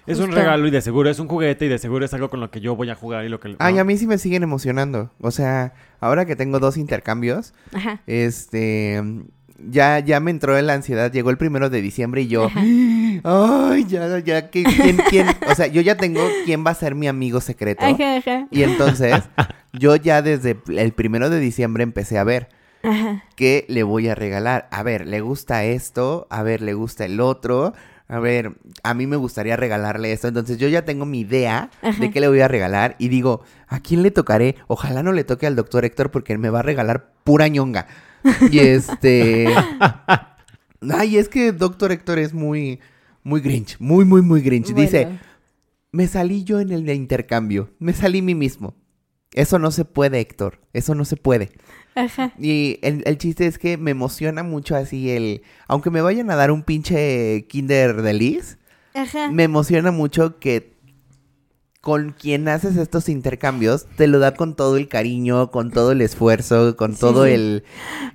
Es 0.08 0.20
un 0.20 0.32
regalo 0.32 0.68
y 0.68 0.72
de 0.72 0.82
seguro 0.82 1.12
es 1.12 1.20
un 1.20 1.28
juguete 1.28 1.68
y 1.68 1.70
de 1.70 1.78
seguro 1.78 2.06
es 2.06 2.14
algo 2.16 2.32
con 2.32 2.40
lo 2.40 2.50
que 2.50 2.60
yo 2.60 2.76
voy 2.76 2.90
a 2.90 2.96
jugar 2.96 3.24
y 3.24 3.30
lo 3.30 3.40
que. 3.40 3.56
Ay, 3.60 3.76
¿no? 3.76 3.82
a 3.82 3.84
mí 3.84 3.98
sí 3.98 4.08
me 4.08 4.18
siguen 4.18 4.42
emocionando. 4.42 5.12
O 5.22 5.30
sea, 5.30 5.74
ahora 6.00 6.26
que 6.26 6.36
tengo 6.36 6.60
dos 6.60 6.78
intercambios, 6.78 7.54
Ajá. 7.74 8.02
este... 8.08 9.04
Ya, 9.58 10.00
ya 10.00 10.20
me 10.20 10.32
entró 10.32 10.60
la 10.62 10.74
ansiedad. 10.74 11.12
Llegó 11.14 11.30
el 11.30 11.38
primero 11.38 11.70
de 11.70 11.82
diciembre 11.82 12.24
y 12.24 12.28
yo... 12.28 12.50
Ay, 13.24 13.86
ya, 13.86 14.20
ya, 14.20 14.50
¿quién, 14.50 14.66
quién? 15.10 15.28
O 15.50 15.56
sea, 15.56 15.68
yo 15.68 15.82
ya 15.82 15.96
tengo 15.96 16.22
quién 16.44 16.66
va 16.66 16.72
a 16.72 16.76
ser 16.76 16.94
mi 16.94 17.08
amigo 17.08 17.40
secreto. 17.40 17.86
Ajá, 17.86 18.18
ajá. 18.18 18.48
Y 18.52 18.64
entonces, 18.64 19.24
yo 19.80 19.96
ya 19.96 20.22
desde 20.22 20.58
el 20.68 20.94
primero 20.94 21.30
de 21.30 21.40
diciembre 21.40 21.84
empecé 21.84 22.18
a 22.18 22.24
ver 22.24 22.50
Ajá. 22.84 23.24
qué 23.36 23.66
le 23.68 23.84
voy 23.84 24.08
a 24.08 24.16
regalar. 24.16 24.68
A 24.72 24.84
ver, 24.84 25.08
¿le 25.08 25.22
gusta 25.22 25.64
esto? 25.66 26.28
A 26.30 26.44
ver, 26.44 26.62
¿le 26.62 26.74
gusta 26.74 27.06
el 27.06 27.20
otro? 27.20 27.74
A 28.08 28.20
ver, 28.20 28.58
a 28.84 28.94
mí 28.94 29.08
me 29.08 29.16
gustaría 29.16 29.56
regalarle 29.56 30.12
esto. 30.12 30.28
Entonces 30.28 30.58
yo 30.58 30.68
ya 30.68 30.86
tengo 30.86 31.06
mi 31.06 31.22
idea 31.22 31.72
Ajá. 31.82 32.00
de 32.00 32.12
qué 32.12 32.20
le 32.20 32.28
voy 32.28 32.42
a 32.42 32.48
regalar. 32.48 32.96
Y 33.00 33.10
digo, 33.10 33.42
¿a 33.68 33.80
quién 33.80 34.04
le 34.04 34.12
tocaré? 34.12 34.56
Ojalá 34.68 35.02
no 35.02 35.12
le 35.12 35.24
toque 35.24 35.48
al 35.48 35.56
doctor 35.56 35.86
Héctor 35.86 36.12
porque 36.12 36.38
me 36.38 36.50
va 36.50 36.60
a 36.60 36.64
regalar 36.64 37.14
pura 37.24 37.48
ñonga. 37.48 37.88
Y 38.52 38.60
este... 38.60 39.48
Ay, 40.92 41.18
es 41.18 41.30
que 41.30 41.52
doctor 41.52 41.92
Héctor 41.92 42.20
es 42.20 42.34
muy, 42.34 42.80
muy 43.24 43.42
grinch. 43.42 43.78
Muy, 43.80 44.06
muy, 44.06 44.22
muy 44.22 44.42
grinch. 44.42 44.74
Dice, 44.74 45.20
me 45.92 46.08
salí 46.08 46.44
yo 46.44 46.60
en 46.60 46.72
el 46.72 46.88
intercambio. 46.90 47.72
Me 47.80 47.94
salí 47.94 48.22
mí 48.22 48.36
mismo. 48.36 48.76
Eso 49.36 49.60
no 49.60 49.70
se 49.70 49.86
puede, 49.86 50.20
Héctor. 50.20 50.60
Eso 50.74 50.96
no 50.96 51.06
se 51.06 51.18
puede. 51.18 51.52
Ajá. 51.94 52.34
Y 52.40 52.80
el, 52.82 53.04
el 53.06 53.18
chiste 53.18 53.46
es 53.46 53.60
que 53.60 53.78
me 53.78 53.92
emociona 53.92 54.44
mucho 54.44 54.76
así 54.76 55.12
el... 55.12 55.44
Aunque 55.68 55.92
me 55.92 56.02
vayan 56.02 56.32
a 56.32 56.36
dar 56.36 56.52
un 56.52 56.64
pinche 56.64 57.46
Kinder 57.48 58.02
de 58.02 58.14
Liz, 58.14 58.58
Ajá. 58.94 59.30
me 59.30 59.44
emociona 59.44 59.92
mucho 59.92 60.40
que 60.40 60.75
con 61.86 62.16
quien 62.20 62.48
haces 62.48 62.78
estos 62.78 63.10
intercambios 63.10 63.86
te 63.96 64.08
lo 64.08 64.18
da 64.18 64.34
con 64.34 64.56
todo 64.56 64.76
el 64.76 64.88
cariño, 64.88 65.52
con 65.52 65.70
todo 65.70 65.92
el 65.92 66.02
esfuerzo, 66.02 66.76
con 66.76 66.94
Sí, 66.94 67.00
todo 67.00 67.26
el... 67.28 67.64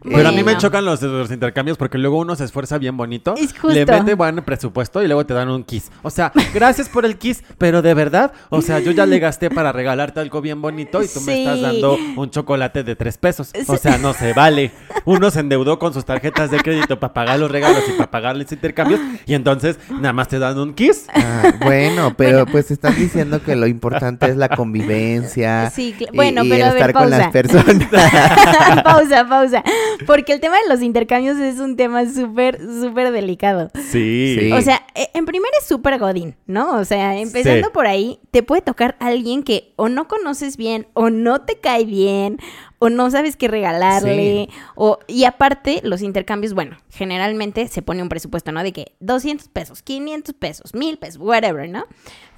Pero 0.02 0.28
a 0.28 0.33
mí 0.33 0.42
me 0.42 0.56
chocan 0.56 0.85
los, 0.85 1.00
los 1.02 1.30
intercambios 1.30 1.78
porque 1.78 1.96
luego 1.96 2.18
uno 2.18 2.35
se 2.35 2.42
esfuerza 2.42 2.78
bien 2.78 2.96
bonito, 2.96 3.37
Es 3.37 3.54
le 3.62 3.87
mete 3.87 4.14
buen 4.14 4.42
presupuesto 4.42 5.00
y 5.04 5.06
luego 5.06 5.24
te 5.24 5.35
dan 5.35 5.50
un 5.50 5.62
kiss. 5.62 5.92
O 6.02 6.11
sea, 6.11 6.33
gracias 6.52 6.88
por 6.88 7.04
el 7.04 7.16
kiss, 7.16 7.44
pero 7.59 7.80
de 7.80 7.94
verdad, 7.94 8.33
o 8.48 8.61
sea, 8.61 8.80
yo 8.80 8.90
ya 8.90 9.06
le 9.06 9.20
gasté 9.20 9.50
para 9.50 9.70
regalarte 9.70 10.18
algo 10.18 10.40
bien 10.40 10.61
bonito 10.61 11.00
y 11.00 11.06
tú 11.06 11.20
me 11.20 11.44
estás 11.44 11.61
dando 11.61 11.96
un 12.16 12.28
chocolate 12.28 12.83
de 12.83 12.96
tres 12.96 13.18
pesos. 13.18 13.52
O 13.68 13.76
sea, 13.76 13.98
no 13.98 14.14
se 14.14 14.33
vale. 14.33 14.72
Uno 15.04 15.30
se 15.30 15.38
endeudó 15.38 15.78
con 15.78 15.94
sus 15.94 16.04
tarjetas 16.04 16.50
de 16.50 16.59
crédito 16.59 16.98
para 16.98 17.14
pagar 17.14 17.38
los 17.38 17.48
regalos 17.48 17.85
y 17.88 17.92
para 17.92 18.11
pagar 18.11 18.37
los 18.37 18.50
intercambios 18.50 19.00
y 19.26 19.35
entonces 19.35 19.78
nada 19.90 20.12
más 20.12 20.26
te 20.26 20.40
dan 20.40 20.59
un 20.59 20.74
kiss. 20.74 21.04
Ah, 21.14 21.54
bueno, 21.62 22.14
pero 22.16 22.46
pues 22.46 22.72
estás 22.72 22.96
diciendo 22.96 23.40
que 23.40 23.60
lo 23.61 23.66
importante 23.68 24.27
es 24.27 24.37
la 24.37 24.49
convivencia. 24.57 25.70
Sí, 25.70 25.94
y- 25.99 26.16
bueno, 26.16 26.42
y 26.44 26.49
pero 26.51 26.64
el 26.64 26.70
a 26.70 26.73
ver, 26.75 26.77
estar 26.88 26.92
con 26.92 27.11
las 27.11 27.29
personas. 27.29 27.88
pausa, 28.85 29.27
pausa. 29.29 29.62
Porque 30.07 30.33
el 30.33 30.40
tema 30.40 30.57
de 30.62 30.68
los 30.68 30.83
intercambios 30.83 31.38
es 31.38 31.59
un 31.61 31.77
tema 31.77 32.05
súper, 32.11 32.59
súper 32.61 33.12
delicado. 33.12 33.70
Sí. 33.90 34.37
Sí. 34.40 34.53
O 34.53 34.61
sea, 34.62 34.83
e- 34.94 35.11
en 35.14 35.27
primer 35.27 35.51
es 35.61 35.66
súper 35.66 35.99
godín, 35.99 36.37
¿no? 36.46 36.77
O 36.79 36.85
sea, 36.85 37.16
empezando 37.18 37.68
Sí. 37.68 37.73
por 37.75 37.87
ahí, 37.87 38.18
te 38.31 38.42
puede 38.42 38.62
tocar 38.62 38.96
alguien 39.01 39.42
que 39.42 39.73
o 39.77 39.88
no 39.88 40.09
conoces 40.09 40.57
bien, 40.57 40.87
o 40.94 41.11
no 41.11 41.42
te 41.42 41.59
cae 41.61 41.85
bien, 41.85 42.38
o 42.79 42.88
no 42.88 43.11
sabes 43.11 43.37
qué 43.37 43.46
regalarle, 43.49 44.49
o 44.75 44.99
y 45.07 45.25
aparte 45.25 45.81
los 45.85 46.01
intercambios, 46.01 46.55
bueno, 46.55 46.79
generalmente 46.88 47.68
se 47.68 47.83
pone 47.83 48.03
un 48.03 48.09
presupuesto, 48.09 48.53
¿no? 48.53 48.62
De 48.62 48.73
que 48.73 48.92
200 49.01 49.49
pesos, 49.49 49.83
500 49.83 50.35
pesos, 50.35 50.75
1000 50.75 50.96
pesos, 50.99 51.20
whatever, 51.20 51.68
¿no? 51.68 51.85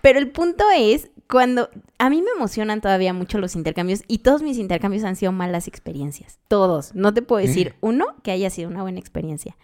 Pero 0.01 0.19
el 0.19 0.31
punto 0.31 0.65
es 0.77 1.11
cuando 1.29 1.71
a 1.99 2.11
mí 2.11 2.21
me 2.21 2.31
emocionan 2.37 2.81
todavía 2.81 3.13
mucho 3.13 3.39
los 3.39 3.57
intercambios 3.57 4.03
y 4.07 4.19
todos 4.19 4.43
mis 4.43 4.59
intercambios 4.59 5.05
han 5.05 5.17
sido 5.17 5.33
malas 5.33 5.67
experiencias, 5.69 6.39
todos. 6.49 6.95
No 6.95 7.15
te 7.15 7.23
puedo 7.23 7.45
decir 7.45 7.75
uno 7.81 8.15
que 8.23 8.31
haya 8.33 8.51
sido 8.51 8.69
una 8.69 8.83
buena 8.83 8.99
experiencia. 8.99 9.57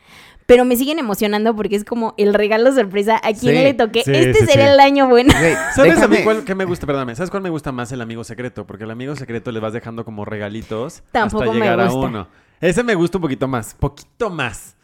Pero 0.46 0.64
me 0.64 0.76
siguen 0.76 0.98
emocionando 0.98 1.54
porque 1.54 1.76
es 1.76 1.84
como 1.84 2.14
el 2.16 2.32
regalo 2.32 2.72
sorpresa 2.72 3.16
a 3.16 3.34
quien 3.34 3.54
Sí, 3.56 3.62
le 3.62 3.74
toque. 3.74 4.02
sí, 4.02 4.12
este 4.14 4.46
sí, 4.46 4.46
será 4.46 4.64
sí. 4.64 4.72
el 4.72 4.80
año 4.80 5.06
bueno. 5.06 5.34
¿Sabes 5.74 6.00
a 6.00 6.08
mí 6.08 6.16
cuál 6.24 6.44
que 6.44 6.54
me 6.54 6.64
gusta? 6.64 6.86
Perdóname. 6.86 7.14
¿Sabes 7.16 7.30
cuál 7.30 7.42
me 7.42 7.50
gusta 7.50 7.70
más 7.70 7.92
el 7.92 8.00
amigo 8.00 8.24
secreto? 8.24 8.66
Porque 8.66 8.84
el 8.84 8.90
amigo 8.90 9.14
secreto 9.14 9.52
le 9.52 9.60
vas 9.60 9.74
dejando 9.74 10.06
como 10.06 10.24
regalitos 10.24 11.02
Tampoco 11.12 11.42
hasta 11.42 11.52
me 11.54 11.60
llegar 11.60 11.80
a 11.80 11.92
uno. 11.92 12.28
Ese 12.62 12.82
me 12.82 12.94
gusta 12.94 13.18
un 13.18 13.22
poquito 13.22 13.46
más, 13.46 13.74
poquito 13.74 14.30
más. 14.30 14.77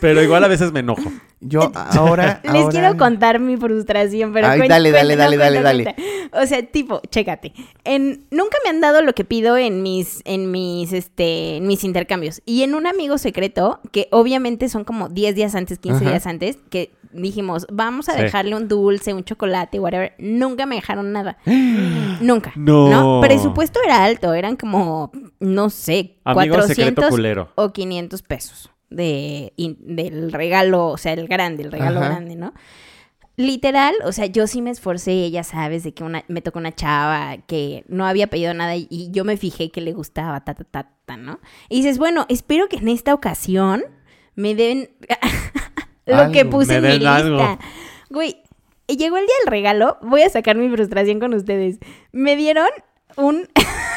Pero 0.00 0.22
igual 0.22 0.42
a 0.44 0.48
veces 0.48 0.72
me 0.72 0.80
enojo. 0.80 1.10
Yo 1.40 1.70
ahora... 1.74 2.40
Les 2.44 2.52
ahora- 2.54 2.68
quiero 2.70 2.96
contar 2.96 3.38
mi 3.40 3.56
frustración, 3.56 4.32
pero 4.32 4.46
Ay, 4.48 4.68
dale, 4.68 4.90
dale, 4.90 5.16
dale, 5.16 5.36
no, 5.36 5.42
dale, 5.42 5.60
dale. 5.62 5.94
O 6.32 6.46
sea, 6.46 6.64
tipo, 6.66 7.00
chécate. 7.10 7.52
En, 7.84 8.24
nunca 8.30 8.56
me 8.64 8.70
han 8.70 8.80
dado 8.80 9.02
lo 9.02 9.14
que 9.14 9.24
pido 9.24 9.56
en 9.56 9.82
mis, 9.82 10.20
en 10.24 10.50
mis, 10.50 10.92
este, 10.92 11.56
en 11.56 11.66
mis 11.66 11.82
intercambios. 11.84 12.42
Y 12.46 12.62
en 12.62 12.74
un 12.74 12.86
amigo 12.86 13.18
secreto, 13.18 13.80
que 13.92 14.08
obviamente 14.12 14.68
son 14.68 14.84
como 14.84 15.08
10 15.08 15.34
días 15.34 15.54
antes, 15.54 15.78
15 15.78 15.96
Ajá. 16.04 16.10
días 16.10 16.26
antes, 16.26 16.58
que 16.70 16.92
dijimos, 17.12 17.66
vamos 17.72 18.08
a 18.08 18.14
Sí. 18.14 18.22
dejarle 18.22 18.54
un 18.54 18.68
dulce, 18.68 19.12
un 19.14 19.24
chocolate, 19.24 19.80
whatever. 19.80 20.14
Nunca 20.18 20.66
me 20.66 20.76
dejaron 20.76 21.12
nada. 21.12 21.38
nunca. 22.20 22.52
No. 22.56 23.20
Presupuesto 23.22 23.80
era 23.84 24.04
alto, 24.04 24.34
eran 24.34 24.56
como, 24.56 25.10
no 25.40 25.70
sé, 25.70 26.16
Amigo 26.24 26.54
400 26.54 26.76
secreto 26.76 27.08
culero. 27.08 27.48
o 27.56 27.72
500 27.72 28.22
pesos 28.22 28.69
de, 28.90 29.52
in- 29.56 29.78
del 29.80 30.32
regalo, 30.32 30.86
o 30.88 30.96
sea, 30.98 31.12
el 31.14 31.26
grande, 31.28 31.62
el 31.62 31.72
regalo 31.72 32.00
Ajá. 32.00 32.08
grande, 32.10 32.36
¿no? 32.36 32.52
Literal, 33.36 33.94
o 34.04 34.12
sea, 34.12 34.26
yo 34.26 34.46
sí 34.46 34.60
me 34.60 34.70
esforcé, 34.70 35.30
ya 35.30 35.44
sabes, 35.44 35.82
de 35.82 35.94
que 35.94 36.04
una, 36.04 36.24
me 36.28 36.42
tocó 36.42 36.58
una 36.58 36.74
chava 36.74 37.38
que 37.46 37.84
no 37.88 38.06
había 38.06 38.26
pedido 38.26 38.52
nada 38.52 38.76
y, 38.76 38.86
y 38.90 39.10
yo 39.12 39.24
me 39.24 39.38
fijé 39.38 39.70
que 39.70 39.80
le 39.80 39.92
gustaba, 39.94 40.40
ta, 40.44 40.52
ta, 40.54 40.64
ta, 40.64 40.90
ta, 41.06 41.16
¿no? 41.16 41.40
Y 41.70 41.76
dices, 41.76 41.96
bueno, 41.96 42.26
espero 42.28 42.68
que 42.68 42.76
en 42.76 42.88
esta 42.88 43.14
ocasión 43.14 43.82
me 44.34 44.54
den 44.54 44.90
lo 46.06 46.30
que 46.32 46.44
puse 46.44 46.76
en 46.76 46.82
mi 46.82 46.88
lista. 46.98 47.16
algo. 47.16 47.58
Güey, 48.10 48.42
llegó 48.88 49.16
el 49.16 49.24
día 49.24 49.34
del 49.44 49.50
regalo, 49.50 49.96
voy 50.02 50.20
a 50.22 50.28
sacar 50.28 50.56
mi 50.56 50.68
frustración 50.68 51.18
con 51.18 51.32
ustedes. 51.32 51.78
Me 52.12 52.36
dieron 52.36 52.68
un... 53.16 53.48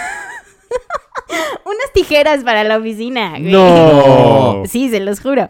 Unas 1.66 1.92
tijeras 1.94 2.44
para 2.44 2.64
la 2.64 2.78
oficina. 2.78 3.32
güey. 3.32 3.52
No. 3.52 4.64
Sí, 4.66 4.90
se 4.90 5.00
los 5.00 5.20
juro. 5.20 5.48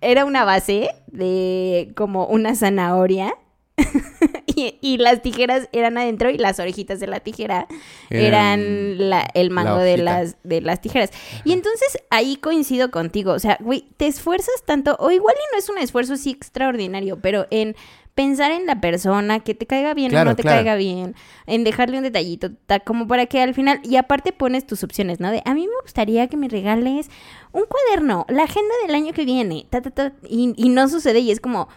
Era 0.00 0.24
una 0.24 0.44
base 0.44 0.90
de 1.08 1.90
como 1.96 2.26
una 2.26 2.54
zanahoria. 2.54 3.34
y, 4.46 4.76
y 4.80 4.98
las 4.98 5.22
tijeras 5.22 5.68
eran 5.72 5.96
adentro 5.98 6.30
y 6.30 6.38
las 6.38 6.58
orejitas 6.58 7.00
de 7.00 7.06
la 7.06 7.20
tijera 7.20 7.66
eran, 8.10 8.60
Eran 8.60 9.10
la- 9.10 9.30
el 9.34 9.50
mango 9.50 9.78
de 9.78 9.98
las, 9.98 10.36
de 10.42 10.60
las 10.60 10.80
tijeras. 10.80 11.10
Y 11.44 11.52
entonces 11.52 11.98
ahí 12.10 12.36
coincido 12.36 12.90
contigo. 12.90 13.32
O 13.32 13.38
sea, 13.38 13.56
güey, 13.60 13.86
te 13.96 14.06
esfuerzas 14.06 14.62
tanto, 14.66 14.96
o 14.98 15.10
igual 15.10 15.34
y 15.36 15.52
no 15.54 15.58
es 15.58 15.68
un 15.68 15.78
esfuerzo 15.78 16.14
así 16.14 16.30
extraordinario, 16.30 17.18
pero 17.20 17.46
en 17.50 17.76
pensar 18.14 18.50
en 18.50 18.66
la 18.66 18.80
persona, 18.80 19.38
que 19.38 19.54
te 19.54 19.64
caiga 19.64 19.94
bien 19.94 20.10
Claro, 20.10 20.30
o 20.30 20.32
no 20.32 20.36
te 20.36 20.42
claro. 20.42 20.56
caiga 20.56 20.74
bien, 20.74 21.14
en 21.46 21.62
dejarle 21.62 21.98
un 21.98 22.02
detallito, 22.02 22.50
ta- 22.66 22.80
como 22.80 23.06
para 23.06 23.26
que 23.26 23.40
al 23.40 23.54
final, 23.54 23.80
y 23.84 23.94
aparte 23.94 24.32
pones 24.32 24.66
tus 24.66 24.82
opciones, 24.82 25.20
¿no? 25.20 25.30
De 25.30 25.40
a 25.44 25.54
mí 25.54 25.68
me 25.68 25.72
gustaría 25.82 26.26
que 26.26 26.36
me 26.36 26.48
regales 26.48 27.08
un 27.52 27.62
cuaderno, 27.68 28.26
la 28.28 28.42
agenda 28.42 28.74
del 28.84 28.96
año 28.96 29.12
que 29.12 29.24
viene, 29.24 29.66
ta, 29.70 29.82
ta, 29.82 29.90
ta, 29.92 30.12
y, 30.28 30.52
y 30.56 30.68
no 30.68 30.88
sucede, 30.88 31.20
y 31.20 31.30
es 31.30 31.38
como, 31.38 31.68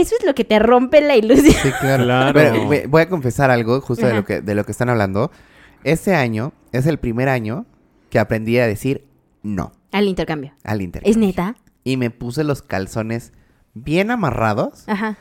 eso 0.00 0.14
es 0.18 0.24
lo 0.26 0.34
que 0.34 0.44
te 0.44 0.58
rompe 0.58 1.00
la 1.00 1.16
ilusión. 1.16 1.54
Sí, 1.62 1.70
claro. 1.80 2.04
Claro. 2.04 2.32
Pero 2.34 2.88
voy 2.88 3.02
a 3.02 3.08
confesar 3.08 3.50
algo 3.50 3.80
justo 3.80 4.06
de 4.06 4.14
lo, 4.14 4.24
que, 4.24 4.40
de 4.40 4.54
lo 4.54 4.64
que 4.64 4.72
están 4.72 4.88
hablando. 4.88 5.30
Este 5.84 6.14
año 6.14 6.52
es 6.72 6.86
el 6.86 6.98
primer 6.98 7.28
año 7.28 7.66
que 8.10 8.18
aprendí 8.18 8.58
a 8.58 8.66
decir 8.66 9.04
no 9.42 9.72
Al 9.92 10.06
intercambio. 10.08 10.52
al 10.64 10.82
internet. 10.82 11.08
¿Es 11.10 11.16
neta? 11.16 11.56
Y 11.84 11.96
me 11.96 12.10
puse 12.10 12.44
los 12.44 12.62
calzones 12.62 13.32
bien 13.74 14.10
amarrados. 14.10 14.84
Ajá. 14.88 15.16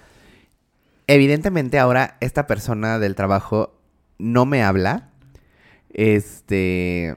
Evidentemente 1.07 1.77
ahora 1.77 2.17
esta 2.19 2.47
persona 2.47 2.97
del 2.99 3.15
trabajo 3.15 3.77
no 4.17 4.45
me 4.45 4.63
habla. 4.63 5.09
Este... 5.93 7.15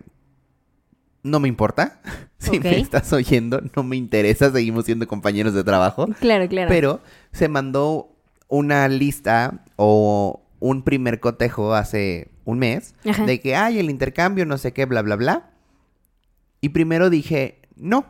No 1.28 1.40
me 1.40 1.48
importa. 1.48 2.00
Si 2.40 2.60
me 2.60 2.78
estás 2.78 3.12
oyendo, 3.12 3.60
no 3.74 3.82
me 3.82 3.96
interesa. 3.96 4.52
Seguimos 4.52 4.84
siendo 4.84 5.08
compañeros 5.08 5.54
de 5.54 5.64
trabajo. 5.64 6.06
Claro, 6.20 6.46
claro. 6.46 6.68
Pero 6.68 7.00
se 7.32 7.48
mandó 7.48 8.12
una 8.46 8.86
lista 8.86 9.64
o 9.74 10.40
un 10.60 10.82
primer 10.82 11.18
cotejo 11.18 11.74
hace 11.74 12.30
un 12.44 12.60
mes 12.60 12.94
Ajá. 13.04 13.26
de 13.26 13.40
que 13.40 13.56
hay 13.56 13.80
el 13.80 13.90
intercambio, 13.90 14.46
no 14.46 14.56
sé 14.56 14.72
qué, 14.72 14.86
bla, 14.86 15.02
bla, 15.02 15.16
bla. 15.16 15.50
Y 16.60 16.68
primero 16.68 17.10
dije, 17.10 17.60
no. 17.74 18.06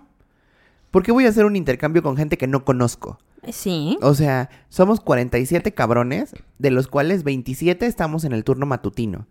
¿Por 0.91 1.03
qué 1.03 1.11
voy 1.13 1.25
a 1.25 1.31
hacer 1.31 1.47
un 1.47 1.57
intercambio 1.57 2.03
con 2.03 2.19
gente 2.19 2.37
que 2.37 2.47
no 2.47 2.67
conozco? 2.67 3.19
Sí. 3.51 3.99
O 4.03 4.15
sea, 4.15 4.51
somos 4.69 5.01
47 5.01 5.73
cabrones, 5.73 6.35
de 6.59 6.71
los 6.71 6.87
cuales 6.87 7.25
27 7.25 7.87
estamos 7.87 8.25
en 8.25 8.33
el 8.33 8.45
turno 8.45 8.67
matutino. 8.67 9.27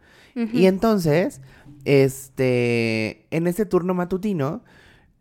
Y 0.53 0.67
entonces, 0.67 1.41
este, 1.87 3.25
en 3.31 3.47
ese 3.47 3.65
turno 3.65 3.93
matutino, 3.93 4.61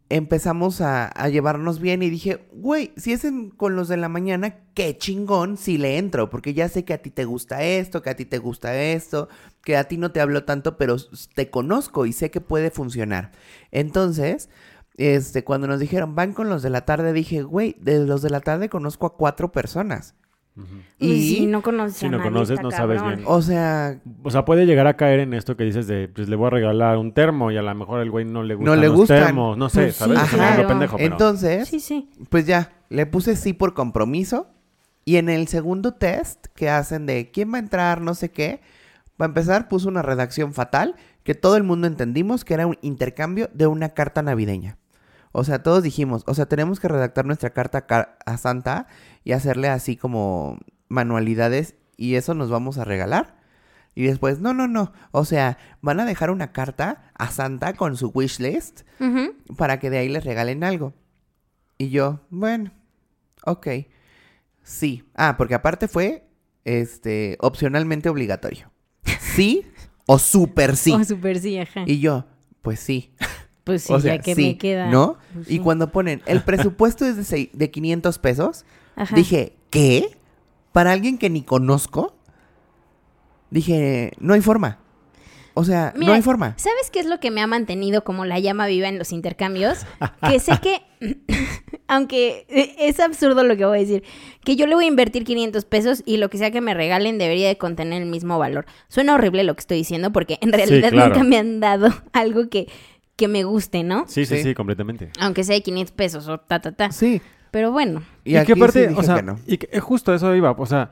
empezamos 0.09 0.81
a, 0.81 1.13
llevarnos 1.29 1.79
bien 1.79 2.03
y 2.03 2.11
dije, 2.11 2.49
güey, 2.53 2.93
si 2.97 3.13
es 3.13 3.25
con 3.57 3.77
los 3.77 3.87
de 3.87 3.97
la 3.97 4.09
mañana, 4.09 4.57
qué 4.75 4.99
chingón 4.99 5.59
si 5.59 5.79
le 5.79 5.97
entro, 5.97 6.29
porque 6.29 6.55
ya 6.55 6.69
sé 6.69 6.85
que 6.85 6.93
a 6.93 6.99
ti 7.03 7.11
te 7.11 7.25
gusta 7.25 7.63
esto, 7.63 8.03
que 8.03 8.11
a 8.11 8.17
ti 8.17 8.25
te 8.25 8.39
gusta 8.39 8.77
esto, 8.83 9.29
que 9.63 9.77
a 9.77 9.85
ti 9.85 9.97
no 9.97 10.11
te 10.11 10.21
hablo 10.21 10.43
tanto, 10.43 10.77
pero 10.77 10.97
te 11.37 11.51
conozco 11.51 12.05
y 12.05 12.13
sé 12.13 12.33
que 12.33 12.41
puede 12.41 12.73
funcionar. 12.73 13.31
Entonces, 13.71 14.49
este, 14.97 15.45
cuando 15.45 15.69
nos 15.69 15.79
dijeron, 15.79 16.17
van 16.17 16.33
con 16.33 16.49
los 16.49 16.65
de 16.65 16.71
la 16.71 16.85
tarde, 16.85 17.13
dije, 17.13 17.43
güey, 17.43 17.77
de 17.79 18.01
los 18.05 18.23
de 18.23 18.31
la 18.31 18.41
tarde 18.41 18.69
conozco 18.69 19.07
a 19.07 19.17
cuatro 19.17 19.53
personas. 19.53 20.17
Y 20.99 21.13
Y, 21.13 21.35
si 21.37 21.47
no 21.47 21.61
conoces 21.63 21.97
Si 21.99 22.07
a 22.07 22.11
no 22.11 22.19
nadie, 22.19 22.31
conoces, 22.31 22.51
está 22.53 22.63
no 22.63 22.71
sabes 22.71 22.99
cabrón. 23.01 23.17
bien. 23.19 23.29
o 23.31 23.43
sea, 23.43 24.01
O 24.23 24.31
sea, 24.31 24.45
puede 24.45 24.65
llegar 24.67 24.87
a 24.87 24.97
caer 24.97 25.21
en 25.21 25.35
esto 25.35 25.57
que 25.57 25.65
dices 25.65 25.87
de, 25.87 26.09
pues 26.09 26.29
le 26.29 26.37
voy 26.37 26.47
a 26.47 26.51
regalar 26.51 26.97
un 26.97 27.13
termo 27.13 27.51
y 27.51 27.57
a 27.59 27.63
lo 27.63 27.75
mejor 27.75 28.01
el 28.01 28.11
güey 28.11 28.25
no 28.25 28.43
le 28.43 28.55
gustan 28.55 28.81
le 28.81 28.87
los 28.89 28.97
gustan. 28.97 29.25
termos. 29.25 29.59
No 29.59 29.69
sé, 29.69 29.83
Pues 29.83 29.97
¿sabes? 29.97 30.19
Claro. 30.31 30.67
pendejo, 30.69 30.97
pero- 30.97 31.13
entonces, 31.13 31.69
Sí, 31.69 31.81
sí. 31.81 32.09
pues 32.31 32.47
ya, 32.47 32.73
le 32.89 33.05
puse 33.07 33.37
sí 33.37 33.53
por 33.53 33.75
compromiso. 33.75 34.49
Y 35.05 35.17
en 35.19 35.29
el 35.29 35.47
segundo 35.47 35.93
test 35.95 36.47
que 36.57 36.69
hacen 36.69 37.07
de 37.07 37.31
quién 37.31 37.53
va 37.53 37.57
a 37.57 37.61
entrar, 37.61 38.01
no 38.01 38.15
sé 38.15 38.31
qué, 38.33 38.61
para 39.17 39.29
empezar 39.29 39.69
puse 39.69 39.87
una 39.87 40.03
redacción 40.03 40.53
fatal 40.53 40.97
que 41.23 41.35
todo 41.35 41.57
el 41.57 41.63
mundo 41.63 41.87
entendimos 41.87 42.45
que 42.45 42.55
era 42.55 42.67
un 42.67 42.77
intercambio 42.83 43.49
de 43.55 43.67
una 43.69 43.91
carta 43.91 44.23
navideña. 44.23 44.79
O 45.39 45.45
sea, 45.45 45.63
todos 45.63 45.83
dijimos, 45.83 46.23
o 46.27 46.33
sea, 46.35 46.47
tenemos 46.47 46.81
que 46.81 46.89
redactar 46.89 47.27
nuestra 47.27 47.51
carta 47.51 47.87
ca- 47.87 48.17
a 48.25 48.39
Santa 48.39 48.87
y 49.23 49.33
hacerle 49.33 49.69
así 49.69 49.95
como 49.97 50.59
manualidades 50.89 51.75
y 51.99 52.15
eso 52.15 52.33
nos 52.33 52.49
vamos 52.51 52.79
a 52.79 52.85
regalar. 52.85 53.37
Y 53.95 54.05
después, 54.07 54.41
no, 54.41 54.55
no, 54.55 54.67
no. 54.67 54.93
O 55.11 55.25
sea, 55.27 55.59
van 55.83 56.01
a 56.01 56.05
dejar 56.07 56.31
una 56.31 56.53
carta 56.53 57.11
a 57.19 57.31
Santa 57.31 57.75
con 57.75 57.97
su 57.97 58.09
wish 58.15 58.41
list 58.41 58.83
para 59.59 59.79
que 59.79 59.91
de 59.91 59.99
ahí 59.99 60.09
les 60.09 60.25
regalen 60.25 60.65
algo. 60.65 60.95
Y 61.79 61.91
yo, 61.91 62.27
bueno, 62.31 62.73
ok. 63.45 63.67
Sí. 64.63 65.05
Ah, 65.15 65.35
porque 65.37 65.55
aparte 65.55 65.87
fue, 65.87 66.29
este, 66.65 67.37
opcionalmente 67.41 68.09
obligatorio. 68.09 68.71
Sí 69.21 69.67
o 70.07 70.19
súper 70.19 70.77
sí. 70.77 70.93
Oh, 70.99 71.05
súper 71.05 71.39
sí, 71.41 71.59
ajá. 71.59 71.85
Y 71.87 72.01
yo, 72.01 72.25
pues 72.63 72.81
sí. 72.81 73.15
Pues 73.67 73.83
sí, 73.83 73.93
o 73.93 73.99
sea, 73.99 74.15
ya 74.15 74.23
que 74.23 74.37
sí, 74.37 74.43
me 74.43 74.59
queda. 74.59 74.87
¿no? 74.91 75.17
Pues 75.35 75.49
Y 75.51 75.55
sí. 75.55 75.59
cuando 75.59 75.91
ponen, 75.91 76.23
el 76.27 76.41
presupuesto 76.43 77.05
es 77.05 77.17
de, 77.17 77.23
sei- 77.25 77.51
de 77.53 77.69
500 77.73 78.17
pesos, 78.21 78.65
Ajá. 78.95 79.17
dije, 79.17 79.55
¿qué? 79.71 80.17
¿Para 80.71 80.93
alguien 80.93 81.19
que 81.19 81.29
ni 81.31 81.43
conozco? 81.43 82.15
Dije, 83.51 84.13
no 84.21 84.35
hay 84.35 84.41
forma. 84.41 84.79
O 85.55 85.65
sea, 85.65 85.93
Mira, 85.97 86.09
no 86.11 86.15
hay 86.15 86.23
forma. 86.23 86.55
¿Sabes 86.59 86.91
qué 86.93 87.01
es 87.01 87.07
lo 87.07 87.19
que 87.19 87.31
me 87.33 87.41
ha 87.41 87.47
mantenido 87.49 88.05
como 88.05 88.25
la 88.25 88.39
llama 88.39 88.67
viva 88.69 88.87
en 88.89 88.99
los 88.99 89.11
intercambios? 89.11 89.79
Que 90.29 90.39
sé 90.39 90.53
que, 90.63 90.83
aunque 91.89 92.45
es 92.79 93.01
absurdo 93.01 93.43
lo 93.43 93.57
que 93.57 93.65
voy 93.65 93.79
a 93.79 93.81
decir, 93.81 94.05
que 94.45 94.55
yo 94.55 94.67
le 94.67 94.75
voy 94.77 94.85
a 94.85 94.89
invertir 94.89 95.25
500 95.25 95.65
pesos 95.65 96.03
y 96.07 96.19
lo 96.19 96.29
que 96.31 96.39
sea 96.39 96.51
que 96.51 96.61
me 96.61 96.75
regalen 96.75 97.17
debería 97.19 97.49
de 97.49 97.57
contener 97.59 98.03
el 98.03 98.09
mismo 98.09 98.39
valor. 98.39 98.67
Suena 98.89 99.15
horrible 99.15 99.45
lo 99.45 99.55
que 99.57 99.61
estoy 99.61 99.79
diciendo 99.79 100.13
porque 100.13 100.39
en 100.41 100.53
realidad 100.53 100.91
claro. 100.91 101.15
nunca 101.15 101.25
me 101.27 101.39
han 101.39 101.59
dado 101.59 101.89
algo 102.13 102.49
que, 102.51 102.69
que 103.17 103.29
me 103.29 103.45
guste, 103.45 103.83
¿no? 103.83 104.05
Sí, 104.07 104.27
sí, 104.27 104.37
Sí. 104.37 104.43
sí, 104.43 104.55
completamente. 104.55 105.11
Aunque 105.21 105.43
sea 105.45 105.55
de 105.55 105.63
500 105.63 105.93
pesos 105.93 106.29
o 106.29 106.39
ta, 106.39 106.61
ta, 106.61 106.73
ta. 106.73 106.91
Sí. 106.93 107.21
Pero 107.51 107.73
bueno, 107.73 108.03
Y, 108.25 108.33
Y, 108.33 108.37
aquí 108.37 108.53
que 108.53 108.59
aparte, 108.59 108.83
sí 108.83 108.89
dije 108.89 109.01
o 109.01 109.03
sea, 109.03 109.17
que 109.17 109.23
no. 109.23 109.39
y 109.47 109.57
que 109.59 109.69
eh, 109.73 109.81
justo 109.81 110.13
eso 110.15 110.35
iba, 110.35 110.51
o 110.51 110.67
sea, 110.67 110.91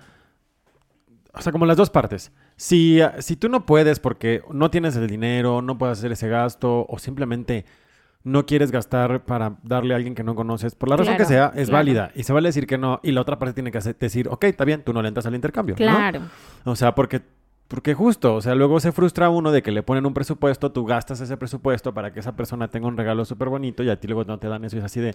o 1.35 1.41
sea, 1.43 1.53
como 1.53 1.67
las 1.67 1.77
dos 1.77 1.91
partes. 1.91 2.33
Si, 2.57 3.01
si 3.19 3.37
tú 3.37 3.49
no 3.49 3.67
puedes 3.67 3.99
porque 4.01 4.43
no 4.53 4.71
tienes 4.71 4.95
el 4.97 5.09
dinero, 5.09 5.63
no 5.63 5.77
puedes 5.77 5.99
hacer 5.99 6.13
ese 6.13 6.29
gasto 6.29 6.87
o 6.89 6.99
simplemente 6.99 7.65
no 8.23 8.47
quieres 8.47 8.71
gastar 8.71 9.25
para 9.27 9.57
darle 9.65 9.93
a 9.93 9.97
alguien 9.97 10.15
que 10.15 10.23
no 10.25 10.35
conoces, 10.35 10.75
por 10.75 10.89
la 10.89 10.97
razón 10.97 11.17
que 11.19 11.25
sea, 11.27 11.47
es 11.57 11.69
claro. 11.69 11.73
válida. 11.73 12.11
Y 12.15 12.23
se 12.23 12.33
vale 12.33 12.49
decir 12.49 12.67
que 12.67 12.79
no 12.79 13.01
y 13.03 13.13
la 13.13 13.21
otra 13.21 13.39
parte 13.39 13.53
tiene 13.53 13.71
que 13.71 13.79
hacer- 13.79 13.99
decir, 13.99 14.29
ok, 14.29 14.45
está 14.45 14.65
bien, 14.65 14.83
tú 14.83 14.93
no 14.95 15.03
le 15.03 15.09
entras 15.09 15.27
al 15.27 15.35
intercambio. 15.35 15.75
¿no? 15.75 15.77
claro. 15.85 16.21
O 16.65 16.75
sea, 16.77 16.95
porque, 16.95 17.21
porque 17.75 17.93
justo, 17.93 18.37
o 18.37 18.41
sea, 18.41 18.55
luego 18.55 18.79
se 18.79 18.93
frustra 18.93 19.31
uno 19.31 19.51
de 19.51 19.61
que 19.61 19.73
le 19.73 19.83
ponen 19.83 20.07
un 20.07 20.15
presupuesto, 20.15 20.71
tú 20.71 20.85
gastas 20.87 21.21
ese 21.21 21.37
presupuesto 21.37 21.93
para 21.93 22.13
que 22.13 22.21
esa 22.21 22.37
persona 22.37 22.69
tenga 22.69 22.87
un 22.87 22.97
regalo 22.97 23.25
súper 23.25 23.49
bonito 23.49 23.83
y 23.83 23.91
a 23.91 23.99
ti 23.99 24.07
luego 24.07 24.23
no 24.23 24.39
te 24.39 24.47
dan 24.47 24.65
eso 24.65 24.77
y 24.77 24.79
es 24.79 24.85
así 24.85 25.01
de... 25.01 25.13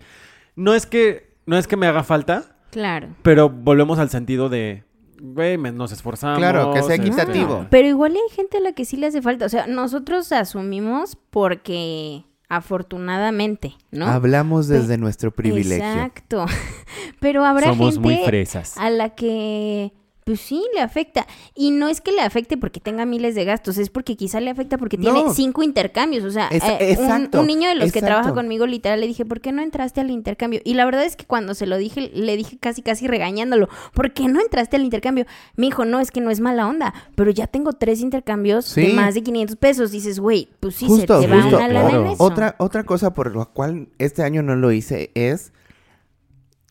No 0.58 0.74
es 0.74 0.86
que, 0.86 1.38
no 1.46 1.58
es 1.58 1.68
que 1.68 1.78
me 1.78 1.88
haga 1.88 2.04
falta, 2.04 2.58
Claro. 2.72 3.16
pero 3.22 3.50
volvemos 3.50 3.98
al 3.98 4.10
sentido 4.10 4.50
de, 4.50 4.84
güey, 5.22 5.58
nos 5.58 5.94
esforzamos. 5.94 6.38
Claro, 6.38 6.74
que 6.74 6.84
sea 6.84 6.96
este, 6.96 7.08
equitativo. 7.08 7.66
Pero 7.70 7.88
igual 7.88 8.12
hay 8.12 8.36
gente 8.36 8.58
a 8.58 8.60
la 8.60 8.74
que 8.74 8.84
sí 8.84 8.98
le 8.98 9.08
hace 9.08 9.22
falta. 9.22 9.46
O 9.46 9.50
sea, 9.50 9.66
nosotros 9.66 10.30
asumimos 10.34 11.16
porque 11.30 12.26
afortunadamente, 12.50 13.78
¿no? 13.92 14.06
Hablamos 14.08 14.68
desde 14.68 14.98
nuestro 14.98 15.32
privilegio. 15.32 15.86
Exacto. 15.86 16.46
Pero 17.22 17.46
habrá 17.46 17.68
Somos 17.68 17.94
gente 17.96 18.00
muy 18.02 18.26
fresas. 18.26 18.78
a 18.78 18.90
la 18.90 19.12
que 19.12 19.94
pues 20.30 20.42
sí 20.42 20.64
le 20.76 20.82
afecta. 20.82 21.26
Y 21.56 21.72
no 21.72 21.88
es 21.88 22.02
que 22.02 22.12
le 22.12 22.22
afecte 22.22 22.56
porque 22.56 22.80
tenga 22.80 23.04
miles 23.08 23.34
de 23.34 23.46
gastos, 23.46 23.80
es 23.80 23.90
porque 23.90 24.16
quizá 24.16 24.40
le 24.40 24.52
afecta 24.52 24.78
porque 24.78 24.96
tiene 24.96 25.24
cinco 25.34 25.64
intercambios. 25.64 26.24
O 26.24 26.30
sea, 26.30 26.50
Es- 26.50 26.64
eh, 26.64 26.78
un- 27.00 27.04
exacto, 27.06 27.42
un, 27.42 27.48
niño 27.48 27.68
de 27.68 27.74
los 27.74 27.92
que 27.92 28.00
trabaja 28.00 28.32
conmigo 28.36 28.68
literal 28.68 29.00
le 29.00 29.08
dije, 29.08 29.26
¿por 29.26 29.42
qué 29.42 29.52
no 29.52 29.64
entraste 29.64 30.02
al 30.02 30.12
intercambio? 30.12 30.62
Y 30.64 30.76
la 30.76 30.86
verdad 30.86 31.04
es 31.04 31.16
que 31.16 31.26
cuando 31.26 31.56
se 31.56 31.66
lo 31.66 31.78
dije, 31.80 32.12
le 32.14 32.38
dije 32.38 32.60
casi 32.60 32.84
casi 32.84 33.08
regañándolo, 33.08 33.70
¿por 33.96 34.14
qué 34.14 34.28
no 34.28 34.40
entraste 34.40 34.76
al 34.76 34.84
intercambio? 34.84 35.26
Me 35.56 35.66
dijo, 35.66 35.84
no, 35.84 36.00
es 36.00 36.12
que 36.12 36.22
no 36.22 36.30
es 36.30 36.42
mala 36.42 36.68
onda, 36.68 36.94
pero 37.16 37.32
ya 37.32 37.48
tengo 37.48 37.74
tres 37.74 38.00
intercambios 38.00 38.76
de 38.76 38.94
más 38.94 39.16
de 39.16 39.24
500 39.24 39.56
pesos. 39.56 39.90
Dices, 39.90 40.20
güey, 40.20 40.48
pues 40.60 40.76
sí, 40.76 40.86
Justo, 40.86 41.22
se 41.22 41.28
te 41.28 41.34
va 41.34 41.42
justo. 41.42 41.58
una 41.58 41.68
lana 41.70 41.90
en 41.90 41.96
Claro. 41.96 42.14
eso. 42.14 42.24
Otra, 42.24 42.56
otra 42.60 42.84
cosa 42.84 43.16
por 43.16 43.36
la 43.36 43.46
cual 43.46 43.90
este 43.98 44.22
año 44.22 44.44
no 44.44 44.56
lo 44.56 44.72
hice 44.72 45.10
es 45.16 45.54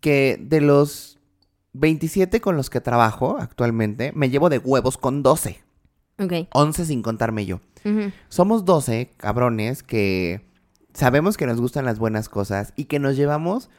que 0.00 0.38
de 0.40 0.60
los 0.60 1.17
27 1.78 2.40
con 2.40 2.56
los 2.56 2.70
que 2.70 2.80
trabajo 2.80 3.36
actualmente, 3.40 4.12
me 4.14 4.30
llevo 4.30 4.48
de 4.48 4.58
huevos 4.58 4.98
con 4.98 5.22
12. 5.22 5.60
Ok. 6.20 6.32
11 6.52 6.84
sin 6.84 7.02
contarme 7.02 7.46
yo. 7.46 7.60
Somos 8.28 8.64
12 8.64 9.10
cabrones 9.16 9.82
que 9.82 10.42
sabemos 10.92 11.36
que 11.36 11.46
nos 11.46 11.60
gustan 11.60 11.84
las 11.84 11.98
buenas 11.98 12.28
cosas 12.28 12.72
y 12.76 12.84
que 12.84 12.98
nos 12.98 13.16
llevamos 13.16 13.70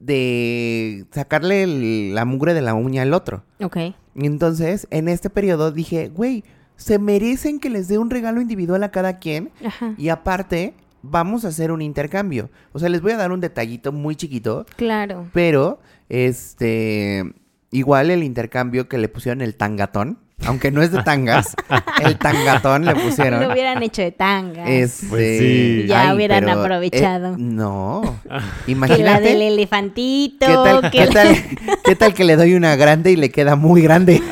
de 0.00 1.06
sacarle 1.12 1.62
el- 1.62 2.14
la 2.14 2.24
mugre 2.24 2.54
de 2.54 2.60
la 2.62 2.74
uña 2.74 3.02
al 3.02 3.14
otro. 3.14 3.42
Ok. 3.62 3.76
Entonces, 4.14 4.86
en 4.90 5.08
este 5.08 5.30
periodo 5.30 5.72
dije, 5.72 6.08
güey, 6.08 6.44
se 6.76 6.98
merecen 6.98 7.58
que 7.60 7.70
les 7.70 7.88
dé 7.88 7.98
un 7.98 8.10
regalo 8.10 8.40
individual 8.40 8.82
a 8.84 8.90
cada 8.90 9.18
quien 9.18 9.50
Ajá. 9.64 9.94
y 9.96 10.08
aparte 10.10 10.74
vamos 11.02 11.44
a 11.44 11.48
hacer 11.48 11.72
un 11.72 11.82
intercambio. 11.82 12.50
O 12.72 12.78
sea, 12.78 12.88
les 12.88 13.00
voy 13.00 13.12
a 13.12 13.16
dar 13.16 13.32
un 13.32 13.40
detallito 13.40 13.90
muy 13.92 14.14
chiquito, 14.16 14.66
Claro. 14.76 15.26
pero 15.32 15.80
este 16.08 17.24
igual 17.70 18.10
el 18.10 18.22
intercambio 18.22 18.88
que 18.88 18.96
le 18.98 19.08
pusieron 19.08 19.40
el 19.42 19.54
tangatón, 19.54 20.18
aunque 20.46 20.70
no 20.70 20.82
es 20.82 20.92
de 20.92 21.02
tangas, 21.02 21.54
el 22.02 22.16
tangatón 22.16 22.84
le 22.84 22.94
pusieron. 22.94 23.40
Lo 23.42 23.52
hubieran 23.52 23.82
hecho 23.82 24.02
de 24.02 24.12
tanga. 24.12 24.66
Este, 24.68 25.06
Pues 25.08 25.38
sí. 25.40 25.84
Ya 25.88 26.14
hubieran 26.14 26.44
pero, 26.44 26.60
aprovechado. 26.60 27.34
eh, 27.34 27.36
no. 27.38 28.02
Que 28.24 28.74
la 28.74 29.18
del 29.20 29.36
Imagínate. 29.36 29.48
elefantito. 29.48 30.46
¿Qué 30.46 30.54
tal, 30.54 30.80
que 30.82 30.90
qué, 30.90 31.06
la- 31.06 31.12
tal, 31.12 31.36
¿Qué 31.84 31.96
tal 31.96 32.14
que 32.14 32.24
le 32.24 32.36
doy 32.36 32.54
una 32.54 32.76
grande 32.76 33.10
y 33.10 33.16
le 33.16 33.30
queda 33.30 33.56
muy 33.56 33.82
grande? 33.82 34.22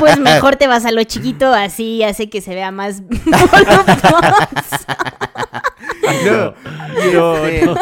Pues 0.00 0.18
mejor 0.18 0.56
te 0.56 0.66
vas 0.66 0.84
a 0.86 0.90
lo 0.92 1.04
chiquito, 1.04 1.52
así 1.52 2.02
hace 2.02 2.30
que 2.30 2.40
se 2.40 2.54
vea 2.54 2.70
más 2.70 3.02
voluptuoso. 3.02 4.86
No, 6.24 6.54
no, 7.12 7.46
Este, 7.46 7.66
no. 7.66 7.74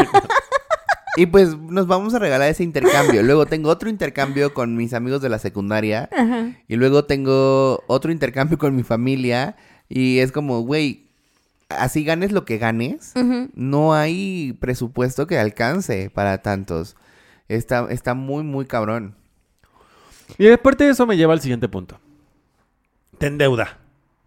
Y 1.17 1.27
pues 1.27 1.57
nos 1.59 1.87
vamos 1.87 2.15
a 2.15 2.19
regalar 2.19 2.49
ese 2.49 2.65
intercambio. 2.65 3.23
Luego 3.23 3.47
tengo 3.47 3.69
otro 3.69 3.89
intercambio 3.91 4.55
con 4.55 4.77
mis 4.77 4.95
amigos 4.95 5.21
de 5.21 5.29
la 5.29 5.39
secundaria. 5.39 6.09
Ajá. 6.11 6.53
Y 6.69 6.77
luego 6.77 7.05
tengo 7.05 7.85
otro 7.87 8.13
intercambio 8.13 8.59
con 8.59 8.75
mi 8.75 8.83
familia. 8.83 9.57
Y 9.89 10.21
es 10.21 10.33
como, 10.33 10.63
güey, 10.63 11.09
así 11.69 12.05
ganes 12.05 12.33
lo 12.33 12.45
que 12.45 12.59
ganes. 12.59 13.13
No 13.55 13.95
hay 13.95 14.57
presupuesto 14.61 15.27
que 15.27 15.39
alcance 15.39 16.11
para 16.11 16.39
tantos. 16.39 16.97
Está, 17.49 17.87
está 17.91 18.15
muy, 18.15 18.43
muy 18.43 18.65
cabrón. 18.65 19.15
Y 20.39 20.49
aparte 20.49 20.85
de 20.85 20.91
eso 20.91 21.07
me 21.07 21.17
lleva 21.17 21.35
al 21.35 21.41
siguiente 21.41 21.69
punto. 21.69 22.01
Te 23.19 23.27
endeuda. 23.27 23.79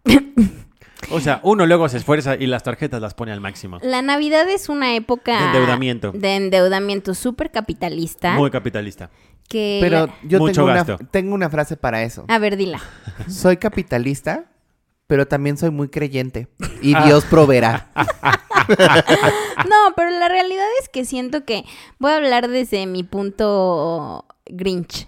O 1.12 1.20
sea, 1.20 1.40
uno 1.44 1.66
luego 1.66 1.88
se 1.90 1.98
esfuerza 1.98 2.36
y 2.36 2.48
las 2.48 2.64
tarjetas 2.64 3.02
las 3.02 3.14
pone 3.14 3.32
al 3.32 3.42
máximo. 3.42 3.80
La 3.84 4.02
Navidad 4.02 4.50
es 4.50 4.70
una 4.70 4.96
época... 4.96 5.38
De 5.40 5.46
endeudamiento. 5.46 6.12
De 6.12 6.36
endeudamiento 6.36 7.14
súper 7.14 7.52
capitalista. 7.52 8.34
Muy 8.36 8.50
capitalista. 8.50 9.10
que 9.48 9.78
Pero 9.82 10.08
la- 10.08 10.16
yo 10.24 10.40
Mucho 10.40 10.54
tengo 10.54 10.66
una, 10.68 10.84
gasto. 10.84 10.98
tengo 11.12 11.36
una 11.36 11.50
frase 11.50 11.78
para 11.78 12.02
eso. 12.04 12.26
A 12.28 12.40
ver, 12.40 12.58
dila. 12.58 12.80
Soy 13.28 13.58
capitalista, 13.58 14.46
pero 15.08 15.28
también 15.28 15.58
soy 15.58 15.70
muy 15.70 15.90
creyente. 15.90 16.48
Y 16.82 16.96
Ah. 16.96 17.06
Dios 17.06 17.26
proveerá. 17.26 17.90
No, 19.70 19.94
pero 19.96 20.10
la 20.10 20.28
realidad 20.28 20.66
es 20.82 20.90
que 20.90 21.06
siento 21.06 21.46
que 21.46 21.66
voy 22.00 22.12
a 22.12 22.16
hablar 22.18 22.48
desde 22.48 22.86
mi 22.88 23.04
punto 23.04 24.26
Grinch. 24.48 25.08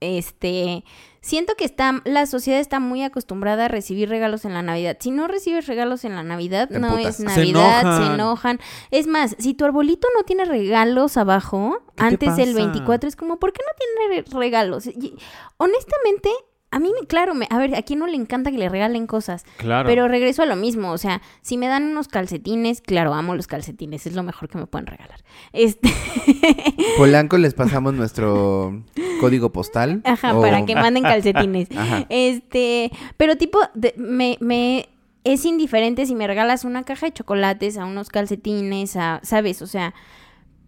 Este, 0.00 0.84
siento 1.22 1.54
que 1.54 1.64
está 1.64 2.02
la 2.04 2.26
sociedad 2.26 2.60
está 2.60 2.78
muy 2.80 3.02
acostumbrada 3.02 3.64
a 3.64 3.68
recibir 3.68 4.10
regalos 4.10 4.44
en 4.44 4.52
la 4.52 4.60
Navidad. 4.60 4.98
Si 5.00 5.10
no 5.10 5.28
recibes 5.28 5.66
regalos 5.66 6.04
en 6.04 6.14
la 6.14 6.22
Navidad, 6.22 6.68
Te 6.68 6.78
no 6.78 6.98
es 6.98 7.20
Navidad, 7.20 7.80
se 7.80 7.86
enojan. 7.88 8.14
enojan. 8.14 8.60
Es 8.90 9.06
más, 9.06 9.34
si 9.38 9.54
tu 9.54 9.64
arbolito 9.64 10.06
no 10.14 10.24
tiene 10.24 10.44
regalos 10.44 11.16
abajo 11.16 11.78
¿Qué 11.90 11.94
te 11.96 12.02
antes 12.04 12.36
del 12.36 12.52
pasa? 12.54 12.66
24 12.66 13.08
es 13.08 13.16
como, 13.16 13.38
¿por 13.38 13.52
qué 13.54 13.62
no 13.66 13.72
tiene 13.78 14.22
re- 14.22 14.38
regalos? 14.38 14.86
Y- 14.86 15.16
honestamente, 15.56 16.28
a 16.72 16.78
mí, 16.80 16.90
me- 17.00 17.06
claro, 17.06 17.34
me, 17.34 17.46
a 17.50 17.58
ver, 17.58 17.74
a 17.76 17.82
quién 17.82 18.00
no 18.00 18.06
le 18.08 18.16
encanta 18.16 18.50
que 18.50 18.58
le 18.58 18.68
regalen 18.68 19.06
cosas. 19.06 19.44
Claro. 19.58 19.88
Pero 19.88 20.08
regreso 20.08 20.42
a 20.42 20.46
lo 20.46 20.56
mismo, 20.56 20.90
o 20.90 20.98
sea, 20.98 21.22
si 21.42 21.56
me 21.56 21.68
dan 21.68 21.84
unos 21.84 22.08
calcetines, 22.08 22.80
claro, 22.80 23.14
amo 23.14 23.36
los 23.36 23.46
calcetines, 23.46 24.06
es 24.06 24.14
lo 24.14 24.22
mejor 24.24 24.48
que 24.48 24.58
me 24.58 24.66
pueden 24.66 24.86
regalar. 24.86 25.20
Este, 25.52 25.88
Polanco 26.96 27.38
les 27.38 27.54
pasamos 27.54 27.94
nuestro 27.94 28.82
código 29.20 29.52
postal. 29.52 30.00
ajá, 30.04 30.36
o- 30.36 30.40
para 30.42 30.64
que 30.64 30.74
manden 30.74 31.02
calcetines. 31.12 31.68
Ajá. 31.76 32.06
Este, 32.08 32.90
pero 33.16 33.36
tipo, 33.36 33.58
de- 33.74 33.94
me, 33.96 34.36
me 34.40 34.88
es 35.24 35.44
indiferente 35.44 36.04
si 36.06 36.14
me 36.14 36.26
regalas 36.26 36.64
una 36.64 36.82
caja 36.82 37.06
de 37.06 37.12
chocolates, 37.12 37.78
a 37.78 37.84
unos 37.84 38.08
calcetines, 38.08 38.96
a, 38.96 39.20
¿sabes? 39.22 39.62
O 39.62 39.66
sea, 39.66 39.94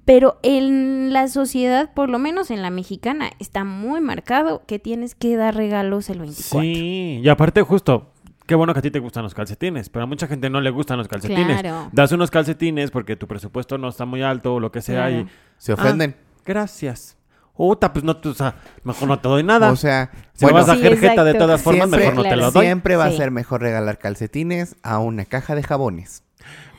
pero 0.04 0.38
en 0.42 1.12
la 1.12 1.28
sociedad, 1.28 1.92
por 1.94 2.08
lo 2.10 2.18
menos 2.18 2.50
en 2.50 2.62
la 2.62 2.70
mexicana, 2.70 3.30
está 3.38 3.64
muy 3.64 4.00
marcado 4.00 4.62
que 4.66 4.78
tienes 4.78 5.14
que 5.14 5.36
dar 5.36 5.54
regalos 5.54 6.10
el 6.10 6.18
24. 6.20 6.60
Sí, 6.60 7.20
y 7.22 7.28
aparte 7.28 7.62
justo, 7.62 8.12
qué 8.46 8.54
bueno 8.54 8.72
que 8.74 8.80
a 8.80 8.82
ti 8.82 8.90
te 8.90 8.98
gustan 8.98 9.22
los 9.22 9.34
calcetines, 9.34 9.88
pero 9.88 10.02
a 10.04 10.06
mucha 10.06 10.26
gente 10.26 10.50
no 10.50 10.60
le 10.60 10.70
gustan 10.70 10.98
los 10.98 11.08
calcetines. 11.08 11.60
Claro. 11.60 11.88
Das 11.92 12.12
unos 12.12 12.30
calcetines 12.30 12.90
porque 12.90 13.16
tu 13.16 13.26
presupuesto 13.26 13.78
no 13.78 13.88
está 13.88 14.04
muy 14.04 14.22
alto 14.22 14.54
o 14.54 14.60
lo 14.60 14.70
que 14.70 14.82
sea 14.82 15.08
Claro. 15.08 15.20
y... 15.22 15.26
Se 15.56 15.72
ofenden. 15.72 16.16
"Ah, 16.18 16.40
gracias. 16.44 17.16
Uta, 17.56 17.92
pues 17.92 18.04
no, 18.04 18.16
te- 18.16 18.28
o 18.30 18.34
sea, 18.34 18.56
mejor 18.82 19.06
no 19.08 19.18
te 19.20 19.28
doy 19.28 19.44
nada. 19.44 19.70
O 19.70 19.76
sea, 19.76 20.10
si 20.32 20.44
bueno, 20.44 20.58
vas 20.58 20.68
a 20.68 20.74
Sí, 20.74 20.80
hacer 20.80 20.98
jeta 20.98 21.22
de 21.22 21.34
todas 21.34 21.62
formas, 21.62 21.88
Siempre- 21.88 22.00
mejor 22.10 22.14
no 22.16 22.22
te 22.28 22.36
lo 22.36 22.50
doy. 22.50 22.66
siempre 22.66 22.96
va 22.96 23.08
Sí. 23.08 23.14
a 23.14 23.16
ser 23.16 23.30
mejor 23.30 23.62
regalar 23.62 23.98
calcetines 23.98 24.74
a 24.82 24.98
una 24.98 25.24
caja 25.24 25.54
de 25.54 25.62
jabones. 25.62 26.24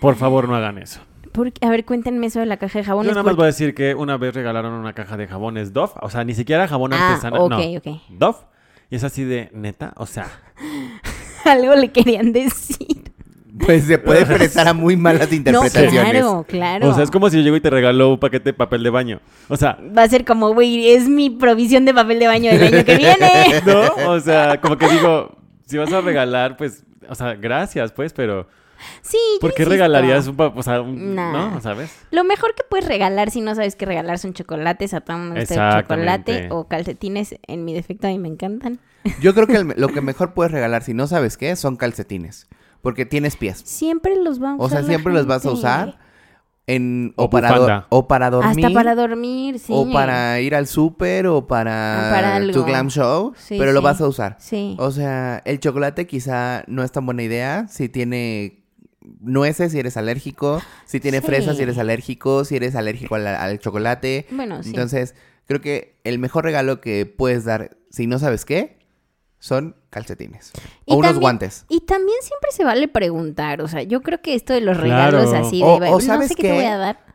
Por 0.02 0.16
favor, 0.16 0.50
no 0.50 0.56
hagan 0.58 0.78
eso. 0.78 1.00
Porque- 1.36 1.66
a 1.66 1.70
ver, 1.70 1.86
cuéntenme 1.86 2.28
eso 2.28 2.40
de 2.40 2.46
la 2.48 2.58
caja 2.58 2.80
de 2.80 2.84
Yo 2.84 2.88
jabones. 2.90 3.12
nada 3.12 3.24
más 3.24 3.32
porque- 3.32 3.36
voy 3.38 3.44
a 3.44 3.48
decir 3.48 3.76
que 3.76 3.94
una 3.94 4.18
vez 4.18 4.34
regalaron 4.34 4.74
una 4.74 4.94
caja 4.94 5.18
de 5.18 5.28
jabones 5.28 5.74
Dove, 5.74 5.94
o 6.02 6.10
sea, 6.10 6.24
ni 6.24 6.34
siquiera 6.34 6.68
jabón 6.68 6.94
Ah, 6.94 7.10
artesanal, 7.10 7.40
ok, 7.42 7.50
no. 7.50 7.58
ok. 7.60 8.02
Dove. 8.10 8.38
Y 8.90 8.96
es 8.96 9.04
así 9.04 9.24
de 9.24 9.50
neta, 9.54 9.94
o 9.98 10.06
sea, 10.06 10.28
Algo 11.46 11.76
le 11.76 11.90
querían 11.92 12.32
decir. 12.34 13.12
Pues 13.66 13.86
se 13.86 13.98
puede 13.98 14.26
prestar 14.26 14.68
a 14.68 14.74
muy 14.74 14.98
malas 14.98 15.30
No, 15.30 15.36
interpretaciones. 15.36 15.92
claro, 16.12 16.46
claro. 16.48 16.90
o 16.90 16.94
sea, 16.94 17.04
es 17.04 17.12
como 17.12 17.30
si 17.30 17.38
yo 17.38 17.44
llego 17.44 17.56
y 17.56 17.62
te 17.62 17.70
regalo 17.70 18.12
un 18.14 18.20
paquete 18.20 18.50
de 18.50 18.54
papel 18.54 18.84
de 18.84 18.90
baño. 18.90 19.22
O 19.48 19.56
sea, 19.56 19.78
Va 19.98 20.04
a 20.04 20.08
ser 20.10 20.26
como, 20.26 20.54
güey, 20.54 20.90
es 20.90 21.08
mi 21.08 21.30
provisión 21.30 21.86
de 21.86 21.94
papel 21.94 22.20
de 22.20 22.28
baño 22.28 22.52
del 22.52 22.64
año 22.74 22.84
que 22.86 22.96
viene. 22.98 23.62
¿no? 23.66 24.12
O 24.12 24.20
sea, 24.20 24.60
como 24.60 24.78
que 24.78 24.90
digo, 24.90 25.38
si 25.66 25.78
vas 25.78 25.92
a 25.94 26.02
regalar, 26.02 26.58
pues, 26.58 26.84
o 27.08 27.16
sea, 27.16 27.36
gracias, 27.36 27.92
pues, 27.94 28.12
pero 28.12 28.48
Sí, 29.02 29.18
yo 29.36 29.40
¿por 29.42 29.52
qué 29.54 29.64
insisto. 29.64 29.70
regalarías 29.72 30.28
un 30.28 30.36
o 30.40 30.64
sea, 30.64 30.82
un- 30.82 31.16
Nah. 31.16 31.32
no, 31.52 31.62
¿sabes? 31.62 31.96
Lo 32.12 32.24
mejor 32.24 32.56
que 32.56 32.64
puedes 32.64 32.88
regalar 32.88 33.32
si 33.32 33.42
no 33.42 33.56
sabes 33.56 33.76
qué 33.76 33.86
regalar 33.86 34.20
son 34.20 34.34
chocolates. 34.34 34.94
A 34.94 35.02
todo 35.02 35.18
mundo 35.18 35.42
chocolate 35.46 36.50
o 36.52 36.68
calcetines. 36.68 37.36
En 37.48 37.66
mi 37.66 37.74
defecto 37.74 38.08
a 38.08 38.10
mí 38.12 38.20
me 38.20 38.28
encantan. 38.28 38.80
Yo 39.22 39.34
creo 39.34 39.48
que 39.48 39.58
el- 39.58 39.74
lo 39.78 39.88
que 39.90 40.02
mejor 40.02 40.34
puedes 40.34 40.52
regalar 40.52 40.84
si 40.84 40.94
no 40.94 41.08
sabes 41.08 41.38
qué 41.38 41.56
son 41.56 41.76
calcetines. 41.78 42.48
Porque 42.82 43.06
tienes 43.06 43.36
pies. 43.36 43.62
Siempre 43.66 44.16
los 44.16 44.42
va 44.42 44.52
a 44.52 44.56
usar 44.56 44.66
O 44.66 44.70
sea, 44.70 44.84
siempre 44.84 45.12
los 45.14 45.26
vas 45.26 45.46
a 45.46 45.52
usar 45.52 45.98
en, 46.68 47.14
o, 47.16 47.26
O 47.26 47.30
para 47.30 47.58
do- 47.58 47.86
o 47.90 48.08
para 48.08 48.30
dormir. 48.32 48.66
Hasta 48.66 48.74
para 48.76 48.96
dormir, 48.96 49.60
sí. 49.60 49.72
O 49.76 49.92
para 49.92 50.40
ir 50.40 50.56
al 50.56 50.66
súper 50.68 51.28
o 51.28 51.46
para, 51.48 52.42
tu 52.52 52.64
glam 52.64 52.90
show. 52.90 53.34
Sí, 53.38 53.56
pero 53.60 53.72
lo 53.72 53.82
vas 53.82 54.02
a 54.02 54.08
usar. 54.08 54.38
Sí. 54.40 54.76
O 54.80 54.92
sea, 54.92 55.42
el 55.46 55.60
chocolate 55.60 56.08
quizá 56.08 56.64
no 56.68 56.84
es 56.84 56.92
tan 56.92 57.06
buena 57.06 57.22
idea 57.24 57.68
si 57.68 57.90
tiene 57.90 58.65
nueces 59.26 59.72
si 59.72 59.80
eres 59.80 59.98
alérgico, 59.98 60.62
si 60.86 61.00
tiene 61.00 61.20
Sí. 61.22 61.26
fresas 61.28 61.58
si 61.58 61.64
eres 61.64 61.78
alérgico, 61.78 62.46
si 62.46 62.56
eres 62.56 62.76
alérgico 62.76 63.16
al, 63.16 63.28
al 63.28 63.60
chocolate. 63.60 64.26
Bueno, 64.32 64.64
sí. 64.64 64.70
Entonces, 64.70 65.16
creo 65.46 65.62
que 65.62 66.00
el 66.04 66.20
mejor 66.20 66.44
regalo 66.46 66.80
que 66.82 67.06
puedes 67.06 67.44
dar 67.46 67.78
si 67.90 68.08
no 68.08 68.20
sabes 68.20 68.46
qué 68.46 68.80
son 69.40 69.76
calcetines 69.92 70.52
Y 70.86 70.94
o 70.94 70.98
unos 70.98 71.20
guantes. 71.20 71.66
Y 71.70 71.82
también 71.82 72.18
siempre 72.22 72.52
se 72.52 72.64
vale 72.64 72.88
preguntar, 72.88 73.62
o 73.62 73.68
sea, 73.68 73.84
yo 73.84 74.02
creo 74.02 74.22
que 74.22 74.34
esto 74.36 74.54
de 74.54 74.62
los 74.62 74.78
Claro. 74.78 75.18
regalos 75.20 75.34
así 75.34 75.60
de, 75.60 75.64
O- 75.66 75.76
o 75.76 75.80
no 75.80 76.00
¿sabes 76.02 76.30
sé 76.30 76.36
qué, 76.36 76.42
te 76.44 76.48
qué? 76.50 76.54
voy 76.56 76.66
a 76.66 76.78
dar. 76.78 77.06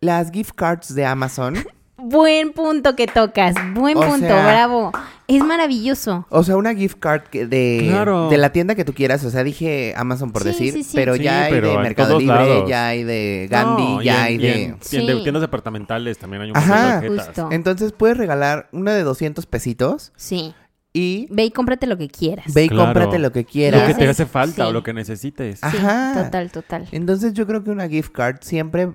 Las 0.00 0.30
gift 0.30 0.52
cards 0.54 0.94
de 0.94 1.04
Amazon, 1.06 1.54
Buen 1.98 2.52
punto 2.52 2.94
que 2.94 3.06
tocas, 3.08 3.54
buen 3.74 3.96
O 3.96 4.02
punto, 4.02 4.18
sea- 4.26 4.46
bravo. 4.46 4.92
Es 5.26 5.44
maravilloso. 5.44 6.26
o 6.30 6.42
sea, 6.42 6.56
una 6.56 6.74
gift 6.74 6.98
card 7.00 7.22
que 7.24 7.46
de, 7.46 7.84
Claro. 7.90 8.30
de 8.30 8.38
la 8.38 8.50
tienda 8.50 8.74
que 8.74 8.84
tú 8.86 8.94
quieras, 8.94 9.22
o 9.24 9.30
sea, 9.30 9.44
dije 9.44 9.92
Amazon 9.94 10.32
por 10.32 10.42
Sí, 10.42 10.48
decir, 10.48 10.72
sí, 10.72 10.82
sí. 10.84 10.92
pero 10.94 11.16
Sí, 11.16 11.24
ya 11.24 11.44
hay 11.44 11.52
pero 11.52 11.72
de 11.72 11.78
Mercado 11.78 12.18
Libre, 12.18 12.34
lados. 12.34 12.68
ya 12.70 12.86
hay 12.86 13.04
de 13.04 13.46
Gandhi, 13.50 13.82
No, 13.96 14.02
ya 14.02 14.20
en- 14.20 14.22
hay 14.24 14.34
y 14.34 14.38
de... 14.38 14.52
en- 14.52 14.58
y 14.60 14.64
en 14.72 14.76
Sí. 14.80 15.06
de 15.06 15.16
tiendas 15.16 15.42
departamentales 15.42 16.16
también 16.16 16.42
hay 16.44 16.50
un 16.52 16.56
Ajá. 16.56 17.00
de. 17.02 17.08
Justo. 17.10 17.48
Entonces 17.52 17.92
puedes 17.92 18.16
regalar 18.16 18.68
una 18.72 18.94
de 18.94 19.02
200 19.02 19.44
pesitos 19.44 20.12
Sí. 20.16 20.54
y 20.94 21.26
Ve 21.30 21.44
y 21.44 21.50
cómprate 21.50 21.86
lo 21.86 21.98
que 21.98 22.08
quieras. 22.08 22.46
ve 22.54 22.64
y 22.64 22.68
Claro. 22.70 22.84
cómprate 22.86 23.18
lo 23.18 23.30
que 23.30 23.40
Lo 23.40 23.44
que 23.46 23.52
quieras. 23.52 23.98
te 23.98 24.08
hace 24.08 24.24
falta 24.24 24.64
Sí. 24.64 24.70
o 24.70 24.72
lo 24.72 24.82
que 24.82 24.94
necesites. 24.94 25.58
Sí, 25.60 25.66
Ajá. 25.76 26.22
total, 26.24 26.50
total. 26.52 26.88
Entonces 26.90 27.34
yo 27.34 27.46
creo 27.46 27.62
que 27.62 27.70
una 27.70 27.86
gift 27.86 28.12
card 28.12 28.36
siempre 28.40 28.92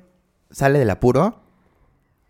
sale 0.50 0.80
del 0.80 0.90
apuro. 0.90 1.43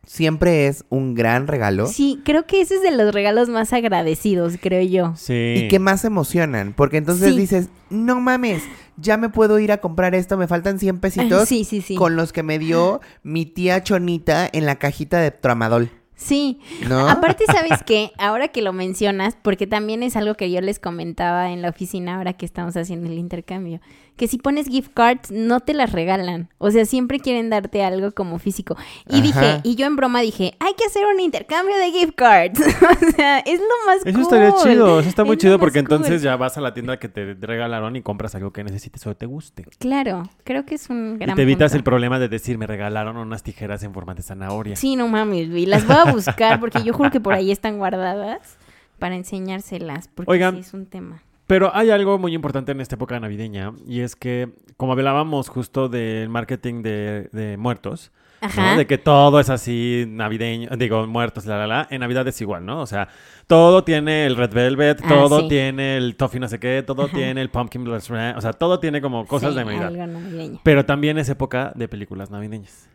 Siempre 0.05 0.67
es 0.67 0.83
un 0.89 1.13
gran 1.15 1.47
regalo. 1.47 1.87
Sí, 1.87 2.19
creo 2.25 2.45
que 2.45 2.59
ese 2.61 2.75
es 2.75 2.81
de 2.81 2.91
los 2.91 3.13
regalos 3.13 3.47
más 3.47 3.71
agradecidos, 3.71 4.55
creo 4.61 4.81
yo. 4.83 5.13
Sí. 5.15 5.53
Y 5.57 5.67
que 5.69 5.79
más 5.79 6.03
emocionan. 6.03 6.73
Porque 6.75 6.97
entonces 6.97 7.31
Sí. 7.33 7.39
dices, 7.39 7.69
no 7.89 8.19
mames, 8.19 8.63
ya 8.97 9.15
me 9.17 9.29
puedo 9.29 9.59
ir 9.59 9.71
a 9.71 9.77
comprar 9.77 10.13
esto, 10.13 10.35
me 10.37 10.47
faltan 10.47 10.77
100 10.77 10.99
pesitos 10.99 11.47
Sí, 11.47 11.63
sí, 11.63 11.81
sí. 11.81 11.95
con 11.95 12.15
los 12.17 12.33
que 12.33 12.43
me 12.43 12.59
dio 12.59 12.99
mi 13.23 13.45
tía 13.45 13.81
Chonita 13.81 14.49
en 14.51 14.65
la 14.65 14.75
cajita 14.75 15.19
de 15.19 15.31
tramadol. 15.31 15.89
Sí. 16.15 16.59
¿No? 16.87 17.09
Aparte, 17.09 17.45
¿sabes 17.47 17.81
qué? 17.85 18.11
Ahora 18.17 18.49
que 18.49 18.61
lo 18.61 18.71
mencionas, 18.71 19.35
porque 19.41 19.67
también 19.67 20.03
es 20.03 20.15
algo 20.15 20.35
que 20.35 20.51
yo 20.51 20.61
les 20.61 20.79
comentaba 20.79 21.49
en 21.51 21.61
la 21.61 21.69
oficina 21.69 22.15
ahora 22.17 22.33
que 22.33 22.45
estamos 22.45 22.77
haciendo 22.77 23.07
el 23.09 23.17
intercambio, 23.17 23.79
que 24.15 24.27
si 24.27 24.37
pones 24.37 24.67
gift 24.67 24.91
cards 24.93 25.31
no 25.31 25.59
te 25.59 25.73
las 25.73 25.91
regalan, 25.91 26.49
o 26.59 26.69
sea, 26.71 26.85
siempre 26.85 27.19
quieren 27.19 27.49
darte 27.49 27.83
algo 27.83 28.11
como 28.11 28.37
físico. 28.39 28.75
Y 29.09 29.15
Ajá. 29.15 29.21
dije, 29.23 29.61
y 29.63 29.75
yo 29.75 29.85
en 29.87 29.95
broma 29.95 30.21
dije, 30.21 30.55
hay 30.59 30.73
que 30.75 30.85
hacer 30.85 31.03
un 31.11 31.19
intercambio 31.19 31.75
de 31.77 31.91
gift 31.91 32.13
cards. 32.15 32.59
o 32.61 33.11
sea, 33.15 33.39
es 33.39 33.59
lo 33.59 33.65
más 33.87 33.97
Eso 34.05 34.13
cool. 34.13 34.21
estaría 34.21 34.53
chido, 34.63 34.99
eso 34.99 35.09
está 35.09 35.23
muy 35.23 35.35
Es 35.35 35.41
chido 35.41 35.57
porque 35.59 35.83
cool. 35.83 35.93
entonces 35.93 36.21
ya 36.21 36.35
vas 36.35 36.57
a 36.57 36.61
la 36.61 36.73
tienda 36.73 36.97
que 36.99 37.09
te 37.09 37.33
regalaron 37.39 37.95
y 37.95 38.01
compras 38.01 38.35
algo 38.35 38.51
que 38.53 38.63
necesites 38.63 39.05
o 39.07 39.15
te 39.15 39.25
guste. 39.25 39.65
Claro, 39.79 40.29
creo 40.43 40.65
que 40.65 40.75
es 40.75 40.89
un 40.89 41.17
gran 41.17 41.31
y 41.31 41.35
te 41.35 41.41
evitas 41.41 41.71
punto. 41.71 41.77
el 41.77 41.83
problema 41.83 42.19
de 42.19 42.29
decir, 42.29 42.57
me 42.57 42.67
regalaron 42.67 43.17
unas 43.17 43.41
tijeras 43.43 43.83
en 43.83 43.93
forma 43.93 44.13
de 44.13 44.21
zanahoria. 44.21 44.75
Sí, 44.75 44.95
no 44.95 45.07
mames, 45.07 45.49
güey. 45.49 45.65
Las 45.65 45.87
voy 45.87 45.97
a 45.97 46.11
buscar 46.11 46.59
porque 46.59 46.83
yo 46.83 46.93
juro 46.93 47.09
que 47.11 47.19
por 47.19 47.33
ahí 47.33 47.51
están 47.51 47.77
guardadas 47.77 48.57
para 48.99 49.15
enseñárselas. 49.15 50.07
Porque 50.07 50.31
Oigan, 50.31 50.55
sí 50.55 50.61
es 50.61 50.73
un 50.73 50.85
tema. 50.85 51.21
Pero 51.53 51.69
hay 51.75 51.91
algo 51.91 52.17
muy 52.17 52.33
importante 52.33 52.71
en 52.71 52.81
esta 52.81 52.95
época 52.95 53.19
navideña 53.19 53.73
y 53.87 53.99
es 53.99 54.15
que, 54.15 54.49
como 54.75 54.93
hablábamos 54.93 55.49
justo 55.49 55.87
del 55.87 56.27
marketing 56.29 56.81
de, 56.81 57.29
de 57.31 57.57
muertos, 57.57 58.11
¿no? 58.57 58.75
De 58.75 58.87
que 58.87 58.97
todo 58.97 59.39
es 59.39 59.51
así 59.51 60.05
navideño, 60.07 60.69
digo, 60.77 61.05
muertos, 61.05 61.45
la, 61.45 61.59
la, 61.59 61.67
la, 61.67 61.87
en 61.91 61.99
Navidad 61.99 62.27
es 62.27 62.41
igual, 62.41 62.65
¿no? 62.65 62.81
O 62.81 62.87
sea, 62.87 63.07
todo 63.45 63.83
tiene 63.83 64.25
el 64.25 64.35
Red 64.35 64.51
Velvet, 64.51 64.99
Ah, 65.03 65.07
todo 65.07 65.41
sí. 65.41 65.47
tiene 65.49 65.95
el 65.97 66.15
toffee 66.15 66.39
no 66.39 66.47
sé 66.47 66.59
qué, 66.59 66.81
todo 66.85 67.03
Ajá. 67.03 67.15
tiene 67.15 67.39
el 67.41 67.51
pumpkin 67.51 67.85
ranch, 67.85 68.35
o 68.35 68.41
sea, 68.41 68.53
todo 68.53 68.79
tiene 68.79 68.99
como 68.99 69.27
cosas 69.27 69.51
Sí, 69.53 69.59
de 69.59 69.65
Navidad. 69.65 69.87
algo 69.89 70.07
navideño. 70.07 70.59
Pero 70.63 70.85
también 70.85 71.19
es 71.19 71.29
época 71.29 71.71
de 71.75 71.87
películas 71.87 72.31
navideñas. 72.31 72.89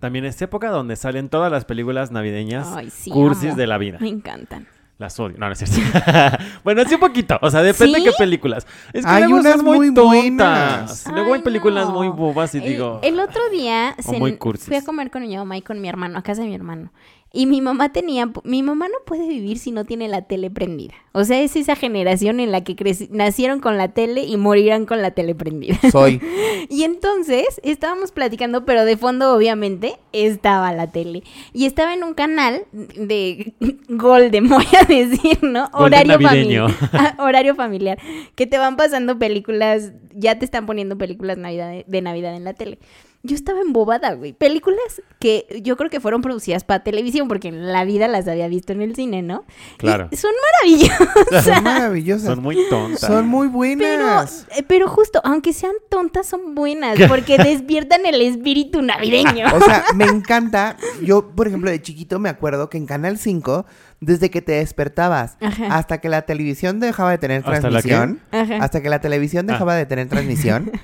También 0.00 0.24
es 0.24 0.40
época 0.42 0.70
donde 0.70 0.96
salen 0.96 1.28
todas 1.28 1.50
las 1.52 1.64
películas 1.64 2.10
navideñas 2.12 2.68
Ay, 2.74 2.90
sí, 2.90 3.10
cursis 3.10 3.56
de 3.56 3.66
la 3.66 3.78
vida. 3.78 3.98
Me 4.00 4.08
encantan. 4.08 4.66
Las 4.98 5.18
odio. 5.20 5.36
No, 5.38 5.46
no 5.46 5.52
es 5.52 5.58
cierto. 5.60 5.98
bueno, 6.64 6.82
sí 6.84 6.94
un 6.94 7.00
poquito. 7.00 7.38
O 7.40 7.50
sea, 7.50 7.62
depende 7.62 7.98
¿Sí? 8.00 8.04
qué 8.04 8.10
películas. 8.18 8.66
Es 8.92 9.04
que 9.04 9.10
Hay 9.10 9.22
luego 9.22 9.36
unas 9.38 9.62
muy, 9.62 9.78
muy 9.78 9.94
tontas. 9.94 10.08
buenas. 10.08 11.06
Luego 11.12 11.34
hay 11.34 11.38
Ay, 11.38 11.44
películas 11.44 11.86
no. 11.86 11.94
muy 11.94 12.08
bobas 12.08 12.52
y 12.56 12.58
El- 12.58 12.64
digo... 12.64 12.98
El, 13.04 13.20
otro 13.20 13.48
día 13.50 13.94
se- 14.00 14.18
muy 14.18 14.36
fui 14.36 14.74
a 14.76 14.82
comer 14.82 15.10
con 15.12 15.22
mi 15.22 15.36
mamá 15.36 15.56
y 15.56 15.62
con 15.62 15.80
mi 15.80 15.88
hermano, 15.88 16.18
a 16.18 16.22
casa 16.22 16.42
de 16.42 16.48
mi 16.48 16.54
hermano. 16.56 16.90
Y 17.30 17.44
mi 17.44 17.60
mamá 17.60 17.92
tenía, 17.92 18.30
mi 18.44 18.62
mamá 18.62 18.88
no 18.88 18.94
puede 19.04 19.28
vivir 19.28 19.58
si 19.58 19.70
no 19.70 19.84
tiene 19.84 20.08
la 20.08 20.22
tele 20.22 20.50
prendida. 20.50 20.94
O 21.12 21.24
sea, 21.24 21.40
es 21.40 21.56
esa 21.56 21.76
generación 21.76 22.40
en 22.40 22.52
la 22.52 22.64
que 22.64 22.74
nacieron 23.10 23.60
con 23.60 23.76
la 23.76 23.88
tele 23.88 24.24
y 24.24 24.36
morirán 24.38 24.86
con 24.86 25.02
la 25.02 25.10
tele 25.10 25.34
prendida. 25.34 25.78
Soy. 25.90 26.20
Y 26.70 26.82
entonces 26.82 27.60
estábamos 27.62 28.12
platicando, 28.12 28.64
pero 28.64 28.84
de 28.84 28.96
fondo 28.96 29.34
obviamente 29.34 29.98
estaba 30.12 30.72
la 30.72 30.90
tele. 30.90 31.22
Y 31.52 31.64
estaba 31.64 31.94
en 31.94 32.04
un 32.04 32.14
canal 32.14 32.64
de 32.72 33.54
Golden, 33.88 34.48
voy 34.48 34.66
a 34.78 34.84
decir, 34.84 35.38
¿no? 35.42 35.68
Golden 35.72 36.10
Horario 36.10 36.28
familiar. 36.28 36.70
Horario 37.18 37.54
familiar. 37.54 37.98
Que 38.34 38.46
te 38.46 38.58
van 38.58 38.76
pasando 38.76 39.18
películas, 39.18 39.92
ya 40.14 40.38
te 40.38 40.44
están 40.44 40.66
poniendo 40.66 40.98
películas 40.98 41.38
Navidad, 41.38 41.84
de 41.86 42.02
Navidad 42.02 42.34
en 42.34 42.44
la 42.44 42.54
tele. 42.54 42.78
Yo 43.24 43.34
estaba 43.34 43.60
embobada, 43.60 44.12
güey. 44.14 44.32
Películas 44.32 45.02
que 45.18 45.60
yo 45.62 45.76
creo 45.76 45.90
que 45.90 45.98
fueron 46.00 46.22
producidas 46.22 46.62
para 46.62 46.84
televisión, 46.84 47.26
porque 47.26 47.48
en 47.48 47.72
la 47.72 47.84
vida 47.84 48.06
las 48.06 48.28
había 48.28 48.46
visto 48.46 48.72
en 48.72 48.80
el 48.80 48.94
cine, 48.94 49.22
¿no? 49.22 49.44
Y 49.74 49.78
Claro. 49.78 50.08
son 50.16 50.30
maravillosas. 50.62 51.44
Son 51.44 51.62
maravillosas. 51.64 52.24
Son 52.26 52.42
muy 52.42 52.56
tontas. 52.70 53.00
Son 53.00 53.26
muy 53.26 53.48
buenas. 53.48 54.46
eh, 54.56 54.62
pero 54.66 54.86
justo, 54.88 55.20
aunque 55.24 55.52
sean 55.52 55.72
tontas, 55.90 56.26
son 56.26 56.54
buenas, 56.54 56.96
porque 57.08 57.38
despiertan 57.38 58.06
el 58.06 58.20
espíritu 58.22 58.82
navideño. 58.82 59.46
O 59.54 59.60
sea, 59.62 59.84
me 59.94 60.04
encanta. 60.04 60.76
Yo, 61.02 61.30
por 61.30 61.48
ejemplo, 61.48 61.70
de 61.70 61.82
chiquito 61.82 62.18
me 62.20 62.28
acuerdo 62.28 62.70
que 62.70 62.78
en 62.78 62.86
Canal 62.86 63.18
5, 63.18 63.66
desde 64.00 64.30
que 64.30 64.42
te 64.42 64.52
despertabas 64.52 65.36
Ajá. 65.40 65.66
hasta 65.76 66.00
que 66.00 66.08
la 66.08 66.22
televisión 66.22 66.78
dejaba 66.78 67.10
de 67.10 67.18
tener 67.18 67.42
¿Hasta 67.44 67.68
la 67.68 67.82
qué? 67.82 67.88
transmisión, 67.88 68.20
hasta 68.62 68.80
que 68.80 68.88
la 68.88 69.00
televisión 69.00 69.50
Ah. 69.50 69.54
dejaba 69.54 69.74
de 69.74 69.86
tener 69.86 70.08
transmisión, 70.08 70.70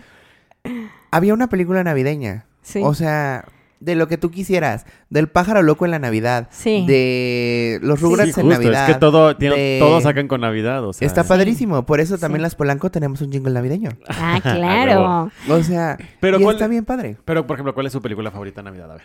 había 1.17 1.35
una 1.35 1.49
película 1.49 1.83
navideña. 1.85 2.47
Sí. 2.63 2.81
O 2.83 2.95
sea, 2.95 3.45
de 3.81 3.95
lo 3.97 4.09
que 4.09 4.17
tú 4.17 4.31
quisieras, 4.31 4.87
del 5.11 5.29
pájaro 5.29 5.63
loco 5.63 5.85
en 5.85 5.91
la 5.91 5.99
Navidad, 5.99 6.49
Sí. 6.51 6.87
de 6.87 7.79
los. 7.83 8.01
Rugrats 8.01 8.33
Sí, 8.35 8.41
en 8.41 8.47
justo, 8.47 8.63
Navidad. 8.63 8.89
es 8.89 8.95
que 8.95 8.99
todo, 9.01 9.37
tiene- 9.37 9.57
de- 9.57 9.79
todo 9.79 10.01
sacan 10.01 10.27
con 10.29 10.41
Navidad, 10.41 10.83
o 10.87 10.93
sea. 10.95 11.07
Está 11.07 11.25
padrísimo, 11.25 11.85
por 11.85 12.01
eso 12.01 12.17
también 12.17 12.41
Sí. 12.41 12.43
las 12.45 12.55
Polanco 12.55 12.91
tenemos 12.91 13.21
un 13.21 13.31
jingle 13.31 13.53
navideño. 13.53 13.91
Ah, 14.09 14.39
claro. 14.43 15.31
O 15.51 15.63
sea, 15.63 15.99
Pero 16.21 16.39
y 16.41 16.43
¿cuál- 16.43 16.57
está 16.57 16.67
bien 16.69 16.85
padre. 16.87 17.19
Pero, 17.27 17.47
por 17.47 17.57
ejemplo, 17.57 17.75
¿cuál 17.75 17.87
es 17.87 17.93
su 17.93 18.01
película 18.01 18.31
favorita 18.31 18.63
de 18.63 18.65
Navidad? 18.71 18.91
A 18.93 18.95
ver. 18.95 19.03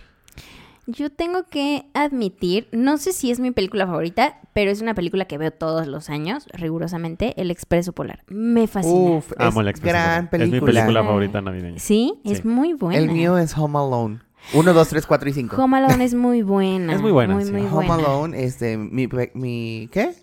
Yo 0.91 1.11
tengo 1.11 1.43
que 1.43 1.85
admitir, 1.93 2.67
no 2.71 2.97
sé 2.97 3.13
si 3.13 3.29
es 3.29 3.39
mi 3.39 3.51
película 3.51 3.85
favorita, 3.85 4.39
pero 4.53 4.71
es 4.71 4.81
una 4.81 4.95
película 4.95 5.25
que 5.25 5.37
veo 5.37 5.51
todos 5.51 5.85
los 5.87 6.09
años, 6.09 6.47
rigurosamente, 6.53 7.39
El 7.39 7.51
Expreso 7.51 7.93
Polar. 7.93 8.23
Me 8.27 8.65
fascina. 8.65 8.95
Uf, 9.17 9.31
Amo 9.37 9.61
es 9.61 9.65
la 9.65 9.71
expresión. 9.71 10.01
gran 10.01 10.29
Es 10.41 10.49
mi 10.49 10.59
película. 10.61 11.03
favorita 11.03 11.41
navideña. 11.41 11.77
Sí, 11.79 12.15
es 12.25 12.39
Sí. 12.39 12.47
muy 12.47 12.73
buena. 12.73 12.99
El 12.99 13.11
mío 13.11 13.37
es 13.37 13.55
Home 13.57 13.77
Alone. 13.77 14.19
Uno, 14.53 14.73
dos, 14.73 14.87
tres, 14.87 15.05
cuatro 15.05 15.29
y 15.29 15.33
cinco. 15.33 15.61
Home 15.61 15.77
Alone 15.77 16.03
es 16.03 16.15
muy 16.15 16.41
buena. 16.41 16.93
Es 16.95 17.01
muy 17.01 17.11
buena, 17.11 17.35
Muy, 17.35 17.45
sí. 17.45 17.51
muy 17.51 17.61
Home 17.63 17.71
buena. 17.87 17.93
Alone, 17.95 18.43
este, 18.43 18.77
mi, 18.77 19.07
pe- 19.07 19.31
mi, 19.35 19.89
¿qué? 19.91 20.13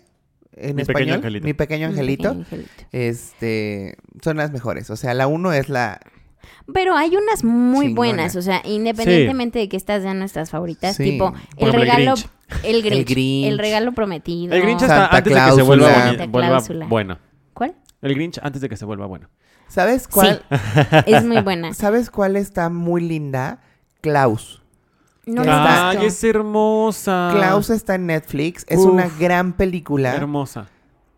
En 0.59 0.75
Mi 0.75 0.83
pequeño 0.83 1.13
español, 1.13 1.15
angelito. 1.17 1.43
mi 1.45 1.49
Mi 1.49 1.53
pequeño 1.53 1.87
angelito. 1.87 2.35
este, 2.91 3.95
son 4.23 4.37
las 4.37 4.51
mejores. 4.51 4.89
O 4.89 4.95
sea, 4.95 5.13
la 5.13 5.27
uno 5.27 5.53
es 5.53 5.69
la, 5.69 5.99
Pero 6.73 6.95
hay 6.95 7.15
unas 7.15 7.43
muy 7.43 7.87
Chingona. 7.87 7.95
buenas, 7.95 8.35
o 8.35 8.41
sea, 8.41 8.61
independientemente 8.65 9.59
de 9.59 9.69
que 9.69 9.77
estas 9.77 10.01
sean 10.03 10.19
nuestras 10.19 10.49
favoritas, 10.49 10.95
Sí. 10.95 11.03
tipo 11.03 11.31
Por 11.31 11.39
el 11.39 11.45
ejemplo, 11.69 11.81
el 11.81 11.81
regalo, 11.81 12.15
Grinch. 12.15 12.29
el 12.65 12.81
Grinch, 12.83 12.97
el 12.99 13.05
Grinch. 13.05 13.57
regalo 13.59 13.91
prometido. 13.93 14.53
El 14.55 14.61
Grinch 14.61 14.79
Santa 14.79 15.07
antes 15.07 15.33
de 15.33 15.39
que 15.39 15.51
se 15.55 15.61
vuelva, 15.61 15.93
Santa 15.93 16.25
vuelva 16.27 16.49
Cláusula. 16.49 16.85
bueno. 16.87 17.17
¿Cuál? 17.53 17.75
El 18.01 18.13
Grinch 18.15 18.39
antes 18.43 18.61
de 18.61 18.69
que 18.69 18.77
se 18.77 18.85
vuelva 18.85 19.05
bueno. 19.05 19.29
¿sabes 19.69 20.07
cuál? 20.07 20.43
Es 21.05 21.25
muy 21.25 21.41
buena. 21.41 21.73
¿Sabes 21.73 22.09
cuál 22.09 22.35
está 22.37 22.69
muy 22.69 23.01
linda? 23.01 23.59
Klaus. 24.01 24.61
No 25.25 25.41
está- 25.41 25.89
Ay, 25.89 26.05
es 26.05 26.23
hermosa. 26.23 27.31
Klaus 27.33 27.69
está 27.69 27.95
en 27.95 28.05
Netflix, 28.05 28.65
es 28.69 28.79
Uf. 28.79 28.85
una 28.93 29.09
gran 29.19 29.51
película 29.53 30.15
Hermosa. 30.15 30.67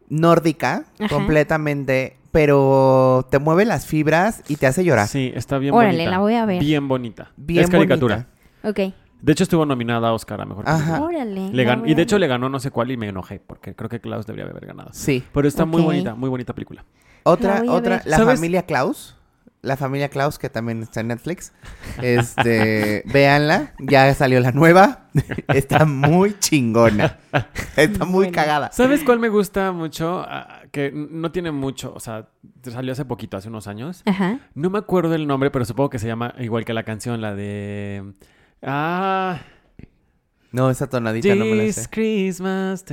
nórdica, 0.09 0.86
Ajá. 0.99 1.09
completamente, 1.09 2.17
pero 2.32 3.27
te 3.32 3.39
mueve 3.39 3.65
las 3.65 3.86
fibras 3.86 4.43
y 4.47 4.55
te 4.57 4.67
hace 4.67 4.84
llorar. 4.84 5.07
Sí, 5.07 5.32
está 5.36 5.57
bien 5.57 5.73
Órale, 5.73 5.93
bonita. 5.97 6.11
la 6.11 6.19
voy 6.19 6.36
a 6.36 6.45
ver. 6.45 6.59
Bien 6.61 6.88
bonita. 6.88 7.32
Bien 7.38 7.63
es 7.65 7.69
caricatura. 7.69 8.27
bonita. 8.63 8.88
Ok. 8.88 8.93
De 9.21 9.34
hecho, 9.34 9.43
estuvo 9.43 9.65
nominada 9.65 10.07
a 10.09 10.13
Oscar 10.13 10.39
a 10.39 10.45
Mejor 10.45 10.63
Ajá. 10.67 10.77
Película. 10.99 11.05
Órale. 11.23 11.49
Le 11.51 11.67
gan- 11.67 11.84
y 11.86 11.93
de 11.93 12.01
hecho 12.01 12.17
le 12.17 12.27
ganó 12.27 12.47
no 12.47 12.59
sé 12.59 12.71
cuál 12.71 12.91
y 12.91 12.97
me 12.97 13.09
enojé, 13.09 13.39
porque 13.45 13.75
creo 13.75 13.89
que 13.89 13.99
Klaus 13.99 14.25
debería 14.25 14.49
haber 14.49 14.65
ganado. 14.65 14.89
Sí. 14.93 15.23
Pero 15.34 15.47
está 15.47 15.65
muy 15.65 15.82
bonita, 15.82 16.15
muy 16.15 16.30
bonita 16.30 16.53
película. 16.53 16.86
Otra, 17.23 17.63
La 17.63 17.71
otra, 17.73 18.01
la 18.05 18.17
¿Sabes? 18.17 18.36
familia 18.39 18.63
Klaus. 18.63 19.15
La 19.61 19.75
familia 19.75 20.07
Klaus, 20.07 20.39
que 20.39 20.47
también 20.49 20.82
está 20.84 21.01
en 21.01 21.07
Netflix. 21.09 21.51
Este, 22.01 23.03
véanla, 23.11 23.73
ya 23.77 24.13
salió 24.13 24.39
la 24.39 24.53
nueva. 24.53 25.07
Está 25.53 25.84
muy 25.86 26.38
chingona. 26.39 27.17
Está 27.75 28.05
muy 28.05 28.32
cagada. 28.32 28.71
¿Sabes 28.71 29.03
cuál 29.03 29.19
me 29.19 29.27
gusta 29.27 29.73
mucho? 29.73 30.25
Que 30.72 30.91
no 30.93 31.32
tiene 31.32 31.51
mucho, 31.51 31.93
o 31.95 31.99
sea, 31.99 32.30
salió 32.63 32.91
hace 32.91 33.05
poquito, 33.05 33.38
hace 33.38 33.47
unos 33.49 33.67
años. 33.67 34.03
Ajá. 34.05 34.39
No 34.53 34.70
me 34.70 34.78
acuerdo 34.78 35.15
el 35.15 35.26
nombre, 35.28 35.51
pero 35.51 35.65
supongo 35.65 35.89
que 35.89 35.99
se 35.99 36.07
llama 36.07 36.34
igual 36.39 36.65
que 36.65 36.74
la 36.74 36.84
canción, 36.84 37.22
la 37.22 37.36
de... 37.36 38.13
Ah, 38.61 39.39
No, 40.51 40.70
esa 40.70 40.88
tonadita 40.88 41.34
no 41.36 41.45
me 41.45 41.55
la 41.55 41.74
sé. 41.74 41.89
Christmas. 41.89 42.86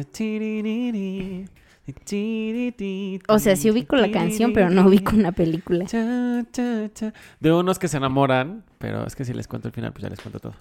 O 3.29 3.39
sea, 3.39 3.57
sí 3.57 3.71
ubico 3.71 3.97
la 3.97 4.11
canción, 4.11 4.53
pero 4.53 4.71
no 4.71 4.87
ubico 4.87 5.15
una 5.15 5.33
película. 5.33 5.85
Cha, 5.87 6.45
cha, 6.53 6.91
cha. 6.93 7.13
De 7.41 7.53
unos 7.53 7.79
que 7.79 7.89
se 7.89 7.97
enamoran, 7.97 8.65
pero 8.79 9.07
es 9.07 9.15
que 9.15 9.25
si 9.25 9.33
les 9.33 9.47
cuento 9.49 9.69
el 9.69 9.75
final, 9.75 9.93
pues 9.93 10.03
ya 10.03 10.09
les 10.09 10.21
cuento 10.21 10.41
todo. 10.41 10.55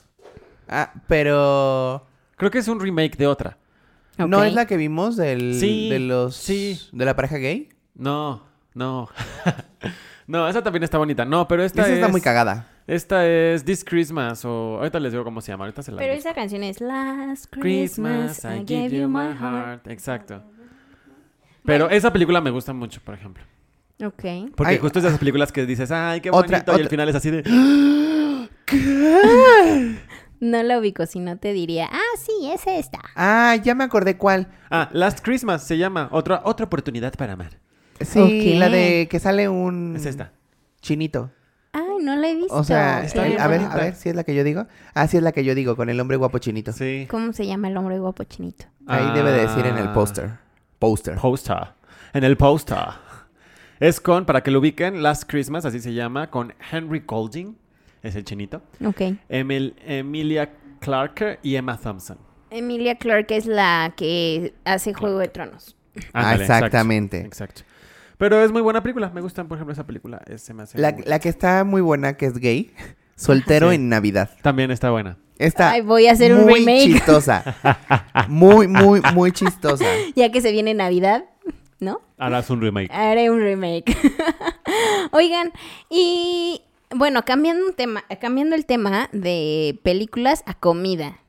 Ah, 0.68 0.94
pero 1.08 2.06
Creo 2.38 2.52
que 2.52 2.60
es 2.60 2.68
un 2.68 2.80
remake 2.80 3.18
de 3.18 3.28
otra. 3.28 3.58
¿No 4.18 4.44
es 4.44 4.54
la 4.54 4.66
que 4.68 4.78
vimos 4.78 5.16
del, 5.18 5.56
Sí, 5.60 5.90
de 5.90 6.00
los 6.00 6.36
sí. 6.36 6.80
de 6.92 7.06
la 7.06 7.16
pareja 7.16 7.38
gay? 7.38 7.70
No, 7.96 8.44
no. 8.74 9.10
no, 10.28 10.48
esa 10.48 10.62
también 10.64 10.84
está 10.84 10.98
bonita. 10.98 11.26
No, 11.26 11.48
pero 11.48 11.64
esta 11.64 11.82
Esa 11.84 11.90
es... 11.92 11.96
está 11.98 12.08
muy 12.10 12.22
cagada. 12.22 12.70
Esta 12.88 13.26
es 13.28 13.64
This 13.66 13.84
Christmas 13.84 14.46
o... 14.46 14.78
Ahorita 14.78 15.00
les 15.00 15.12
digo 15.12 15.24
cómo 15.24 15.42
se 15.42 15.52
llama. 15.52 15.66
Ahorita 15.66 15.82
se 15.82 15.92
la 15.92 15.98
Pero 15.98 16.14
busco. 16.14 16.30
esa 16.30 16.36
canción 16.36 16.62
es 16.64 16.80
Last 16.82 17.48
Christmas, 17.50 18.40
Christmas, 18.42 18.46
I 18.46 18.64
give 18.68 18.90
you 18.96 19.08
my 19.10 19.34
heart. 19.34 19.40
heart. 19.40 19.88
Exacto. 19.88 20.44
Pero 21.64 21.90
esa 21.90 22.14
película 22.14 22.42
me 22.42 22.52
gusta 22.52 22.74
mucho, 22.74 23.02
por 23.04 23.16
ejemplo. 23.16 23.44
Ok. 24.04 24.24
Porque 24.56 24.74
Ay, 24.74 24.78
justo 24.78 25.00
es 25.00 25.04
de 25.04 25.10
esas 25.10 25.20
películas 25.20 25.52
que 25.52 25.66
dices, 25.66 25.90
ay, 25.90 26.22
qué 26.22 26.30
Otra- 26.30 26.60
bonito. 26.60 26.72
Y 26.72 26.76
otra- 26.76 26.84
al 26.84 26.90
final 26.90 27.10
es 27.10 27.16
así 27.16 27.32
de... 27.32 27.42
No 30.40 30.62
la 30.64 30.80
ubico, 30.80 31.06
si 31.06 31.20
no 31.20 31.38
te 31.38 31.54
diría, 31.54 31.88
ah, 31.92 32.18
sí, 32.18 32.50
es 32.52 32.68
esta. 32.68 33.00
Ah, 33.16 33.56
ya 33.64 33.74
me 33.76 33.84
acordé 33.84 34.18
cuál. 34.18 34.48
Ah, 34.70 34.90
Last 34.92 35.20
Christmas 35.24 35.64
se 35.64 35.78
llama. 35.78 36.10
Otra, 36.12 36.42
otra 36.44 36.66
oportunidad 36.66 37.14
para 37.16 37.34
amar. 37.34 37.60
Sí, 38.02 38.56
la 38.56 38.70
de 38.70 39.08
que 39.10 39.20
sale 39.20 39.48
un 39.48 39.96
Es 39.96 40.06
esta. 40.06 40.32
chinito. 40.82 41.32
Ay, 41.72 41.84
no 42.02 42.16
la 42.16 42.30
he 42.30 42.36
visto. 42.36 42.54
O 42.56 42.64
sea, 42.64 43.04
Está 43.04 43.22
a 43.24 43.26
bien 43.26 43.38
ver, 43.50 43.62
a 43.62 43.76
ver, 43.76 43.96
si 43.96 44.10
es 44.10 44.16
la 44.16 44.24
que 44.24 44.36
yo 44.36 44.44
digo. 44.44 44.66
Ah, 44.94 45.08
sí 45.08 45.18
es 45.18 45.24
la 45.24 45.32
que 45.32 45.44
yo 45.44 45.56
digo, 45.56 45.76
con 45.76 45.90
el 45.90 46.00
hombre 46.00 46.18
guapo 46.18 46.38
chinito. 46.40 46.72
Sí. 46.74 47.08
¿Cómo 47.10 47.32
se 47.34 47.46
llama 47.48 47.70
el 47.70 47.78
hombre 47.78 48.00
guapo 48.00 48.24
chinito? 48.26 48.66
Ahí 48.88 49.14
debe 49.14 49.32
de 49.32 49.42
decir 49.48 49.66
en 49.66 49.78
el 49.78 49.88
Ah. 49.88 49.94
póster. 49.94 50.32
Póster. 50.80 51.16
Poster. 51.18 51.68
En 52.14 52.24
el 52.24 52.36
poster. 52.38 52.78
Es 53.80 54.00
con, 54.00 54.26
para 54.26 54.42
que 54.44 54.52
lo 54.52 54.60
ubiquen, 54.60 55.04
Last 55.04 55.24
Christmas, 55.30 55.66
así 55.66 55.80
se 55.82 55.94
llama, 55.94 56.30
con 56.30 56.54
Henry 56.72 57.04
Golding, 57.06 57.58
es 58.06 58.16
el 58.16 58.24
chinito, 58.24 58.62
Ok. 58.86 59.02
Emil- 59.30 59.76
Emilia 59.86 60.52
Clarke 60.80 61.40
y 61.44 61.56
Emma 61.56 61.78
Thompson. 61.78 62.18
Emilia 62.52 62.96
Clarke 62.96 63.32
es 63.36 63.46
la 63.48 63.94
que 63.98 64.54
hace 64.64 64.94
Juego 64.94 65.20
de 65.20 65.28
Tronos. 65.28 65.76
Ándale, 66.14 66.44
exactamente. 66.44 67.18
Exacto, 67.22 67.62
exacto. 67.62 67.76
Pero 68.18 68.42
es 68.44 68.52
muy 68.52 68.62
buena 68.62 68.82
película. 68.82 69.10
Me 69.10 69.20
gusta, 69.22 69.44
por 69.44 69.58
ejemplo, 69.58 69.74
esa 69.74 69.86
película. 69.86 70.22
Es- 70.28 70.42
se 70.44 70.54
me 70.54 70.64
hace 70.64 70.78
La, 70.80 70.96
la 71.06 71.20
que 71.20 71.28
está 71.30 71.64
muy 71.66 71.82
buena, 71.82 72.16
que 72.18 72.28
es 72.28 72.38
gay. 72.38 72.72
Soltero 73.16 73.70
Sí. 73.70 73.76
en 73.76 73.90
Navidad. 73.90 74.30
También 74.42 74.72
está 74.72 74.90
buena. 74.92 75.18
Está 75.38 75.72
Ay, 75.72 75.82
voy 75.82 76.08
a 76.08 76.14
hacer 76.14 76.34
un 76.34 76.44
muy 76.46 76.60
remake. 76.60 76.84
chistosa. 76.86 77.44
Muy, 78.30 78.68
muy, 78.70 79.02
muy 79.14 79.32
chistosa. 79.34 79.86
Ya 80.16 80.32
que 80.32 80.40
se 80.42 80.52
viene 80.54 80.74
Navidad, 80.74 81.26
¿no? 81.82 82.00
Harás 82.18 82.50
un 82.50 82.62
remake. 82.62 82.90
Haré 82.94 83.30
un 83.30 83.42
remake. 83.42 83.98
Oigan, 85.12 85.52
y 85.90 86.62
bueno, 86.94 87.24
cambiando 87.24 87.66
un 87.66 87.74
tema, 87.74 88.04
cambiando 88.20 88.56
el 88.56 88.66
tema 88.66 89.10
de 89.12 89.80
películas 89.84 90.44
a 90.46 90.54
comida. 90.54 91.20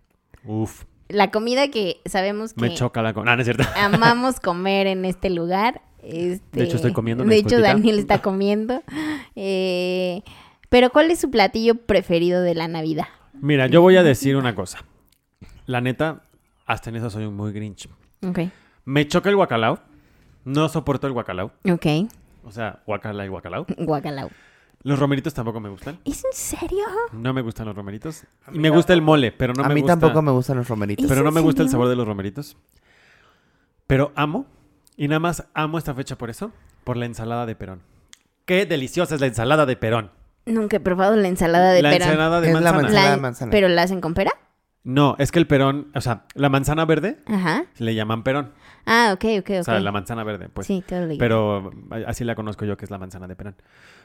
Uf, 0.44 0.84
La 1.08 1.30
comida 1.30 1.68
que 1.70 2.00
sabemos 2.06 2.52
que 2.54 2.60
me 2.60 2.74
choca 2.74 3.02
la... 3.02 3.12
con- 3.14 3.28
Ah, 3.28 3.36
no 3.36 3.42
es 3.42 3.46
cierto. 3.46 3.64
amamos 3.76 4.40
comer 4.40 4.86
en 4.86 5.04
este 5.04 5.30
lugar. 5.30 5.82
Este, 6.02 6.58
De 6.58 6.64
hecho, 6.64 6.76
estoy 6.76 6.92
comiendo, 6.92 7.24
De 7.24 7.36
hecho. 7.36 7.60
Daniel 7.60 7.98
está 7.98 8.22
comiendo. 8.22 8.82
Eh, 9.34 10.22
pero, 10.68 10.90
¿cuál 10.90 11.10
es 11.10 11.18
su 11.20 11.30
platillo 11.30 11.74
preferido 11.74 12.42
de 12.42 12.54
la 12.54 12.68
Navidad? 12.68 13.06
Mira, 13.34 13.66
yo 13.66 13.82
voy 13.82 13.96
a 13.96 14.02
decir 14.02 14.36
una 14.36 14.54
cosa. 14.54 14.78
La 15.66 15.80
neta, 15.80 16.22
hasta 16.64 16.90
en 16.90 16.96
eso 16.96 17.10
soy 17.10 17.28
muy 17.28 17.52
grinch. 17.52 17.88
Ok. 18.26 18.40
Me 18.84 19.06
choca 19.08 19.30
el 19.30 19.36
guacalao. 19.36 19.80
No 20.44 20.68
soporto 20.68 21.06
el 21.08 21.12
guacalao. 21.12 21.50
Ok. 21.68 21.86
O 22.44 22.52
sea, 22.52 22.82
guacala 22.86 23.24
y 23.24 23.28
guacalao. 23.28 23.66
Guacalao. 23.78 24.30
Los 24.86 24.98
romeritos 25.00 25.34
tampoco 25.34 25.58
me 25.58 25.68
gustan. 25.68 25.98
¿Es 26.04 26.24
en 26.24 26.32
serio? 26.32 26.84
No 27.12 27.32
me 27.34 27.42
gustan 27.42 27.66
los 27.66 27.74
romeritos. 27.74 28.22
Y 28.52 28.58
me 28.60 28.70
gusta 28.70 28.92
el 28.92 29.02
mole, 29.02 29.32
pero 29.32 29.52
no 29.52 29.64
a 29.64 29.68
me 29.68 29.74
mí 29.74 29.80
gusta. 29.80 29.98
tampoco 29.98 30.22
me 30.22 30.30
gustan 30.30 30.58
los 30.58 30.68
romeritos. 30.68 31.04
¿Es 31.04 31.08
Pero 31.10 31.24
no 31.24 31.32
me 31.32 31.40
gusta 31.40 31.62
el 31.62 31.68
sabor 31.68 31.88
de 31.88 31.96
los 31.96 32.06
romeritos. 32.06 32.56
Pero 33.86 34.12
amo, 34.14 34.46
y 34.96 35.08
nada 35.08 35.18
más 35.20 35.44
amo 35.54 35.78
esta 35.78 35.92
fecha 35.94 36.16
por 36.16 36.30
eso, 36.30 36.52
por 36.84 36.96
la 36.96 37.06
ensalada 37.06 37.46
de 37.46 37.56
perón. 37.56 37.82
Qué 38.44 38.64
deliciosa 38.66 39.16
es 39.16 39.20
la 39.20 39.26
ensalada 39.26 39.66
de 39.66 39.76
perón. 39.76 40.10
Nunca 40.44 40.76
he 40.76 40.80
probado 40.80 41.16
la 41.16 41.26
ensalada 41.26 41.72
de 41.72 41.82
la 41.82 41.90
perón. 41.90 42.08
ensalada 42.08 42.40
de 42.40 42.48
Es 42.48 42.54
la 42.54 42.60
manzana. 42.60 42.82
manzana. 42.82 43.04
La- 43.04 43.10
de 43.16 43.20
manzana. 43.22 43.50
¿Pero 43.50 43.68
la 43.68 43.82
hacen 43.82 44.00
con 44.00 44.14
pera? 44.14 44.32
No, 44.84 45.16
es 45.18 45.32
que 45.32 45.40
el 45.40 45.48
perón, 45.48 45.88
o 45.96 46.00
sea, 46.00 46.26
la 46.34 46.48
manzana 46.48 46.84
verde 46.84 47.18
Ajá. 47.26 47.64
le 47.78 47.94
llaman 47.96 48.22
perón. 48.22 48.52
Ah, 48.86 49.10
ok, 49.12 49.24
ok, 49.40 49.50
ok. 49.50 49.60
O 49.60 49.64
sea, 49.64 49.80
la 49.80 49.90
manzana 49.92 50.22
verde, 50.22 50.48
pues. 50.48 50.66
sí, 50.66 50.80
totally. 50.86 51.18
Pero 51.18 51.70
así 52.06 52.22
la 52.24 52.34
conozco 52.36 52.64
yo, 52.64 52.76
que 52.76 52.84
es 52.84 52.90
la 52.90 52.98
manzana 52.98 53.26
de 53.26 53.34
perón. 53.34 53.56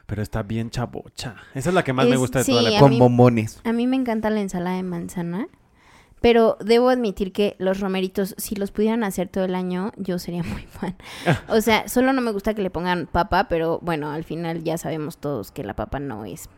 Pero 0.07 0.21
está 0.23 0.41
bien 0.41 0.71
chabocha. 0.71 1.36
Esa 1.53 1.69
es 1.69 1.75
la 1.75 1.84
que 1.84 1.93
más 1.93 2.07
me 2.07 2.17
gusta 2.17 2.39
de 2.39 2.45
sí, 2.45 2.51
toda 2.51 2.63
la. 2.63 2.79
Con 2.79 2.89
mí- 2.89 2.99
bombones. 2.99 3.61
A 3.63 3.73
mí 3.73 3.86
me 3.86 3.95
encanta 3.95 4.32
la 4.32 4.41
ensalada 4.41 4.75
de 4.77 4.84
manzana, 4.84 5.47
pero 6.19 6.57
debo 6.65 6.89
admitir 6.89 7.32
que 7.32 7.55
los 7.59 7.79
romeritos, 7.79 8.34
si 8.39 8.55
los 8.55 8.71
pudieran 8.71 9.03
hacer 9.03 9.27
todo 9.27 9.43
el 9.45 9.53
año, 9.53 9.91
yo 9.97 10.17
sería 10.17 10.41
muy 10.43 10.63
fan. 10.63 10.95
O 11.47 11.61
sea, 11.61 11.88
solo 11.88 12.11
no 12.11 12.21
me 12.21 12.32
gusta 12.32 12.55
que 12.55 12.63
le 12.63 12.71
pongan 12.71 13.05
papa, 13.05 13.47
pero 13.49 13.79
bueno, 13.84 14.09
al 14.09 14.23
final 14.23 14.63
ya 14.63 14.79
sabemos 14.79 15.19
todos 15.19 15.51
que 15.51 15.63
la 15.63 15.75
papa 15.75 15.99
no 15.99 16.25
es. 16.25 16.49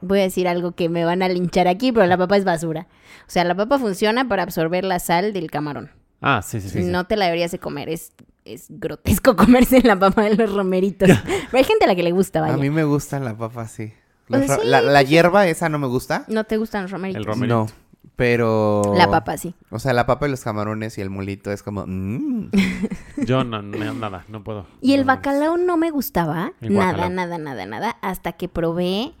Voy 0.00 0.18
a 0.18 0.22
decir 0.22 0.46
algo 0.48 0.72
que 0.72 0.88
me 0.88 1.04
van 1.04 1.22
a 1.22 1.28
linchar 1.28 1.68
aquí, 1.68 1.90
pero 1.92 2.06
la 2.06 2.18
papa 2.18 2.36
es 2.36 2.44
basura. 2.44 2.86
O 3.20 3.30
sea, 3.30 3.44
la 3.44 3.54
papa 3.54 3.78
funciona 3.78 4.28
para 4.28 4.42
absorber 4.42 4.84
la 4.84 4.98
sal 4.98 5.32
del 5.32 5.50
camarón. 5.50 5.90
Ah, 6.20 6.42
sí, 6.42 6.60
sí, 6.60 6.68
sí. 6.68 6.82
sí. 6.82 6.90
no 6.90 7.04
te 7.06 7.16
la 7.16 7.26
deberías 7.26 7.50
de 7.52 7.58
comer, 7.58 7.88
es, 7.88 8.12
es 8.44 8.66
grotesco 8.68 9.36
comerse 9.36 9.82
la 9.82 9.98
papa 9.98 10.22
de 10.24 10.34
los 10.36 10.52
romeritos. 10.52 11.08
pero 11.50 11.58
hay 11.58 11.64
gente 11.64 11.84
a 11.84 11.88
la 11.88 11.94
que 11.94 12.02
le 12.02 12.12
gusta, 12.12 12.40
vaya. 12.40 12.54
A 12.54 12.56
mí 12.58 12.70
me 12.70 12.84
gustan 12.84 13.24
la 13.24 13.36
papa, 13.36 13.68
sí. 13.68 13.92
Pues 14.28 14.50
sí, 14.50 14.60
la, 14.64 14.80
la 14.80 15.02
hierba, 15.02 15.46
esa 15.46 15.68
no 15.68 15.78
me 15.78 15.86
gusta. 15.86 16.24
¿No 16.28 16.44
te 16.44 16.56
gustan 16.56 16.82
los 16.82 16.90
romeritos? 16.90 17.20
El 17.20 17.26
romerito. 17.26 17.54
No. 17.66 17.86
Pero. 18.16 18.82
La 18.96 19.10
papa, 19.10 19.36
sí. 19.36 19.54
O 19.70 19.78
sea, 19.78 19.92
la 19.92 20.06
papa 20.06 20.26
y 20.26 20.30
los 20.30 20.40
camarones 20.42 20.96
y 20.96 21.02
el 21.02 21.10
molito 21.10 21.52
es 21.52 21.62
como. 21.62 21.84
mm. 21.86 22.50
Yo 23.26 23.44
no, 23.44 23.62
no, 23.62 23.94
nada, 23.94 24.24
no 24.28 24.42
puedo. 24.42 24.66
Y 24.80 24.94
el 24.94 25.00
No, 25.02 25.06
bacalao 25.08 25.56
no 25.58 25.76
me 25.76 25.90
gustaba, 25.90 26.52
nada, 26.60 27.08
nada, 27.10 27.38
nada, 27.38 27.66
nada, 27.66 27.96
hasta 28.00 28.32
que 28.32 28.48
probé 28.48 29.12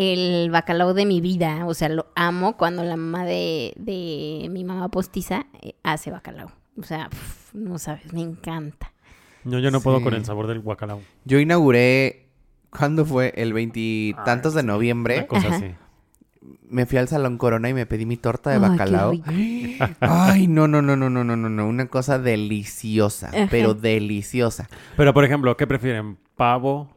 el 0.00 0.50
bacalao 0.50 0.94
de 0.94 1.06
mi 1.06 1.20
vida. 1.20 1.66
O 1.66 1.74
sea, 1.74 1.88
lo 1.88 2.06
amo 2.14 2.56
cuando 2.56 2.82
la 2.82 2.96
mamá 2.96 3.24
de, 3.24 3.74
de 3.76 4.48
mi 4.50 4.64
mamá 4.64 4.88
postiza 4.88 5.46
eh, 5.62 5.74
hace 5.82 6.10
bacalao. 6.10 6.50
O 6.78 6.82
sea, 6.82 7.10
no 7.52 7.78
sabes, 7.78 8.12
me 8.12 8.22
encanta. 8.22 8.92
No, 9.44 9.58
yo 9.58 9.70
no 9.70 9.80
puedo 9.80 10.02
con 10.02 10.14
el 10.14 10.24
sabor 10.24 10.46
del 10.46 10.60
bacalao. 10.60 11.00
Yo 11.24 11.38
inauguré, 11.38 12.28
¿cuándo 12.70 13.04
fue? 13.04 13.32
El 13.36 13.52
veintitantos 13.52 14.54
ah, 14.54 14.58
de 14.58 14.62
noviembre. 14.62 15.18
Una 15.18 15.26
cosa 15.26 15.48
así 15.48 15.74
me 16.70 16.86
fui 16.86 16.98
al 16.98 17.08
Salón 17.08 17.36
Corona 17.36 17.68
y 17.68 17.74
me 17.74 17.86
pedí 17.86 18.06
mi 18.06 18.16
torta 18.16 18.50
de 18.50 18.58
bacalao. 18.58 19.12
Ay, 20.00 20.46
no, 20.46 20.68
no, 20.68 20.80
no, 20.80 20.96
no, 20.96 21.10
no, 21.10 21.24
no, 21.24 21.36
no, 21.36 21.66
una 21.66 21.86
cosa 21.86 22.18
deliciosa, 22.18 23.30
pero 23.50 23.74
deliciosa. 23.74 24.68
Pero, 24.96 25.12
por 25.12 25.24
ejemplo, 25.24 25.56
¿qué 25.56 25.66
prefieren? 25.66 26.18
¿Pavo, 26.36 26.88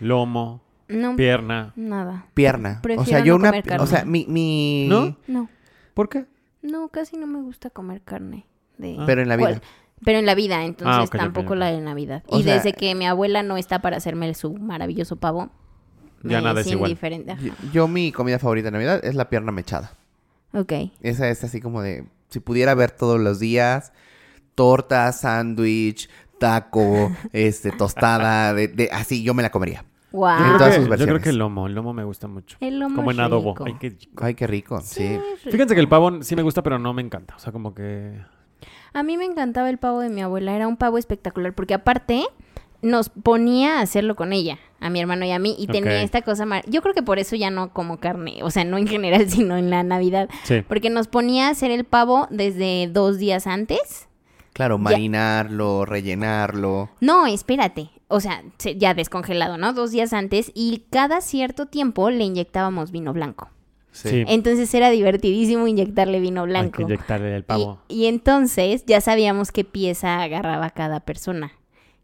lomo, 0.00 0.62
no, 0.88 1.16
¿Pierna? 1.16 1.72
nada. 1.76 2.26
Pierna. 2.34 2.80
Prefiero 2.82 3.02
o 3.02 3.04
sea, 3.06 3.18
yo 3.24 3.34
no 3.34 3.40
una. 3.40 3.48
comer 3.50 3.64
carne. 3.64 3.84
O 3.84 3.86
sea, 3.86 4.04
mi. 4.04 4.26
mi... 4.28 4.86
¿No? 4.88 5.16
No, 5.26 5.48
¿Por 5.94 6.08
qué? 6.08 6.24
no, 6.62 6.88
casi 6.88 7.16
no 7.16 7.26
me 7.26 7.40
gusta 7.42 7.70
comer 7.70 8.02
carne. 8.02 8.46
De... 8.78 8.96
Pero 9.06 9.22
en 9.22 9.28
la 9.28 9.36
vida. 9.36 9.48
¿Cuál? 9.48 9.62
Pero 10.04 10.18
en 10.20 10.26
la 10.26 10.34
vida, 10.34 10.64
entonces 10.64 11.10
Ah, 11.12 11.18
tampoco 11.18 11.54
la 11.56 11.66
de 11.72 11.80
Navidad. 11.80 12.22
O 12.28 12.38
y 12.38 12.42
sea- 12.44 12.54
desde 12.54 12.72
que 12.72 12.94
mi 12.94 13.06
abuela 13.06 13.42
no 13.42 13.56
está 13.56 13.80
para 13.80 13.96
hacerme 13.96 14.32
su 14.34 14.54
maravilloso 14.54 15.16
pavo, 15.16 15.50
Ya 16.22 16.38
me 16.38 16.44
nada 16.44 16.60
es 16.60 16.68
igual. 16.68 16.90
indiferente. 16.90 17.36
Yo, 17.42 17.52
yo 17.72 17.88
mi 17.88 18.12
comida 18.12 18.38
favorita 18.38 18.66
de 18.68 18.72
Navidad 18.72 19.04
es 19.04 19.14
la 19.16 19.28
pierna 19.28 19.50
mechada. 19.52 19.92
Ok. 20.52 20.72
Esa 21.02 21.28
es 21.28 21.42
así 21.44 21.60
como 21.60 21.82
de. 21.82 22.06
Si 22.28 22.38
pudiera 22.40 22.74
ver 22.74 22.92
todos 22.92 23.18
los 23.20 23.38
días. 23.40 23.92
Torta, 24.54 25.12
sándwich, 25.12 26.08
taco, 26.38 27.12
este, 27.32 27.70
tostada, 27.72 28.54
de, 28.54 28.68
de- 28.68 28.90
así 28.92 29.22
yo 29.22 29.34
me 29.34 29.42
la 29.42 29.50
comería. 29.50 29.84
Wow. 30.12 30.30
En 30.30 30.38
Yo 30.38 30.44
creo 30.44 30.58
todas 30.58 30.68
que- 30.70 30.74
sus 30.76 30.84
Yo 30.84 30.88
creo 30.88 30.98
versiones. 30.98 31.22
que 31.22 31.28
el 31.30 31.36
lomo, 31.38 31.66
el 31.66 31.74
lomo 31.74 31.92
me 31.92 32.04
gusta 32.04 32.28
mucho. 32.28 32.56
El 32.60 32.78
lomo 32.78 32.96
Como 32.96 33.10
es 33.10 33.16
en 33.18 33.24
adobo. 33.24 33.52
rico. 33.54 33.64
Ay, 33.66 33.74
qué 33.78 33.88
rico. 33.90 34.24
Ay, 34.24 34.34
qué 34.34 34.46
rico. 34.46 34.80
Sí. 34.82 35.08
rico. 35.08 35.22
Fíjense 35.50 35.74
que 35.74 35.80
el 35.80 35.88
pavo 35.88 36.22
sí 36.22 36.34
me 36.36 36.42
gusta, 36.42 36.62
pero 36.62 36.78
no 36.78 36.92
me 36.94 37.02
encanta. 37.02 37.34
O 37.36 37.38
sea, 37.38 37.52
como 37.52 37.74
que... 37.74 38.18
A 38.94 39.02
mí 39.02 39.16
me 39.18 39.26
encantaba 39.26 39.68
el 39.70 39.78
pavo 39.78 40.00
de 40.00 40.08
mi 40.08 40.22
abuela, 40.22 40.54
era 40.56 40.66
un 40.66 40.76
pavo 40.76 40.96
espectacular, 40.98 41.52
porque 41.54 41.74
aparte 41.74 42.24
nos 42.80 43.08
ponía 43.10 43.78
a 43.78 43.82
hacerlo 43.82 44.16
con 44.16 44.32
ella, 44.32 44.58
a 44.80 44.88
mi 44.88 45.00
hermano 45.00 45.24
y 45.26 45.30
a 45.32 45.38
mí, 45.38 45.54
y 45.58 45.66
tenía 45.66 46.00
esta 46.02 46.22
cosa 46.22 46.46
mar... 46.46 46.64
Yo 46.68 46.80
creo 46.80 46.94
que 46.94 47.02
por 47.02 47.18
eso 47.18 47.36
ya 47.36 47.50
no 47.50 47.72
como 47.72 47.98
carne, 47.98 48.38
o 48.42 48.50
sea, 48.50 48.64
no 48.64 48.78
en 48.78 48.86
general, 48.86 49.28
sino 49.30 49.56
en 49.56 49.68
la 49.68 49.82
Navidad, 49.82 50.28
Sí. 50.44 50.62
porque 50.66 50.88
nos 50.88 51.06
ponía 51.08 51.48
a 51.48 51.50
hacer 51.50 51.70
el 51.70 51.84
pavo 51.84 52.28
desde 52.30 52.88
dos 52.90 53.18
días 53.18 53.46
antes. 53.46 54.08
Claro, 54.54 54.78
marinarlo, 54.78 55.84
rellenarlo. 55.84 56.88
No, 57.00 57.26
espérate, 57.26 57.90
o 58.08 58.20
sea, 58.20 58.42
se- 58.58 58.76
ya 58.76 58.94
descongelado, 58.94 59.56
¿no? 59.58 59.72
Dos 59.72 59.90
días 59.90 60.12
antes, 60.12 60.50
y 60.54 60.84
cada 60.90 61.20
cierto 61.20 61.66
tiempo 61.66 62.10
le 62.10 62.24
inyectábamos 62.24 62.90
vino 62.90 63.12
blanco. 63.12 63.50
Sí. 63.92 64.24
Entonces 64.28 64.72
era 64.74 64.90
divertidísimo 64.90 65.66
inyectarle 65.66 66.20
vino 66.20 66.42
Hay 66.42 66.48
blanco. 66.48 66.76
que 66.76 66.82
inyectarle 66.82 67.34
el 67.34 67.44
pavo. 67.44 67.80
y 67.88 68.06
entonces 68.06 68.84
ya 68.86 69.00
sabíamos 69.00 69.50
qué 69.50 69.64
pieza 69.64 70.22
agarraba 70.22 70.70
cada 70.70 71.00
persona. 71.00 71.52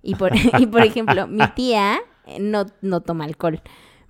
Y 0.02 0.14
por, 0.16 0.32
y 0.59 0.66
por 0.66 0.82
ejemplo, 0.82 1.26
mi 1.26 1.46
tía 1.55 1.98
eh, 2.26 2.38
no, 2.40 2.66
no 2.82 3.00
toma 3.00 3.24
alcohol, 3.24 3.61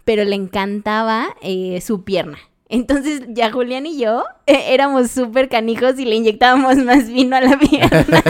pero 0.05 0.25
le 0.25 0.35
encantaba 0.37 1.29
eh, 1.43 1.81
su 1.81 2.05
pierna. 2.05 2.39
Entonces 2.75 3.23
ya 3.29 3.53
Julián 3.53 3.87
y 3.87 3.99
yo 4.01 4.25
eh, 4.47 4.65
éramos 4.75 5.11
súper 5.13 5.49
canijos 5.49 5.97
y 5.99 6.05
le 6.05 6.17
inyectábamos 6.17 6.77
más 6.85 7.07
vino 7.09 7.37
a 7.37 7.41
la 7.41 7.57
pierna. 7.59 8.05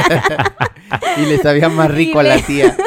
Y 1.17 1.23
le 1.27 1.39
sabía 1.39 1.69
más 1.69 1.91
rico 1.91 2.21
a 2.21 2.23
la 2.23 2.39
tía. 2.41 2.77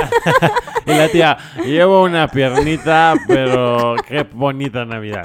Y 0.86 0.92
la 0.92 1.10
tía, 1.10 1.38
llevo 1.66 2.04
una 2.04 2.30
piernita, 2.30 3.16
pero 3.28 3.96
qué 4.08 4.24
bonita 4.32 4.86
Navidad. 4.86 5.24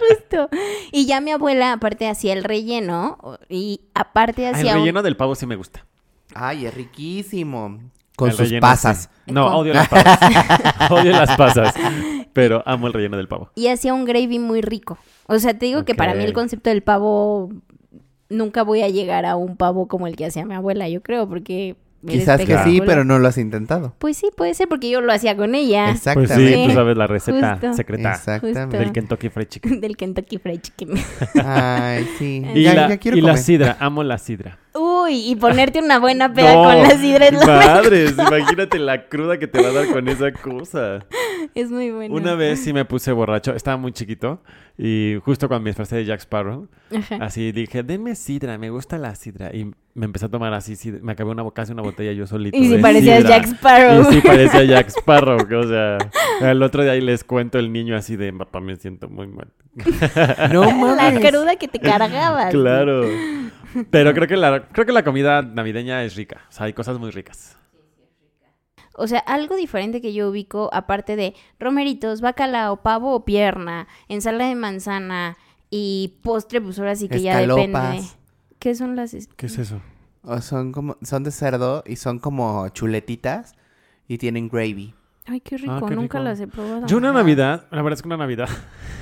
Justo. 0.00 0.48
Y 0.90 1.06
ya 1.06 1.20
mi 1.20 1.30
abuela 1.30 1.72
aparte 1.74 2.08
hacía 2.08 2.32
el 2.32 2.42
relleno 2.42 3.18
y 3.48 3.82
aparte 3.94 4.46
Ay, 4.46 4.54
hacía 4.54 4.70
el 4.72 4.78
un- 4.78 4.82
relleno 4.82 5.02
del 5.04 5.16
pavo 5.16 5.36
sí 5.36 5.46
me 5.46 5.54
gusta. 5.54 5.86
Ay, 6.34 6.66
es 6.66 6.74
riquísimo. 6.74 7.78
Con 8.18 8.28
El 8.30 8.34
sus 8.36 8.46
relleno, 8.48 8.60
pasas. 8.60 9.08
sí. 9.26 9.32
No, 9.32 9.44
Con- 9.46 9.54
odio 9.54 9.72
las 9.74 9.88
pasas. 9.90 10.90
odio 10.90 11.12
las 11.12 11.36
pasas. 11.36 11.74
Pero 12.32 12.62
amo 12.66 12.88
el 12.88 12.92
relleno 12.92 13.16
del 13.16 13.28
pavo. 13.28 13.50
y 13.54 13.68
hacía 13.68 13.94
un 13.94 14.04
gravy 14.04 14.38
muy 14.38 14.60
rico. 14.60 14.98
O 15.26 15.38
sea, 15.38 15.56
te 15.58 15.66
digo 15.66 15.84
que 15.84 15.94
para 15.94 16.14
mí 16.14 16.24
el 16.24 16.32
concepto 16.32 16.68
del 16.70 16.82
pavo 16.82 17.50
nunca 18.28 18.62
voy 18.62 18.82
a 18.82 18.88
llegar 18.88 19.24
a 19.24 19.36
un 19.36 19.56
pavo 19.56 19.88
como 19.88 20.06
el 20.06 20.16
que 20.16 20.26
hacía 20.26 20.44
mi 20.44 20.54
abuela, 20.54 20.88
yo 20.88 21.02
creo, 21.02 21.28
porque 21.28 21.76
Quizás 22.06 22.40
que 22.44 22.56
sí, 22.58 22.80
pero 22.86 23.04
no 23.04 23.18
lo 23.18 23.26
has 23.26 23.38
intentado. 23.38 23.92
Pues 23.98 24.16
sí, 24.16 24.28
puede 24.36 24.54
ser 24.54 24.68
porque 24.68 24.88
yo 24.88 25.00
lo 25.00 25.12
hacía 25.12 25.36
con 25.36 25.56
ella. 25.56 25.86
Pues 25.86 25.96
Exactamente. 25.96 26.54
sí, 26.54 26.64
tú 26.68 26.74
sabes 26.74 26.96
la 26.96 27.06
receta 27.08 27.52
Justo. 27.54 27.72
secreta 27.74 28.12
Exactamente. 28.12 28.78
del 28.78 28.92
Kentucky 28.92 29.28
Fried 29.30 29.48
Chicken. 29.48 29.80
Del 29.80 29.96
Kentucky 29.96 30.38
Fried 30.38 30.60
Chicken. 30.60 30.90
Ay, 31.44 32.06
sí. 32.18 32.44
Y, 32.54 32.62
ya, 32.62 32.74
la, 32.74 32.88
ya 32.90 32.98
quiero 32.98 33.16
y 33.16 33.20
la 33.20 33.30
comer. 33.30 33.42
sidra, 33.42 33.76
amo 33.80 34.04
la 34.04 34.18
sidra. 34.18 34.58
Uy, 34.78 35.30
y 35.30 35.36
ponerte 35.36 35.80
una 35.80 35.98
buena 35.98 36.32
peda 36.34 36.54
No, 36.54 36.62
con 36.64 36.82
la 36.82 36.90
sidra 36.90 37.26
es, 37.26 37.32
mejor. 37.32 37.46
Madres, 37.48 38.12
imagínate 38.18 38.78
la 38.78 39.08
cruda 39.08 39.38
que 39.38 39.46
te 39.46 39.60
va 39.60 39.68
a 39.68 39.72
dar 39.72 39.88
con 39.92 40.08
esa 40.08 40.32
cosa. 40.32 41.04
es 41.54 41.70
muy 41.70 41.90
bueno. 41.90 42.14
Una 42.14 42.34
vez 42.34 42.60
sí 42.60 42.72
me 42.72 42.84
puse 42.84 43.12
borracho, 43.12 43.54
estaba 43.54 43.76
muy 43.76 43.92
chiquito 43.92 44.40
y 44.76 45.16
justo 45.24 45.48
cuando 45.48 45.64
me 45.64 45.70
disfrazé 45.70 45.96
de 45.96 46.04
Jack 46.04 46.20
Sparrow, 46.20 46.68
Ajá. 46.96 47.16
así 47.20 47.50
dije, 47.50 47.82
denme 47.82 48.14
sidra, 48.14 48.56
me 48.58 48.70
gusta 48.70 48.96
la 48.98 49.14
sidra. 49.16 49.54
Y 49.54 49.72
me 49.94 50.04
empecé 50.04 50.26
a 50.26 50.28
tomar 50.28 50.54
así, 50.54 50.76
sidra. 50.76 51.00
me 51.02 51.12
acabé 51.12 51.32
una, 51.32 51.48
casi 51.50 51.72
una 51.72 51.82
botella 51.82 52.12
yo 52.12 52.28
solito. 52.28 52.56
Y 52.56 52.68
si 52.68 52.76
sidra. 52.76 53.20
Jack 53.20 53.46
Sparrow. 53.46 54.00
Y 54.02 54.14
sí 54.14 54.20
parecía 54.20 54.64
Jack 54.66 54.88
Sparrow, 54.90 55.48
que, 55.48 55.56
o 55.56 55.64
sea, 55.68 55.98
el 56.40 56.62
otro 56.62 56.84
día 56.84 56.92
ahí 56.92 57.00
les 57.00 57.24
cuento 57.24 57.58
el 57.58 57.72
niño 57.72 57.96
así 57.96 58.14
de, 58.16 58.32
papá, 58.32 58.60
me 58.60 58.76
siento 58.76 59.08
muy 59.08 59.26
mal. 59.26 59.48
No 60.52 60.64
la 60.64 60.74
mames. 60.74 61.28
cruda 61.28 61.56
que 61.56 61.66
te 61.66 61.80
cargabas. 61.80 62.52
Claro. 62.52 63.02
Pero 63.90 64.14
creo 64.14 64.26
que 64.26 64.36
la 64.36 64.68
creo 64.68 64.86
que 64.86 64.92
la 64.92 65.04
comida 65.04 65.42
navideña 65.42 66.04
es 66.04 66.16
rica, 66.16 66.46
o 66.48 66.52
sea, 66.52 66.66
hay 66.66 66.72
cosas 66.72 66.98
muy 66.98 67.10
ricas. 67.10 67.56
O 68.94 69.06
sea, 69.06 69.20
algo 69.20 69.54
diferente 69.54 70.00
que 70.00 70.12
yo 70.12 70.28
ubico, 70.28 70.70
aparte 70.72 71.14
de 71.14 71.34
romeritos, 71.60 72.20
bacalao, 72.20 72.82
pavo 72.82 73.14
o 73.14 73.24
pierna, 73.24 73.86
ensalada 74.08 74.48
de 74.48 74.56
manzana 74.56 75.36
y 75.70 76.18
postre, 76.22 76.60
pues 76.60 76.80
ahora 76.80 76.96
sí 76.96 77.08
que 77.08 77.22
ya 77.22 77.38
depende. 77.38 78.02
¿Qué 78.58 78.74
son 78.74 78.96
las...? 78.96 79.14
¿Qué 79.36 79.46
es 79.46 79.58
eso? 79.58 79.80
O 80.22 80.40
son 80.40 80.72
como, 80.72 80.96
son 81.02 81.22
de 81.22 81.30
cerdo 81.30 81.84
y 81.86 81.94
son 81.94 82.18
como 82.18 82.68
chuletitas 82.70 83.54
y 84.08 84.18
tienen 84.18 84.48
gravy. 84.48 84.94
Ay, 85.30 85.40
qué 85.40 85.58
rico, 85.58 85.72
Ah, 85.72 85.80
qué 85.88 85.94
nunca 85.94 86.18
rico. 86.18 86.28
las 86.30 86.40
he 86.40 86.46
probado. 86.46 86.86
Yo 86.86 86.96
una 86.96 87.12
Navidad, 87.12 87.66
la 87.70 87.82
verdad 87.82 87.98
es 87.98 88.02
que 88.02 88.08
una 88.08 88.16
Navidad. 88.16 88.48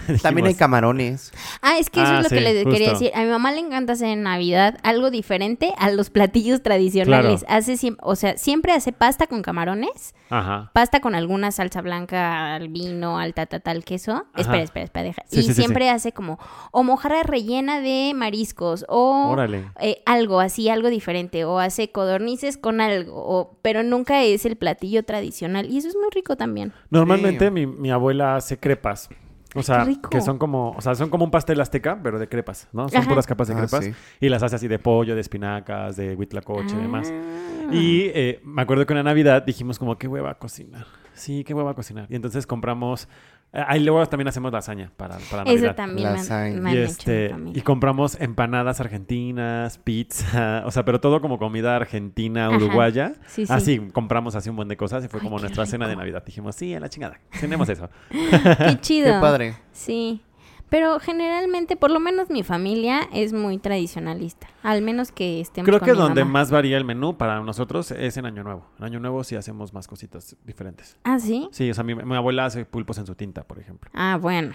También 0.23 0.47
hay 0.47 0.55
camarones. 0.55 1.33
Ah, 1.63 1.79
es 1.79 1.91
que 1.91 2.01
eso 2.01 2.13
Ah, 2.13 2.19
es 2.19 2.23
lo 2.25 2.29
que 2.29 2.39
sí, 2.39 2.43
le 2.45 2.65
quería 2.65 2.91
decir. 2.91 3.11
A 3.15 3.23
mi 3.23 3.29
mamá 3.29 3.51
le 3.53 3.59
encanta 3.59 3.95
hacer 3.95 4.09
en 4.09 4.23
Navidad 4.23 4.79
algo 4.85 5.11
diferente 5.11 5.73
a 5.79 5.91
los 5.91 6.11
platillos 6.11 6.63
tradicionales. 6.63 7.45
Hace 7.49 7.77
siempre, 7.77 8.01
o 8.07 8.15
sea, 8.15 8.37
siempre 8.39 8.73
hace 8.73 8.93
pasta 8.93 9.27
con 9.27 9.43
camarones, 9.43 10.15
Ajá. 10.31 10.71
pasta 10.75 11.01
con 11.01 11.15
alguna 11.17 11.51
salsa 11.51 11.83
blanca, 11.83 12.55
al 12.55 12.69
vino, 12.69 13.19
al 13.19 13.35
tata 13.35 13.59
tal 13.59 13.85
queso. 13.85 14.27
Espera, 14.37 14.63
espera, 14.63 14.85
espera, 14.85 15.03
deja. 15.05 15.23
Sí, 15.27 15.41
y 15.41 15.43
sí, 15.43 15.49
sí, 15.49 15.55
siempre 15.55 15.91
hace 15.91 16.13
como 16.13 16.39
o 16.71 16.85
mojarra 16.85 17.25
rellena 17.25 17.81
de 17.81 18.13
mariscos 18.15 18.85
o 18.89 19.31
Órale. 19.31 19.71
eh, 19.81 20.03
algo 20.07 20.39
así, 20.41 20.69
algo 20.69 20.89
diferente 20.89 21.45
o 21.45 21.59
hace 21.59 21.91
codornices 21.91 22.59
con 22.59 22.81
algo, 22.81 23.13
o, 23.17 23.59
pero 23.63 23.83
nunca 23.83 24.23
es 24.23 24.45
el 24.47 24.57
platillo 24.57 25.05
tradicional 25.05 25.69
y 25.69 25.79
eso 25.79 25.89
es 25.89 25.97
muy 25.97 26.11
rico 26.17 26.37
también. 26.37 26.73
Normalmente 26.91 27.51
mi, 27.51 27.67
mi 27.67 27.91
abuela 27.91 28.35
hace 28.37 28.59
crepas. 28.59 29.09
O 29.55 29.63
sea, 29.63 29.87
que 30.11 30.21
son 30.21 30.37
como, 30.37 30.73
o 30.73 30.81
sea, 30.83 30.95
son 30.95 31.09
como 31.09 31.25
un 31.25 31.31
pastel 31.31 31.59
azteca, 31.61 31.99
pero 32.03 32.19
de 32.19 32.29
crepas, 32.29 32.69
¿no? 32.73 32.89
Son 32.91 32.99
Ajá. 33.01 33.09
puras 33.09 33.27
capas 33.27 33.49
de 33.49 33.55
Ah, 33.55 33.59
crepas. 33.59 33.85
sí. 33.87 33.93
Y 34.21 34.29
las 34.29 34.43
hace 34.43 34.57
así 34.57 34.69
de 34.69 34.79
pollo, 34.79 35.15
de 35.15 35.21
espinacas, 35.23 35.97
de 35.97 36.15
huitlacoche 36.15 36.75
y 36.77 36.81
demás. 36.83 37.11
Ah. 37.11 37.73
Y 37.73 38.11
eh, 38.15 38.41
me 38.45 38.61
acuerdo 38.63 38.85
que 38.85 38.93
una 38.93 39.03
Navidad 39.03 39.45
dijimos 39.47 39.79
como, 39.79 39.97
qué 39.97 40.09
hueva 40.09 40.35
cocinar. 40.35 40.85
Sí, 41.15 41.43
qué 41.45 41.55
hueva 41.55 41.73
cocinar. 41.75 42.07
Y 42.11 42.17
entonces 42.17 42.47
compramos... 42.47 43.09
eh, 43.53 43.65
ahí 43.67 43.83
luego 43.83 44.05
también 44.07 44.29
hacemos 44.29 44.53
lasaña 44.53 44.93
para, 44.97 45.17
para 45.31 45.45
Navidad. 45.45 45.65
Eso 45.65 45.75
también 45.75 46.03
me 46.03 46.09
han, 46.09 46.17
Lasaña. 46.17 46.61
me 46.61 46.71
han 46.71 46.77
y, 46.77 46.79
hecho 46.81 47.11
en 47.11 47.45
mi 47.45 47.51
este, 47.51 47.59
y 47.59 47.63
compramos 47.63 48.21
empanadas 48.21 48.81
argentinas, 48.81 49.79
pizza, 49.79 50.63
o 50.67 50.71
sea, 50.71 50.85
pero 50.85 51.01
todo 51.01 51.21
como 51.21 51.39
comida 51.39 51.77
argentina, 51.77 52.49
Ajá. 52.49 52.57
uruguaya. 52.57 53.15
Sí, 53.27 53.47
sí. 53.47 53.53
Así, 53.53 53.79
compramos 53.93 54.35
así 54.35 54.51
un 54.51 54.57
buen 54.57 54.69
de 54.69 54.77
cosas 54.77 55.05
y 55.05 55.09
fue 55.09 55.21
Ay, 55.21 55.25
como 55.25 55.39
nuestra 55.39 55.65
cena 55.67 55.89
de. 55.89 55.97
Navidad. 55.97 56.23
Dijimos, 56.25 56.55
sí, 56.55 56.75
a 56.75 56.81
la 56.81 56.89
chingada, 56.89 57.19
tenemos 57.41 57.69
eso. 57.71 57.89
Qué 58.11 58.79
chido. 58.81 59.15
Qué 59.15 59.21
padre. 59.21 59.57
Sí. 59.73 60.21
Pero 60.69 60.99
generalmente, 60.99 61.77
por 61.77 61.91
lo 61.93 62.01
menos 62.01 62.29
mi 62.29 62.43
familia 62.43 63.09
es 63.13 63.33
muy 63.33 63.59
tradicionalista. 63.59 64.49
Al 64.65 64.83
menos 64.83 65.13
que 65.13 65.41
estemos 65.41 65.67
Creo 65.69 65.79
con 65.79 65.87
que 65.87 65.93
mi 65.93 65.99
donde 65.99 66.25
mamá. 66.25 66.41
más 66.41 66.51
varía 66.51 66.77
el 66.77 66.85
menú 66.85 67.17
para 67.17 67.41
nosotros 67.41 67.93
es 67.93 68.17
en 68.17 68.27
Año 68.27 68.43
Nuevo. 68.43 68.67
En 68.79 68.85
Año 68.85 68.99
Nuevo 68.99 69.23
sí 69.23 69.37
hacemos 69.37 69.73
más 69.73 69.87
cositas 69.87 70.37
diferentes. 70.45 70.97
Ah, 71.05 71.21
¿sí? 71.21 71.49
Sí, 71.53 71.71
o 71.71 71.75
sea, 71.75 71.85
mi, 71.85 71.95
mi 71.95 72.17
abuela 72.17 72.47
hace 72.47 72.65
pulpos 72.65 72.99
en 72.99 73.07
su 73.07 73.15
tinta, 73.15 73.45
por 73.45 73.59
ejemplo. 73.61 73.91
Ah, 73.95 74.19
bueno. 74.21 74.55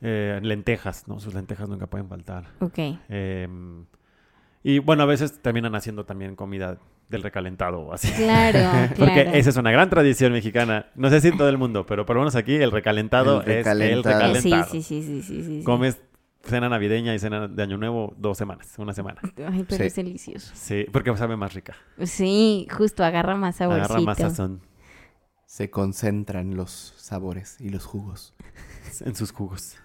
Eh, 0.00 0.40
lentejas, 0.42 1.06
¿no? 1.06 1.20
Sus 1.20 1.34
lentejas 1.34 1.68
nunca 1.68 1.86
pueden 1.86 2.08
faltar. 2.08 2.46
Ok. 2.60 2.78
Eh, 3.08 3.46
y 4.64 4.78
bueno, 4.78 5.02
a 5.02 5.06
veces 5.06 5.40
terminan 5.42 5.74
haciendo 5.74 6.04
también 6.06 6.34
comida 6.34 6.78
del 7.12 7.22
recalentado 7.22 7.78
o 7.80 7.92
así. 7.92 8.10
Claro, 8.12 8.88
Porque 8.98 9.22
claro. 9.24 9.30
esa 9.38 9.50
es 9.50 9.56
una 9.56 9.70
gran 9.70 9.88
tradición 9.88 10.32
mexicana. 10.32 10.86
No 10.96 11.08
sé 11.10 11.20
si 11.20 11.28
en 11.28 11.36
todo 11.36 11.48
el 11.48 11.58
mundo, 11.58 11.86
pero 11.86 12.04
por 12.04 12.16
lo 12.16 12.22
menos 12.22 12.34
aquí 12.34 12.56
el 12.56 12.72
recalentado 12.72 13.42
El 13.42 13.50
es 13.52 13.66
el 13.68 14.02
recalentado. 14.02 14.64
Sí, 14.72 14.82
sí, 14.82 14.82
sí, 14.82 15.02
sí, 15.02 15.22
sí, 15.22 15.42
sí, 15.44 15.58
sí. 15.60 15.64
Comes 15.64 16.00
cena 16.44 16.68
navideña 16.68 17.14
y 17.14 17.20
cena 17.20 17.46
de 17.46 17.62
Año 17.62 17.76
Nuevo 17.78 18.14
dos 18.18 18.36
semanas, 18.36 18.74
una 18.78 18.92
semana. 18.92 19.20
Ay, 19.48 19.64
pero 19.68 19.76
Sí. 19.82 19.86
es 19.86 19.94
delicioso. 19.94 20.50
Sí, 20.54 20.86
porque 20.90 21.16
sabe 21.16 21.36
más 21.36 21.54
rica. 21.54 21.76
Sí, 22.02 22.66
justo 22.76 23.04
agarra 23.04 23.36
más 23.36 23.54
saborcito. 23.56 23.84
Agarra 23.94 24.00
más 24.04 24.18
sazón 24.18 24.60
Se 25.46 25.70
concentran 25.70 26.56
los 26.56 26.94
sabores 26.96 27.58
y 27.60 27.68
los 27.68 27.84
jugos. 27.84 28.34
en 29.04 29.14
sus 29.14 29.30
jugos. 29.30 29.76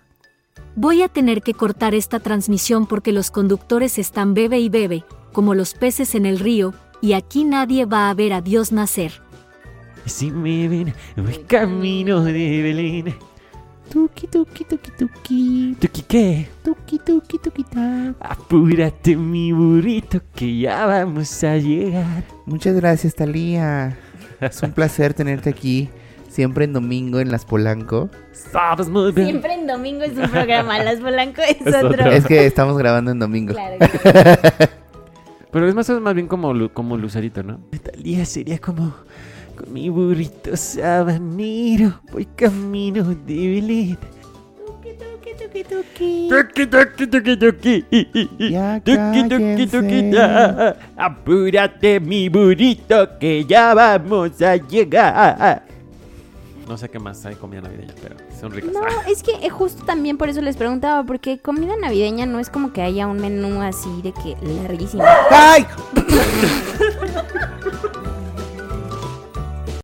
Voy 0.76 1.04
a 1.04 1.08
tener 1.08 1.44
que 1.44 1.54
cortar 1.54 1.94
esta 1.94 2.20
transmisión 2.20 2.88
porque 2.88 3.12
los 3.12 3.30
conductores 3.30 4.00
están 4.00 4.34
bebe 4.34 4.58
y 4.60 4.70
bebe, 4.70 5.04
como 5.32 5.54
los 5.54 5.76
peces 5.76 6.16
en 6.16 6.26
el 6.26 6.40
río, 6.40 6.74
y 7.02 7.14
aquí 7.14 7.44
nadie 7.44 7.86
va 7.86 8.10
a 8.10 8.14
ver 8.14 8.34
a 8.34 8.42
Dios 8.42 8.72
nacer. 8.72 9.12
Si 10.06 10.32
me 10.32 10.68
ven, 10.68 10.94
voy 11.18 11.38
camino 11.48 12.24
de 12.24 12.62
Belén. 12.62 13.16
Tuki, 13.90 14.28
tuki, 14.28 14.66
tuki, 14.66 14.92
tuki. 14.92 15.78
¿Tuki 15.80 16.02
qué? 16.04 16.48
Tuki, 16.64 17.00
tuki, 17.00 17.38
tuki, 17.40 17.64
ta. 17.64 18.14
Apúrate 18.20 19.16
mi 19.16 19.52
burrito 19.54 20.20
que 20.36 20.60
ya 20.60 20.86
vamos 20.86 21.44
a 21.44 21.58
llegar. 21.58 22.24
Muchas 22.46 22.76
gracias, 22.76 23.16
Talía. 23.16 23.98
Es 24.42 24.62
un 24.62 24.72
placer 24.72 25.14
tenerte 25.14 25.50
aquí. 25.50 25.90
Siempre 26.30 26.66
en 26.66 26.74
domingo 26.74 27.20
en 27.20 27.32
Las 27.32 27.46
Polanco. 27.46 28.10
Sabes 28.34 28.90
muy 28.90 29.12
bien. 29.14 29.28
Siempre 29.30 29.54
en 29.54 29.66
domingo 29.68 30.04
es 30.04 30.18
un 30.18 30.30
programa, 30.32 30.78
Las 30.84 31.00
Polanco 31.00 31.42
es, 31.42 31.62
Es 31.66 31.74
otro. 31.76 31.90
otro. 31.90 32.12
Es 32.12 32.26
que 32.26 32.46
estamos 32.46 32.78
grabando 32.78 33.12
en 33.12 33.20
domingo. 33.20 33.54
Claro. 33.54 33.78
que- 33.80 34.70
Pero 35.52 35.68
es 35.68 35.76
más, 35.76 35.90
es 35.90 36.02
más 36.02 36.14
bien 36.14 36.28
como, 36.28 36.54
como 36.74 36.98
Lucerito, 36.98 37.42
¿no? 37.44 37.60
Talía 37.84 38.26
sería 38.26 38.60
como 38.60 38.94
con 39.56 39.74
mi 39.74 39.90
burrito 39.90 40.56
sabanero, 40.56 42.02
voy 42.12 42.26
camino 42.26 43.04
de 43.04 43.36
Belén. 43.36 43.98
Tuki, 46.30 46.68
tuki, 46.68 47.08
tuki, 47.08 47.38
tuki. 47.38 48.50
Ya 48.50 48.80
Tuki, 48.80 49.30
tuki, 49.30 49.68
tuki, 49.68 50.12
ya. 50.12 50.76
Apúrate 50.96 52.00
mi 52.00 52.30
burrito 52.30 53.18
que 53.18 53.46
ya 53.46 53.74
vamos 53.74 54.42
a 54.42 54.56
llegar. 54.58 55.64
No 56.68 56.78
sé 56.78 56.90
qué 56.90 57.00
más 57.00 57.26
hay 57.26 57.36
comida 57.36 57.62
navideña, 57.62 57.94
pero 58.02 58.16
son 58.40 58.52
ricas. 58.52 58.72
No, 58.72 58.82
es 59.08 59.24
que 59.24 59.32
eh, 59.46 59.50
justo 59.50 59.84
también 59.86 60.18
por 60.18 60.30
eso 60.30 60.42
les 60.42 60.58
preguntaba, 60.58 61.04
porque 61.04 61.40
comida 61.40 61.74
navideña 61.80 62.26
no 62.26 62.40
es 62.40 62.50
como 62.50 62.74
que 62.74 62.82
haya 62.82 63.08
un 63.08 63.20
menú 63.20 63.62
así 63.62 64.02
de 64.02 64.14
que 64.14 64.36
larguísimo. 64.64 65.04
¡Ay! 65.32 65.66